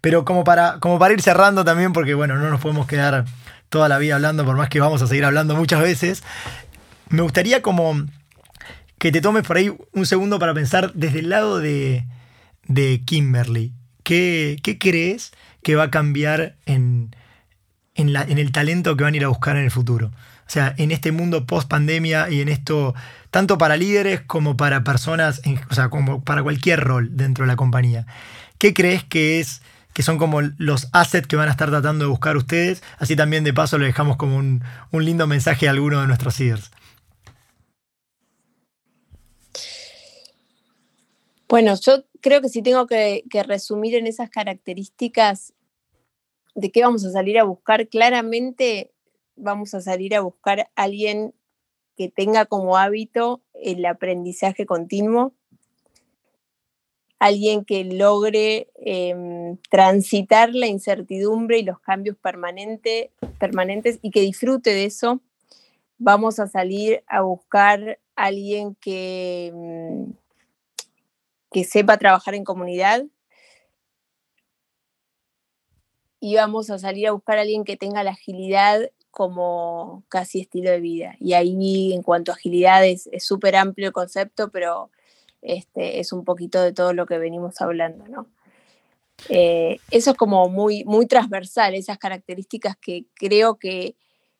Pero 0.00 0.24
como 0.24 0.42
para, 0.42 0.80
como 0.80 0.98
para 0.98 1.14
ir 1.14 1.22
cerrando 1.22 1.64
también, 1.64 1.92
porque 1.92 2.14
bueno, 2.14 2.36
no 2.36 2.50
nos 2.50 2.60
podemos 2.60 2.88
quedar 2.88 3.24
toda 3.68 3.88
la 3.88 3.98
vida 3.98 4.16
hablando, 4.16 4.44
por 4.44 4.56
más 4.56 4.68
que 4.68 4.80
vamos 4.80 5.00
a 5.00 5.06
seguir 5.06 5.24
hablando 5.24 5.54
muchas 5.54 5.80
veces, 5.80 6.24
me 7.08 7.22
gustaría 7.22 7.62
como 7.62 7.94
que 8.98 9.10
te 9.10 9.20
tomes 9.20 9.44
por 9.44 9.56
ahí 9.56 9.72
un 9.92 10.06
segundo 10.06 10.38
para 10.38 10.54
pensar 10.54 10.92
desde 10.94 11.20
el 11.20 11.28
lado 11.28 11.58
de, 11.58 12.04
Kimberly. 13.04 13.72
¿Qué, 14.02 14.58
crees 14.80 15.32
que 15.62 15.76
va 15.76 15.84
a 15.84 15.90
cambiar 15.90 16.56
en, 16.66 17.14
en, 17.94 18.16
el 18.16 18.52
talento 18.52 18.96
que 18.96 19.04
van 19.04 19.14
a 19.14 19.16
ir 19.16 19.24
a 19.24 19.28
buscar 19.28 19.56
en 19.56 19.64
el 19.64 19.70
futuro? 19.70 20.10
O 20.46 20.50
sea, 20.52 20.74
en 20.76 20.90
este 20.90 21.12
mundo 21.12 21.46
post 21.46 21.68
pandemia 21.68 22.28
y 22.28 22.40
en 22.40 22.48
esto, 22.48 22.94
tanto 23.30 23.58
para 23.58 23.76
líderes 23.76 24.20
como 24.20 24.56
para 24.56 24.84
personas, 24.84 25.40
o 25.70 25.74
sea, 25.74 25.88
como 25.88 26.22
para 26.22 26.42
cualquier 26.42 26.80
rol 26.80 27.16
dentro 27.16 27.44
de 27.44 27.48
la 27.48 27.56
compañía. 27.56 28.06
¿Qué 28.58 28.74
crees 28.74 29.04
que 29.04 29.40
es 29.40 29.62
que 29.94 30.02
son 30.02 30.18
como 30.18 30.40
los 30.40 30.88
assets 30.92 31.26
que 31.26 31.36
van 31.36 31.48
a 31.48 31.52
estar 31.52 31.68
tratando 31.70 32.04
de 32.04 32.10
buscar 32.10 32.36
ustedes? 32.36 32.82
Así 32.98 33.16
también 33.16 33.44
de 33.44 33.52
paso 33.52 33.78
le 33.78 33.86
dejamos 33.86 34.16
como 34.16 34.36
un, 34.36 34.62
un 34.90 35.04
lindo 35.04 35.26
mensaje 35.26 35.68
a 35.68 35.70
alguno 35.70 36.00
de 36.00 36.06
nuestros 36.06 36.38
líderes. 36.38 36.70
Bueno, 41.48 41.74
yo 41.84 42.04
creo 42.22 42.40
que 42.40 42.48
si 42.48 42.62
tengo 42.62 42.86
que, 42.86 43.24
resumir 43.46 43.96
en 43.96 44.06
esas 44.06 44.30
características 44.30 45.52
de 46.54 46.70
qué 46.70 46.82
vamos 46.82 47.04
a 47.04 47.10
salir 47.10 47.38
a 47.38 47.44
buscar, 47.44 47.88
claramente 47.88 48.92
vamos 49.36 49.74
a 49.74 49.80
salir 49.80 50.14
a 50.14 50.20
buscar 50.20 50.60
a 50.60 50.70
alguien 50.76 51.34
que 51.96 52.08
tenga 52.08 52.46
como 52.46 52.76
hábito 52.78 53.42
el 53.54 53.84
aprendizaje 53.84 54.64
continuo, 54.64 55.34
alguien 57.18 57.64
que 57.64 57.84
logre 57.84 58.68
em, 58.76 59.56
transitar 59.68 60.54
la 60.54 60.66
incertidumbre 60.66 61.58
y 61.58 61.62
los 61.62 61.80
cambios 61.80 62.16
permanentes 62.18 63.98
y 64.00 64.10
que 64.10 64.20
disfrute 64.20 64.70
de 64.70 64.84
eso. 64.84 65.20
Vamos 65.98 66.38
a 66.38 66.46
salir 66.46 67.02
a 67.06 67.22
buscar 67.22 67.98
a 68.16 68.24
alguien 68.24 68.74
que 68.76 69.46
em, 69.46 70.12
que 71.52 71.64
sepa 71.64 71.98
trabajar 71.98 72.34
en 72.34 72.44
comunidad. 72.44 73.04
Y 76.20 76.36
vamos 76.36 76.70
a 76.70 76.78
salir 76.78 77.08
a 77.08 77.12
buscar 77.12 77.38
a 77.38 77.42
alguien 77.42 77.64
que 77.64 77.76
tenga 77.76 78.04
la 78.04 78.12
agilidad 78.12 78.90
como 79.10 80.04
casi 80.08 80.40
estilo 80.40 80.70
de 80.70 80.80
vida. 80.80 81.16
Y 81.18 81.34
ahí 81.34 81.92
en 81.92 82.02
cuanto 82.02 82.32
a 82.32 82.34
agilidad 82.34 82.84
es 82.86 83.08
súper 83.18 83.56
amplio 83.56 83.88
el 83.88 83.92
concepto, 83.92 84.50
pero 84.50 84.90
este, 85.42 85.98
es 85.98 86.12
un 86.12 86.24
poquito 86.24 86.62
de 86.62 86.72
todo 86.72 86.94
lo 86.94 87.04
que 87.04 87.18
venimos 87.18 87.60
hablando, 87.60 88.06
¿no? 88.06 88.28
Eh, 89.28 89.78
eso 89.90 90.12
es 90.12 90.16
como 90.16 90.48
muy, 90.48 90.84
muy 90.84 91.06
transversal, 91.06 91.74
esas 91.74 91.98
características 91.98 92.76
que 92.76 93.04
creo 93.14 93.56
que 93.56 93.96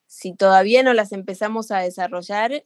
si 0.07 0.33
todavía 0.33 0.81
no 0.83 0.93
las 0.93 1.11
empezamos 1.11 1.71
a 1.71 1.79
desarrollar, 1.79 2.63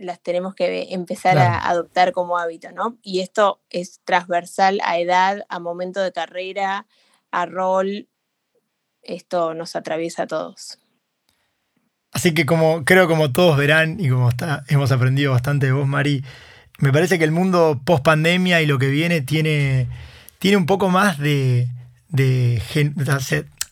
las 0.00 0.20
tenemos 0.20 0.54
que 0.54 0.88
empezar 0.94 1.38
a 1.38 1.68
adoptar 1.68 2.12
como 2.12 2.38
hábito, 2.38 2.72
¿no? 2.72 2.98
Y 3.02 3.20
esto 3.20 3.60
es 3.68 4.00
transversal 4.04 4.80
a 4.82 4.98
edad, 4.98 5.44
a 5.48 5.58
momento 5.58 6.00
de 6.00 6.10
carrera, 6.10 6.86
a 7.30 7.46
rol. 7.46 8.08
Esto 9.02 9.54
nos 9.54 9.76
atraviesa 9.76 10.22
a 10.22 10.26
todos. 10.26 10.78
Así 12.12 12.32
que 12.34 12.46
como 12.46 12.84
creo 12.84 13.06
como 13.06 13.30
todos 13.30 13.56
verán 13.56 14.00
y 14.00 14.08
como 14.08 14.30
está, 14.30 14.64
hemos 14.68 14.90
aprendido 14.90 15.32
bastante 15.32 15.66
de 15.66 15.72
vos, 15.72 15.86
Mari, 15.86 16.24
me 16.78 16.92
parece 16.92 17.18
que 17.18 17.24
el 17.24 17.30
mundo 17.30 17.80
post 17.84 18.02
pandemia 18.02 18.62
y 18.62 18.66
lo 18.66 18.78
que 18.78 18.88
viene 18.88 19.20
tiene, 19.20 19.86
tiene 20.38 20.56
un 20.56 20.66
poco 20.66 20.88
más 20.88 21.18
de, 21.18 21.68
de, 22.08 22.60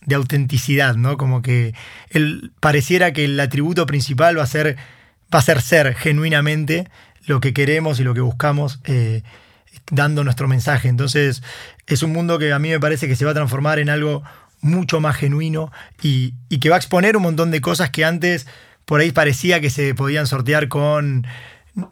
de 0.05 0.15
autenticidad, 0.15 0.95
¿no? 0.95 1.17
Como 1.17 1.41
que 1.41 1.73
el, 2.11 2.51
pareciera 2.59 3.13
que 3.13 3.25
el 3.25 3.39
atributo 3.39 3.87
principal 3.87 4.37
va 4.37 4.43
a 4.43 4.47
ser 4.47 4.77
va 5.33 5.39
a 5.39 5.43
ser 5.43 5.61
ser 5.61 5.95
genuinamente 5.95 6.89
lo 7.25 7.39
que 7.39 7.53
queremos 7.53 7.99
y 7.99 8.03
lo 8.03 8.13
que 8.13 8.21
buscamos 8.21 8.79
eh, 8.85 9.23
dando 9.91 10.23
nuestro 10.23 10.47
mensaje. 10.47 10.89
Entonces 10.89 11.43
es 11.87 12.03
un 12.03 12.11
mundo 12.11 12.39
que 12.39 12.51
a 12.53 12.59
mí 12.59 12.69
me 12.69 12.79
parece 12.79 13.07
que 13.07 13.15
se 13.15 13.25
va 13.25 13.31
a 13.31 13.35
transformar 13.35 13.79
en 13.79 13.89
algo 13.89 14.23
mucho 14.61 14.99
más 14.99 15.15
genuino 15.15 15.71
y, 16.01 16.33
que 16.59 16.69
va 16.69 16.75
a 16.75 16.79
exponer 16.79 17.15
un 17.15 17.23
montón 17.23 17.51
de 17.51 17.61
cosas 17.61 17.89
que 17.89 18.03
antes 18.03 18.47
por 18.85 18.99
ahí 18.99 19.11
parecía 19.11 19.61
que 19.61 19.69
se 19.69 19.93
podían 19.93 20.27
sortear 20.27 20.67
con, 20.67 21.25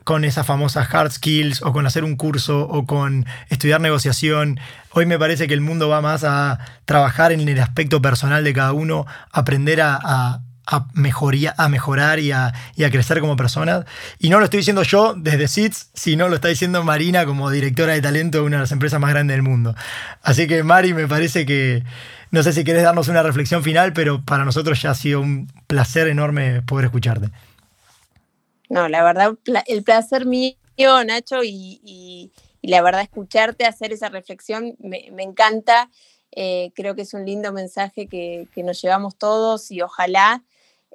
con 0.04 0.26
esas 0.26 0.46
famosas 0.46 0.94
hard 0.94 1.12
skills 1.12 1.62
o 1.62 1.72
con 1.72 1.86
hacer 1.86 2.04
un 2.04 2.16
curso 2.16 2.68
o 2.68 2.86
con 2.86 3.26
estudiar 3.50 3.80
negociación. 3.80 4.60
Hoy 4.92 5.06
me 5.06 5.20
parece 5.20 5.48
que 5.48 5.54
el 5.54 5.62
mundo 5.62 5.88
va 5.90 6.02
más 6.02 6.24
a 6.24 6.60
trabajar 6.86 7.32
en 7.32 7.48
el 7.48 7.60
aspecto 7.60 8.02
personal 8.02 8.44
de 8.44 8.54
cada 8.54 8.74
uno, 8.74 9.06
aprender 9.32 9.82
a, 9.82 10.42
a 10.70 11.70
mejorar 11.70 12.20
y 12.20 12.32
a, 12.32 12.54
crecer 12.76 13.22
como 13.22 13.36
persona. 13.38 13.86
Y 14.20 14.30
no 14.30 14.40
lo 14.40 14.46
estoy 14.46 14.60
diciendo 14.60 14.84
yo 14.84 15.14
desde 15.16 15.48
SITS, 15.48 15.92
sino 15.94 16.28
lo 16.28 16.36
está 16.36 16.50
diciendo 16.50 16.84
Marina 16.84 17.26
como 17.26 17.50
directora 17.50 17.94
de 17.94 18.02
talento 18.02 18.40
de 18.40 18.44
una 18.44 18.58
de 18.58 18.62
las 18.64 18.72
empresas 18.72 19.00
más 19.00 19.10
grandes 19.12 19.36
del 19.36 19.44
mundo. 19.44 19.76
Así 20.22 20.48
que 20.48 20.64
Mari, 20.64 20.94
me 20.94 21.08
parece 21.08 21.46
que, 21.46 21.84
no 22.32 22.44
sé 22.44 22.52
si 22.52 22.66
querés 22.66 22.84
darnos 22.84 23.08
una 23.08 23.24
reflexión 23.24 23.64
final, 23.64 23.94
pero 23.94 24.22
para 24.24 24.44
nosotros 24.44 24.82
ya 24.82 24.92
ha 24.92 24.96
sido 24.96 25.22
un 25.22 25.48
placer 25.68 26.08
enorme 26.08 26.62
poder 26.64 26.86
escucharte. 26.86 27.30
No, 28.70 28.90
la 28.90 29.04
verdad, 29.04 29.38
el 29.68 29.84
placer 29.84 30.26
mío, 30.26 30.56
Nacho, 30.78 31.44
y, 31.44 32.32
la 32.62 32.82
verdad 32.82 33.02
escucharte 33.02 33.66
hacer 33.66 33.94
esa 33.94 34.10
reflexión 34.10 34.76
me, 34.80 35.10
encanta. 35.20 35.90
Eh, 36.36 36.72
creo 36.76 36.96
que 36.96 37.04
es 37.04 37.14
un 37.14 37.26
lindo 37.26 37.54
mensaje 37.54 38.08
que, 38.08 38.48
nos 38.58 38.82
llevamos 38.82 39.16
todos 39.16 39.72
y 39.72 39.82
ojalá 39.82 40.44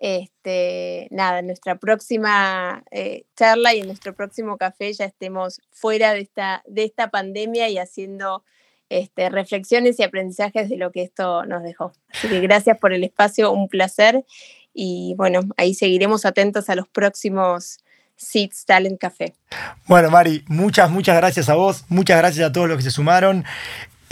este, 0.03 1.07
nada, 1.13 1.39
en 1.39 1.47
nuestra 1.47 1.77
próxima 1.77 2.83
eh, 2.91 3.23
charla 3.37 3.73
y 3.73 3.81
en 3.81 3.87
nuestro 3.87 4.17
próximo 4.17 4.57
café 4.57 4.93
ya 4.93 5.05
estemos 5.05 5.61
fuera 5.71 6.13
de 6.13 6.23
esta, 6.23 6.65
de 6.67 6.83
esta 6.83 7.09
pandemia 7.09 7.69
y 7.69 7.79
haciendo 7.79 8.43
este, 8.89 9.31
reflexiones 9.31 10.01
y 10.01 10.03
aprendizajes 10.03 10.69
de 10.69 10.77
lo 10.77 10.91
que 10.91 11.03
esto 11.03 11.47
nos 11.47 11.63
dejó. 11.63 11.93
Así 12.13 12.27
que 12.27 12.41
gracias 12.41 12.79
por 12.79 12.93
el 12.93 13.05
espacio, 13.05 13.53
un 13.53 13.69
placer. 13.69 14.25
Y 14.75 15.15
bueno, 15.17 15.43
ahí 15.57 15.73
seguiremos 15.73 16.27
atentos 16.27 16.69
a 16.69 16.75
los 16.75 16.89
próximos 16.89 17.79
Seeds 18.17 18.65
Talent 18.65 19.01
Café. 19.01 19.35
Bueno, 19.87 20.11
Mari, 20.11 20.45
muchas, 20.49 20.91
muchas 20.91 21.17
gracias 21.17 21.49
a 21.49 21.55
vos, 21.55 21.85
muchas 21.89 22.19
gracias 22.19 22.49
a 22.49 22.53
todos 22.53 22.67
los 22.67 22.77
que 22.77 22.83
se 22.83 22.91
sumaron. 22.91 23.45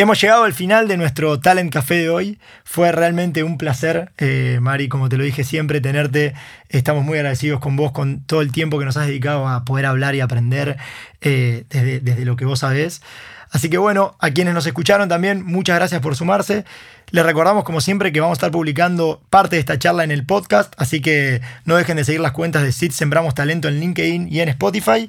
Hemos 0.00 0.18
llegado 0.18 0.44
al 0.44 0.54
final 0.54 0.88
de 0.88 0.96
nuestro 0.96 1.40
Talent 1.40 1.70
Café 1.70 1.96
de 1.96 2.08
hoy. 2.08 2.38
Fue 2.64 2.90
realmente 2.90 3.42
un 3.42 3.58
placer, 3.58 4.12
eh, 4.16 4.56
Mari, 4.58 4.88
como 4.88 5.10
te 5.10 5.18
lo 5.18 5.24
dije 5.24 5.44
siempre, 5.44 5.82
tenerte. 5.82 6.32
Estamos 6.70 7.04
muy 7.04 7.18
agradecidos 7.18 7.60
con 7.60 7.76
vos, 7.76 7.92
con 7.92 8.24
todo 8.24 8.40
el 8.40 8.50
tiempo 8.50 8.78
que 8.78 8.86
nos 8.86 8.96
has 8.96 9.08
dedicado 9.08 9.46
a 9.46 9.66
poder 9.66 9.84
hablar 9.84 10.14
y 10.14 10.22
aprender 10.22 10.78
eh, 11.20 11.64
desde, 11.68 12.00
desde 12.00 12.24
lo 12.24 12.36
que 12.36 12.46
vos 12.46 12.60
sabés. 12.60 13.02
Así 13.50 13.68
que 13.68 13.76
bueno, 13.76 14.16
a 14.20 14.30
quienes 14.30 14.54
nos 14.54 14.66
escucharon 14.66 15.10
también, 15.10 15.44
muchas 15.44 15.76
gracias 15.76 16.00
por 16.00 16.16
sumarse. 16.16 16.64
Les 17.10 17.24
recordamos, 17.24 17.64
como 17.64 17.80
siempre, 17.80 18.12
que 18.12 18.20
vamos 18.20 18.36
a 18.36 18.38
estar 18.38 18.50
publicando 18.50 19.22
parte 19.30 19.56
de 19.56 19.60
esta 19.60 19.78
charla 19.78 20.04
en 20.04 20.12
el 20.12 20.24
podcast, 20.24 20.72
así 20.76 21.00
que 21.00 21.40
no 21.64 21.76
dejen 21.76 21.96
de 21.96 22.04
seguir 22.04 22.20
las 22.20 22.32
cuentas 22.32 22.62
de 22.62 22.72
SIT 22.72 22.92
Sembramos 22.92 23.34
Talento 23.34 23.68
en 23.68 23.80
LinkedIn 23.80 24.32
y 24.32 24.40
en 24.40 24.48
Spotify. 24.50 25.08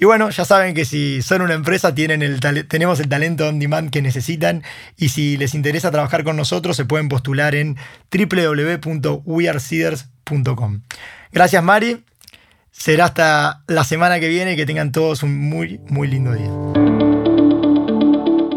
Y 0.00 0.04
bueno, 0.04 0.30
ya 0.30 0.44
saben 0.44 0.74
que 0.74 0.84
si 0.84 1.22
son 1.22 1.42
una 1.42 1.54
empresa 1.54 1.92
tienen 1.94 2.22
el 2.22 2.38
tenemos 2.68 3.00
el 3.00 3.08
talento 3.08 3.48
on 3.48 3.58
demand 3.58 3.90
que 3.90 4.00
necesitan 4.00 4.62
y 4.96 5.08
si 5.08 5.36
les 5.36 5.54
interesa 5.54 5.90
trabajar 5.90 6.22
con 6.22 6.36
nosotros 6.36 6.76
se 6.76 6.84
pueden 6.84 7.08
postular 7.08 7.56
en 7.56 7.76
www.wearseeders.com. 8.12 10.82
Gracias 11.32 11.64
Mari, 11.64 12.04
será 12.70 13.06
hasta 13.06 13.64
la 13.66 13.82
semana 13.82 14.20
que 14.20 14.28
viene 14.28 14.52
y 14.52 14.56
que 14.56 14.66
tengan 14.66 14.92
todos 14.92 15.24
un 15.24 15.36
muy, 15.36 15.80
muy 15.88 16.06
lindo 16.06 16.32
día. 16.32 17.07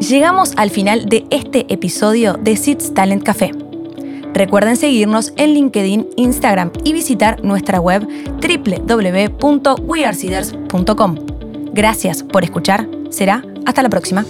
Llegamos 0.10 0.54
al 0.58 0.72
final 0.72 1.06
de 1.06 1.28
este 1.30 1.72
episodio 1.72 2.34
de 2.34 2.58
Seeds 2.58 2.96
Talent 2.96 3.24
Café. 3.24 3.52
Recuerden 4.34 4.76
seguirnos 4.76 5.32
en 5.36 5.54
LinkedIn, 5.54 6.08
Instagram 6.16 6.72
y 6.84 6.94
visitar 6.94 7.44
nuestra 7.44 7.80
web 7.80 8.08
www.wearseeders.com. 8.42 11.16
Gracias 11.74 12.24
por 12.24 12.44
escuchar. 12.44 12.90
Será 13.12 13.44
hasta 13.68 13.84
la 13.84 13.90
próxima. 13.90 14.26